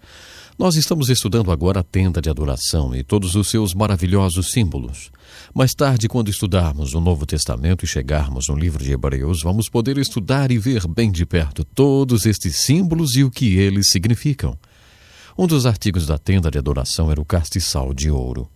[0.58, 5.12] Nós estamos estudando agora a tenda de adoração e todos os seus maravilhosos símbolos.
[5.54, 10.00] Mais tarde, quando estudarmos o Novo Testamento e chegarmos no livro de Hebreus, vamos poder
[10.00, 14.58] estudar e ver bem de perto todos estes símbolos e o que eles significam.
[15.38, 18.50] Um dos artigos da tenda de adoração era o castiçal de ouro.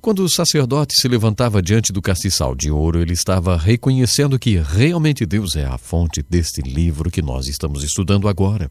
[0.00, 5.26] Quando o sacerdote se levantava diante do castiçal de ouro, ele estava reconhecendo que realmente
[5.26, 8.70] Deus é a fonte deste livro que nós estamos estudando agora.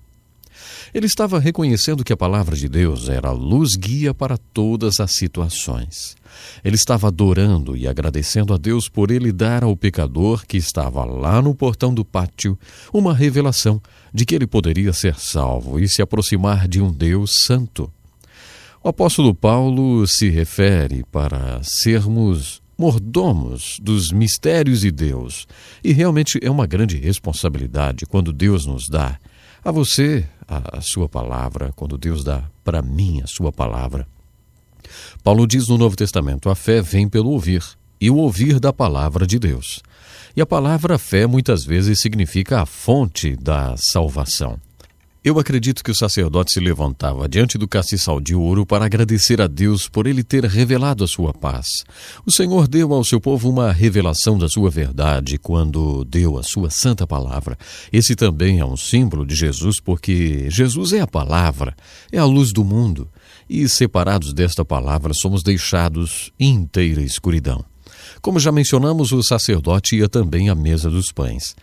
[0.94, 6.16] Ele estava reconhecendo que a palavra de Deus era luz guia para todas as situações.
[6.64, 11.42] Ele estava adorando e agradecendo a Deus por ele dar ao pecador que estava lá
[11.42, 12.58] no portão do pátio
[12.92, 13.82] uma revelação
[14.14, 17.92] de que ele poderia ser salvo e se aproximar de um Deus santo.
[18.84, 25.48] O apóstolo Paulo se refere para sermos mordomos dos mistérios de Deus,
[25.84, 29.18] e realmente é uma grande responsabilidade quando Deus nos dá
[29.64, 30.26] a você
[30.58, 34.08] a, a sua palavra, quando Deus dá para mim a sua palavra.
[35.24, 37.64] Paulo diz no Novo Testamento: a fé vem pelo ouvir,
[38.00, 39.82] e o ouvir da palavra de Deus.
[40.36, 44.60] E a palavra fé muitas vezes significa a fonte da salvação.
[45.24, 49.48] Eu acredito que o sacerdote se levantava diante do castiçal de ouro para agradecer a
[49.48, 51.66] Deus por ele ter revelado a sua paz.
[52.26, 56.70] O Senhor deu ao seu povo uma revelação da sua verdade quando deu a sua
[56.70, 57.58] santa palavra.
[57.90, 61.74] Esse também é um símbolo de Jesus, porque Jesus é a palavra,
[62.12, 63.08] é a luz do mundo,
[63.50, 67.64] e separados desta palavra somos deixados em inteira escuridão.
[68.22, 71.56] Como já mencionamos, o sacerdote ia também à mesa dos pães.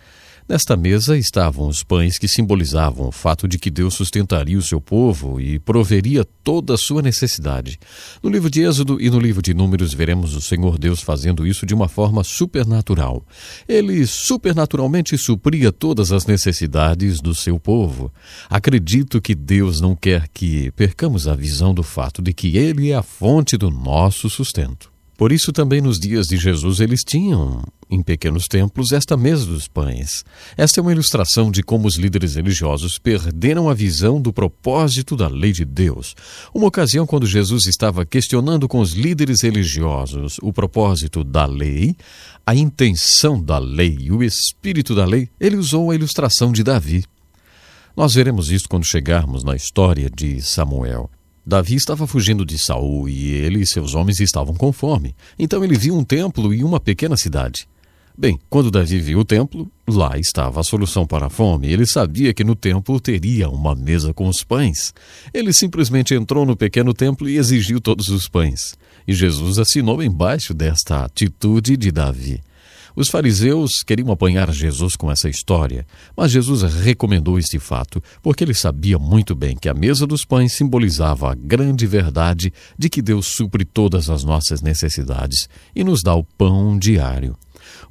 [0.49, 4.81] Nesta mesa estavam os pães que simbolizavam o fato de que Deus sustentaria o seu
[4.81, 7.79] povo e proveria toda a sua necessidade.
[8.23, 11.65] No livro de Êxodo e no livro de Números veremos o Senhor Deus fazendo isso
[11.65, 13.25] de uma forma supernatural.
[13.69, 18.13] Ele supernaturalmente supria todas as necessidades do seu povo.
[18.49, 22.95] Acredito que Deus não quer que percamos a visão do fato de que Ele é
[22.95, 24.91] a fonte do nosso sustento.
[25.21, 29.69] Por isso, também nos dias de Jesus, eles tinham, em pequenos templos, esta mesa dos
[29.69, 30.25] pães.
[30.57, 35.29] Esta é uma ilustração de como os líderes religiosos perderam a visão do propósito da
[35.29, 36.17] lei de Deus.
[36.55, 41.95] Uma ocasião, quando Jesus estava questionando com os líderes religiosos o propósito da lei,
[42.47, 47.05] a intenção da lei o espírito da lei, ele usou a ilustração de Davi.
[47.95, 51.11] Nós veremos isso quando chegarmos na história de Samuel.
[51.51, 55.17] Davi estava fugindo de Saul e ele e seus homens estavam com fome.
[55.37, 57.67] Então ele viu um templo e uma pequena cidade.
[58.17, 61.67] Bem, quando Davi viu o templo, lá estava a solução para a fome.
[61.67, 64.95] Ele sabia que no templo teria uma mesa com os pães.
[65.35, 68.79] Ele simplesmente entrou no pequeno templo e exigiu todos os pães.
[69.05, 72.41] E Jesus assinou embaixo desta atitude de Davi.
[72.95, 75.87] Os fariseus queriam apanhar Jesus com essa história,
[76.17, 80.53] mas Jesus recomendou este fato porque ele sabia muito bem que a mesa dos pães
[80.53, 86.15] simbolizava a grande verdade de que Deus supre todas as nossas necessidades e nos dá
[86.15, 87.37] o pão diário.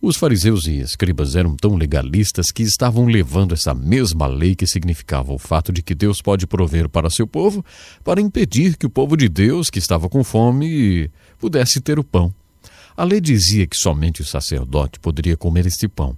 [0.01, 5.33] Os fariseus e escribas eram tão legalistas que estavam levando essa mesma lei que significava
[5.33, 7.63] o fato de que Deus pode prover para seu povo
[8.03, 12.33] para impedir que o povo de Deus, que estava com fome, pudesse ter o pão.
[12.99, 16.17] A lei dizia que somente o sacerdote poderia comer este pão.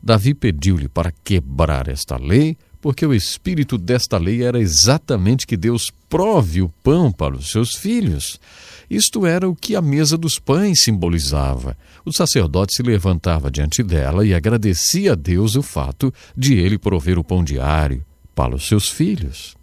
[0.00, 5.90] Davi pediu-lhe para quebrar esta lei, porque o espírito desta lei era exatamente que Deus
[6.08, 8.38] prove o pão para os seus filhos.
[8.88, 11.76] Isto era o que a mesa dos pães simbolizava.
[12.04, 17.18] O sacerdote se levantava diante dela e agradecia a Deus o fato de ele prover
[17.18, 18.04] o pão diário
[18.36, 19.56] para os seus filhos.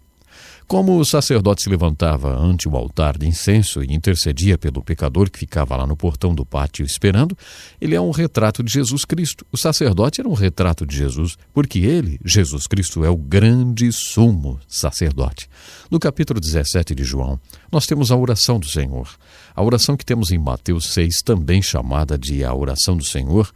[0.68, 5.38] Como o sacerdote se levantava ante o altar de incenso e intercedia pelo pecador que
[5.38, 7.34] ficava lá no portão do pátio esperando,
[7.80, 9.46] ele é um retrato de Jesus Cristo.
[9.50, 14.60] O sacerdote era um retrato de Jesus, porque ele, Jesus Cristo, é o grande sumo
[14.68, 15.48] sacerdote.
[15.90, 17.40] No capítulo 17 de João,
[17.72, 19.08] nós temos a oração do Senhor.
[19.56, 23.50] A oração que temos em Mateus 6, também chamada de a oração do Senhor,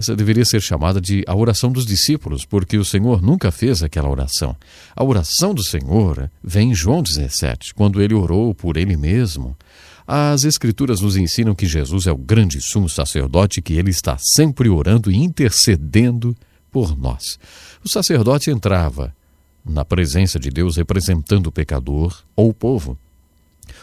[0.00, 4.08] essa deveria ser chamada de a oração dos discípulos, porque o Senhor nunca fez aquela
[4.08, 4.56] oração.
[4.96, 9.54] A oração do Senhor vem em João 17, quando ele orou por ele mesmo.
[10.06, 14.70] As Escrituras nos ensinam que Jesus é o grande sumo sacerdote, que ele está sempre
[14.70, 16.34] orando e intercedendo
[16.70, 17.38] por nós.
[17.84, 19.14] O sacerdote entrava
[19.62, 22.98] na presença de Deus representando o pecador ou o povo.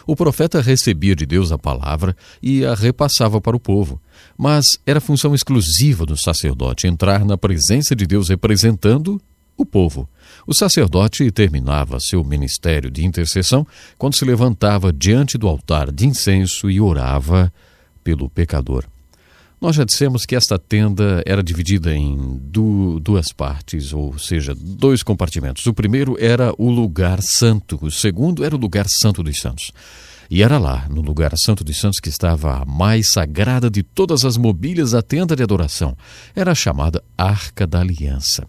[0.08, 4.00] O profeta recebia de Deus a palavra e a repassava para o povo,
[4.38, 9.20] mas era função exclusiva do sacerdote entrar na presença de Deus representando
[9.54, 10.08] o povo.
[10.46, 13.66] O sacerdote terminava seu ministério de intercessão
[13.98, 17.52] quando se levantava diante do altar de incenso e orava
[18.02, 18.86] pelo pecador.
[19.60, 25.02] Nós já dissemos que esta tenda era dividida em du duas partes, ou seja, dois
[25.02, 25.66] compartimentos.
[25.66, 29.72] O primeiro era o lugar santo, o segundo era o lugar santo dos santos.
[30.30, 34.24] E era lá, no lugar santo dos santos, que estava a mais sagrada de todas
[34.24, 35.96] as mobílias da tenda de adoração.
[36.36, 38.46] Era a chamada Arca da Aliança.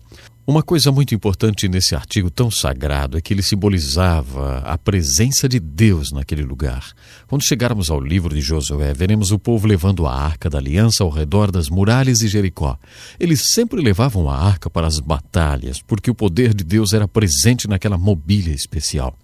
[0.49, 5.59] Uma coisa muito importante nesse artigo tão sagrado é que ele simbolizava a presença de
[5.59, 6.91] Deus naquele lugar.
[7.27, 11.11] Quando chegarmos ao livro de Josué, veremos o povo levando a arca da aliança ao
[11.11, 12.79] redor das muralhas de Jericó.
[13.19, 17.67] Eles sempre levavam a arca para as batalhas, porque o poder de Deus era presente
[17.67, 19.15] naquela mobília especial.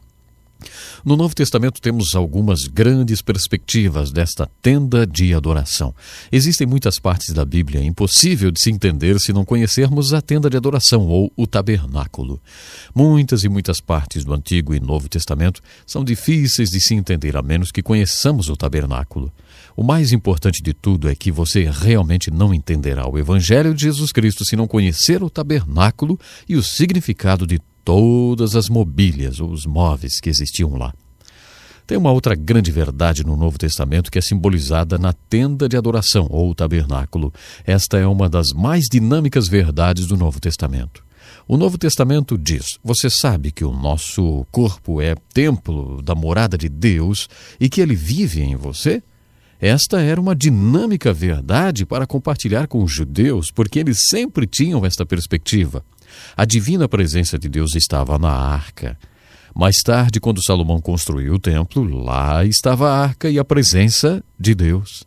[1.04, 5.94] No Novo Testamento temos algumas grandes perspectivas desta tenda de adoração.
[6.32, 10.58] Existem muitas partes da Bíblia impossível de se entender se não conhecermos a tenda de
[10.58, 12.42] adoração ou o tabernáculo.
[12.94, 17.42] Muitas e muitas partes do Antigo e Novo Testamento são difíceis de se entender a
[17.42, 19.32] menos que conheçamos o tabernáculo.
[19.76, 24.12] O mais importante de tudo é que você realmente não entenderá o Evangelho de Jesus
[24.12, 29.66] Cristo se não conhecer o tabernáculo e o significado de todas as mobílias ou os
[29.66, 30.92] móveis que existiam lá.
[31.88, 36.28] Tem uma outra grande verdade no Novo Testamento que é simbolizada na tenda de adoração
[36.32, 37.32] ou tabernáculo.
[37.64, 41.06] Esta é uma das mais dinâmicas verdades do Novo Testamento.
[41.48, 46.68] O Novo Testamento diz: Você sabe que o nosso corpo é templo da morada de
[46.68, 47.30] Deus
[47.60, 49.04] e que ele vive em você?
[49.62, 55.06] Esta era uma dinâmica verdade para compartilhar com os judeus, porque eles sempre tinham esta
[55.06, 55.84] perspectiva.
[56.36, 58.98] A divina presença de Deus estava na arca.
[59.54, 64.54] Mais tarde, quando Salomão construiu o templo, lá estava a arca e a presença de
[64.54, 65.06] Deus.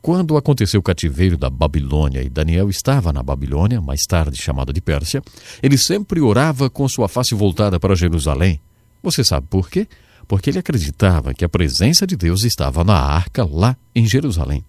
[0.00, 4.80] Quando aconteceu o cativeiro da Babilônia e Daniel estava na Babilônia, mais tarde chamada de
[4.80, 5.22] Pérsia,
[5.62, 8.58] ele sempre orava com sua face voltada para Jerusalém.
[9.02, 9.86] Você sabe por quê?
[10.26, 14.64] Porque ele acreditava que a presença de Deus estava na arca lá em Jerusalém.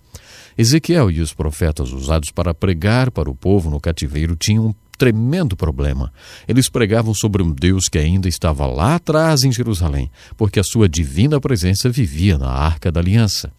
[0.58, 6.14] Ezequiel e os profetas usados para pregar para o povo no cativeiro tinham tremendo problema.
[6.48, 10.88] Eles pregavam sobre um Deus que ainda estava lá atrás em Jerusalém, porque a sua
[10.88, 13.52] divina presença vivia na arca da aliança.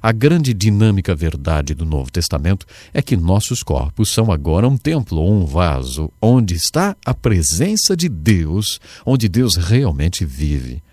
[0.00, 2.64] A grande dinâmica verdade do Novo Testamento
[2.94, 7.96] é que nossos corpos são agora um templo ou um vaso onde está a presença
[7.96, 10.84] de Deus, onde Deus realmente vive.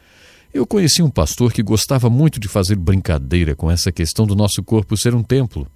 [0.52, 4.64] Eu conheci um pastor que gostava muito de fazer brincadeira com essa questão do nosso
[4.64, 5.68] corpo ser um templo.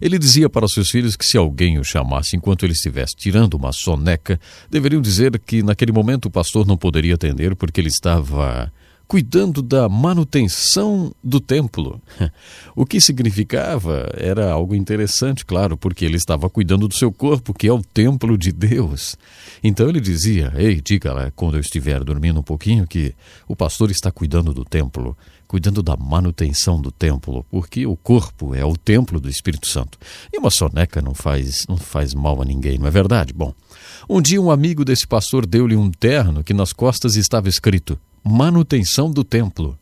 [0.00, 3.72] Ele dizia para seus filhos que se alguém o chamasse enquanto ele estivesse tirando uma
[3.72, 8.72] soneca, deveriam dizer que naquele momento o pastor não poderia atender porque ele estava
[9.08, 12.00] cuidando da manutenção do templo.
[12.76, 17.66] O que significava era algo interessante, claro, porque ele estava cuidando do seu corpo, que
[17.66, 19.16] é o templo de Deus.
[19.64, 23.16] Então ele dizia: Ei, diga lá quando eu estiver dormindo um pouquinho que
[23.48, 25.16] o pastor está cuidando do templo,
[25.48, 29.98] cuidando da manutenção do templo, porque o corpo é o templo do Espírito Santo.
[30.30, 33.32] E uma soneca não faz, não faz mal a ninguém, não é verdade?
[33.32, 33.54] Bom,
[34.08, 39.10] um dia um amigo desse pastor deu-lhe um terno que nas costas estava escrito manutenção
[39.10, 39.78] do templo.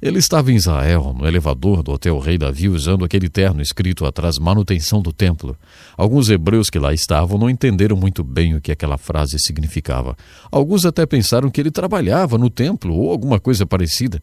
[0.00, 4.36] Ele estava em Israel, no elevador do Hotel Rei Davi, usando aquele terno escrito atrás
[4.36, 5.56] manutenção do templo.
[5.96, 10.16] Alguns hebreus que lá estavam não entenderam muito bem o que aquela frase significava.
[10.50, 14.20] Alguns até pensaram que ele trabalhava no templo ou alguma coisa parecida.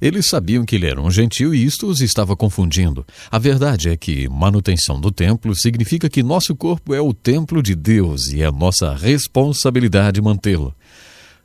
[0.00, 3.04] Eles sabiam que ele era um gentil e isto os estava confundindo.
[3.30, 7.74] A verdade é que manutenção do templo significa que nosso corpo é o templo de
[7.74, 10.74] Deus e é nossa responsabilidade mantê-lo.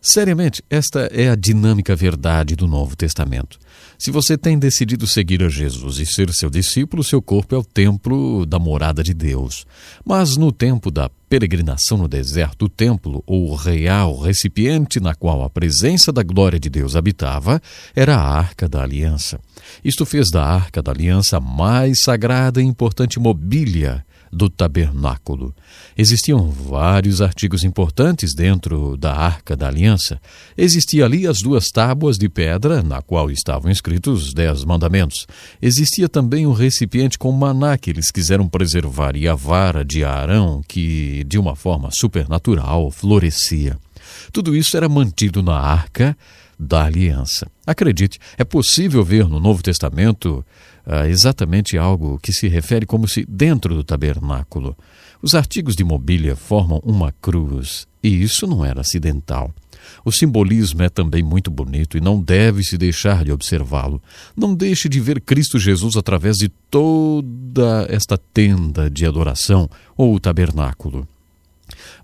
[0.08, 3.58] Seriamente, esta é a dinâmica verdade do Novo Testamento.
[3.98, 7.64] Se você tem decidido seguir a Jesus e ser seu discípulo, seu corpo é o
[7.64, 9.66] templo da morada de Deus.
[10.06, 15.50] Mas no tempo da peregrinação no deserto, o templo, ou real recipiente na qual a
[15.50, 17.60] presença da glória de Deus habitava,
[17.96, 19.40] era a Arca da Aliança.
[19.84, 24.06] Isto fez da Arca da Aliança a mais sagrada e importante mobília
[24.36, 25.56] do tabernáculo.
[25.98, 30.20] Existiam vários artigos importantes dentro da Arca da Aliança.
[30.58, 35.26] Existia ali as duas tábuas de pedra, na qual estavam escritos os Dez Mandamentos.
[35.62, 40.62] Existia também um recipiente com maná que eles quiseram preservar e a vara de Arão,
[40.68, 43.78] que, de uma forma supernatural, florescia.
[44.34, 46.16] Tudo isso era mantido na Arca
[46.60, 47.48] da Aliança.
[47.66, 50.46] Acredite, é possível ver no Novo Testamento
[50.86, 54.78] uh, exatamente algo que se refere como se dentro do tabernáculo.
[55.22, 59.54] Os artigos de mobília formam uma cruz, e isso não era acidental.
[60.04, 64.02] O simbolismo é também muito bonito e não deve se deixar de observá-lo.
[64.36, 71.08] Não deixe de ver Cristo Jesus através de toda esta tenda de adoração ou tabernáculo.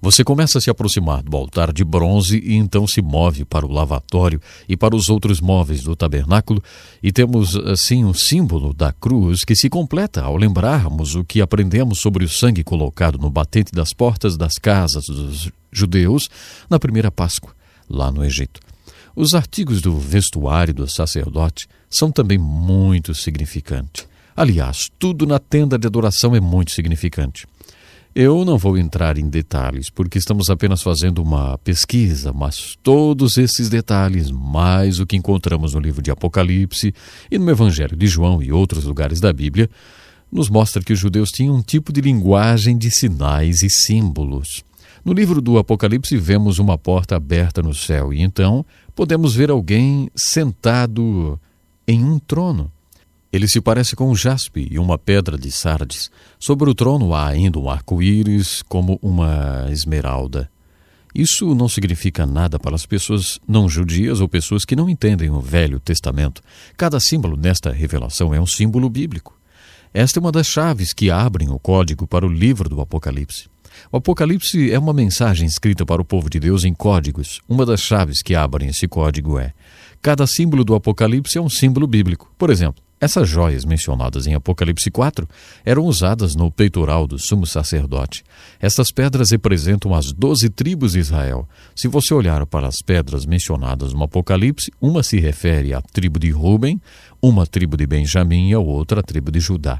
[0.01, 3.71] Você começa a se aproximar do altar de bronze e então se move para o
[3.71, 6.61] lavatório e para os outros móveis do tabernáculo,
[7.01, 11.99] e temos assim um símbolo da cruz que se completa ao lembrarmos o que aprendemos
[11.99, 16.29] sobre o sangue colocado no batente das portas das casas dos judeus
[16.69, 17.53] na primeira Páscoa,
[17.89, 18.59] lá no Egito.
[19.15, 24.07] Os artigos do vestuário do sacerdote são também muito significantes.
[24.35, 27.45] Aliás, tudo na tenda de adoração é muito significante.
[28.13, 33.69] Eu não vou entrar em detalhes, porque estamos apenas fazendo uma pesquisa, mas todos esses
[33.69, 36.93] detalhes, mais o que encontramos no livro de Apocalipse
[37.31, 39.69] e no Evangelho de João e outros lugares da Bíblia,
[40.29, 44.61] nos mostra que os judeus tinham um tipo de linguagem de sinais e símbolos.
[45.05, 50.11] No livro do Apocalipse vemos uma porta aberta no céu e então podemos ver alguém
[50.17, 51.39] sentado
[51.87, 52.69] em um trono.
[53.31, 56.11] Ele se parece com um jaspe e uma pedra de sardes.
[56.37, 60.49] Sobre o trono há ainda um arco-íris como uma esmeralda.
[61.15, 65.39] Isso não significa nada para as pessoas não judias ou pessoas que não entendem o
[65.39, 66.41] Velho Testamento.
[66.75, 69.37] Cada símbolo nesta revelação é um símbolo bíblico.
[69.93, 73.49] Esta é uma das chaves que abrem o código para o livro do Apocalipse.
[73.91, 77.41] O Apocalipse é uma mensagem escrita para o povo de Deus em códigos.
[77.47, 79.53] Uma das chaves que abrem esse código é:
[80.01, 82.33] cada símbolo do Apocalipse é um símbolo bíblico.
[82.37, 85.27] Por exemplo, essas joias mencionadas em Apocalipse 4
[85.65, 88.23] eram usadas no peitoral do sumo sacerdote.
[88.59, 91.49] Essas pedras representam as doze tribos de Israel.
[91.75, 96.29] Se você olhar para as pedras mencionadas no Apocalipse, uma se refere à tribo de
[96.29, 96.79] Ruben,
[97.19, 99.79] uma tribo de Benjamim e a outra à tribo de Judá.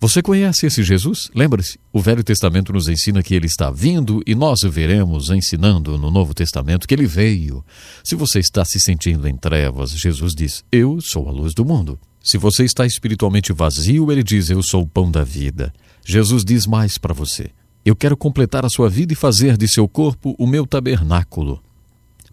[0.00, 1.30] Você conhece esse Jesus?
[1.34, 5.98] Lembre-se, o Velho Testamento nos ensina que ele está vindo e nós o veremos ensinando
[5.98, 7.62] no Novo Testamento que ele veio.
[8.02, 12.00] Se você está se sentindo em trevas, Jesus diz: Eu sou a luz do mundo.
[12.22, 15.72] Se você está espiritualmente vazio, ele diz: Eu sou o pão da vida.
[16.04, 17.50] Jesus diz mais para você:
[17.84, 21.62] Eu quero completar a sua vida e fazer de seu corpo o meu tabernáculo.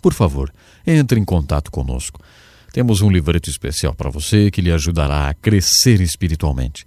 [0.02, 0.54] Por favor,
[0.86, 2.22] entre em contato conosco.
[2.72, 6.86] Temos um livreto especial para você que lhe ajudará a crescer espiritualmente.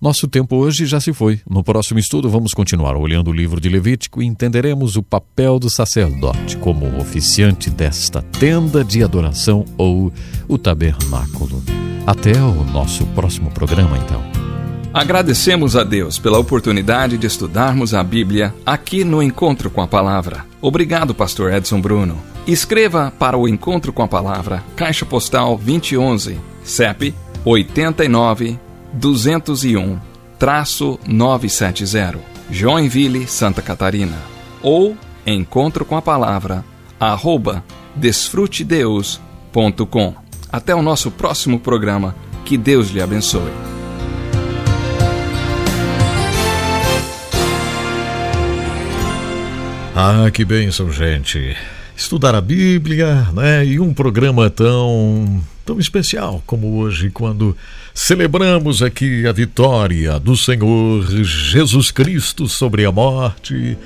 [0.00, 1.40] Nosso tempo hoje já se foi.
[1.48, 5.68] No próximo estudo, vamos continuar olhando o livro de Levítico e entenderemos o papel do
[5.68, 10.12] sacerdote como oficiante desta tenda de adoração ou
[10.46, 11.64] o tabernáculo.
[12.06, 14.22] Até o nosso próximo programa, então.
[14.94, 20.46] Agradecemos a Deus pela oportunidade de estudarmos a Bíblia aqui no Encontro com a Palavra.
[20.62, 22.16] Obrigado, Pastor Edson Bruno.
[22.46, 27.12] Escreva para o Encontro com a Palavra, Caixa Postal 2011, CEP
[27.44, 29.98] 89 201
[31.06, 32.18] 970,
[32.50, 34.16] Joinville, Santa Catarina.
[34.62, 34.96] Ou
[35.26, 36.64] encontro com a palavra
[36.98, 37.62] arroba
[37.94, 40.14] www.radiocultura.com.
[40.50, 42.14] Até o nosso próximo programa.
[42.44, 43.50] Que Deus lhe abençoe.
[49.94, 51.56] Ah, que bênção, gente.
[51.96, 53.66] Estudar a Bíblia, né?
[53.66, 57.54] E um programa tão tão especial como hoje, quando
[57.92, 63.76] celebramos aqui a vitória do Senhor Jesus Cristo sobre a morte.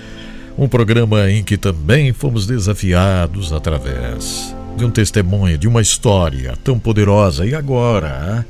[0.57, 6.79] Um programa em que também fomos desafiados através de um testemunho, de uma história tão
[6.79, 7.45] poderosa.
[7.45, 8.47] E agora,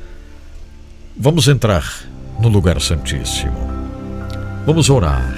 [1.16, 2.02] vamos entrar
[2.38, 3.56] no lugar santíssimo.
[4.66, 5.34] Vamos orar.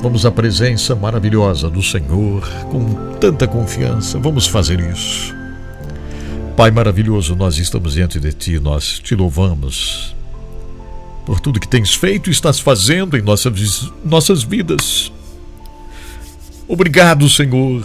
[0.00, 4.16] Vamos à presença maravilhosa do Senhor com tanta confiança.
[4.16, 5.39] Vamos fazer isso.
[6.60, 10.14] Pai maravilhoso, nós estamos diante de Ti, nós te louvamos
[11.24, 15.10] por tudo que tens feito e estás fazendo em nossas, nossas vidas.
[16.68, 17.82] Obrigado, Senhor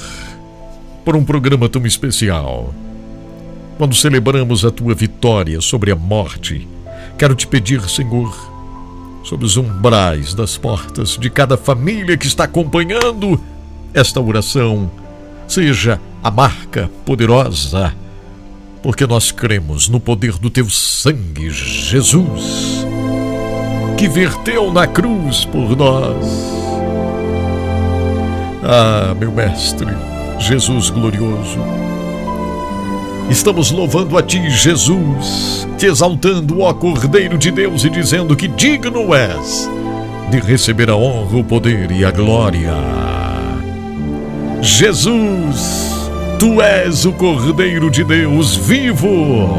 [1.06, 2.74] por um programa tão especial.
[3.78, 6.68] Quando celebramos a tua vitória sobre a morte,
[7.18, 8.36] quero te pedir, Senhor,
[9.24, 13.40] sobre os umbrais das portas de cada família que está acompanhando
[13.94, 14.92] esta oração,
[15.48, 17.96] seja a marca poderosa,
[18.86, 22.86] porque nós cremos no poder do teu sangue, Jesus,
[23.98, 26.24] que verteu na cruz por nós.
[28.64, 29.92] Ah, meu Mestre,
[30.38, 31.58] Jesus glorioso.
[33.28, 39.16] Estamos louvando a Ti, Jesus, te exaltando, ó Cordeiro de Deus, e dizendo que digno
[39.16, 39.68] és
[40.30, 42.76] de receber a honra, o poder e a glória.
[44.62, 45.95] Jesus,
[46.40, 49.58] Tu és o Cordeiro de Deus vivo.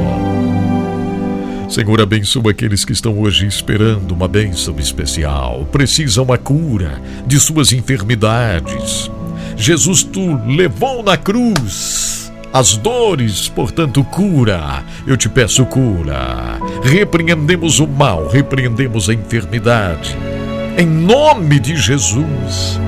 [1.69, 7.73] Senhor, abençoa aqueles que estão hoje esperando uma bênção especial, precisam uma cura de suas
[7.73, 9.11] enfermidades
[9.57, 14.83] Jesus, tu levou na cruz as dores, portanto, cura.
[15.07, 16.59] Eu te peço cura.
[16.83, 20.17] Repreendemos o mal, repreendemos a enfermidade.
[20.79, 22.81] Em nome de Jesus.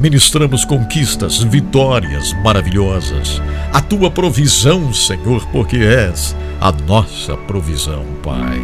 [0.00, 3.40] Ministramos conquistas, vitórias maravilhosas.
[3.70, 8.62] A tua provisão, Senhor, porque és a nossa provisão, Pai.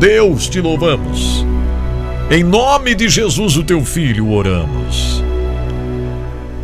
[0.00, 1.44] Deus, te louvamos.
[2.30, 5.22] Em nome de Jesus, o teu filho, oramos.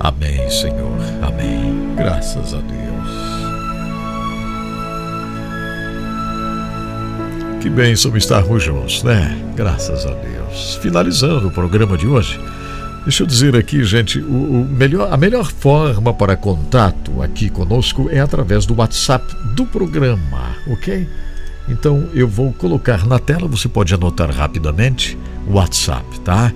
[0.00, 0.98] Amém, Senhor.
[1.20, 1.94] Amém.
[1.94, 2.78] Graças a Deus.
[7.60, 9.36] Que bênção estarmos juntos, né?
[9.54, 10.76] Graças a Deus.
[10.80, 12.40] Finalizando o programa de hoje,
[13.08, 18.06] deixa eu dizer aqui, gente, o, o melhor, a melhor forma para contato aqui conosco
[18.12, 19.24] é através do WhatsApp
[19.54, 21.08] do programa, ok?
[21.70, 25.16] Então eu vou colocar na tela, você pode anotar rapidamente
[25.46, 26.52] o WhatsApp, tá?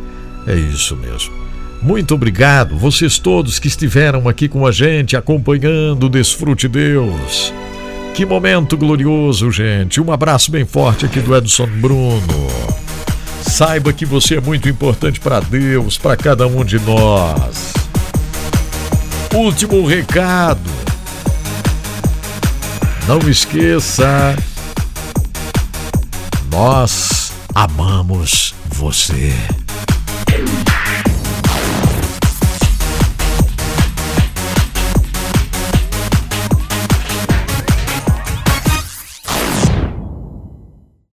[0.47, 1.33] É isso mesmo.
[1.81, 7.51] Muito obrigado, vocês todos que estiveram aqui com a gente, acompanhando o Desfrute Deus.
[8.13, 10.03] Que momento glorioso, gente.
[10.03, 12.92] Um abraço bem forte aqui do Edson Bruno.
[13.43, 17.75] Saiba que você é muito importante para Deus, para cada um de nós.
[19.35, 20.71] Último recado.
[23.07, 24.37] Não esqueça,
[26.51, 29.33] nós amamos você.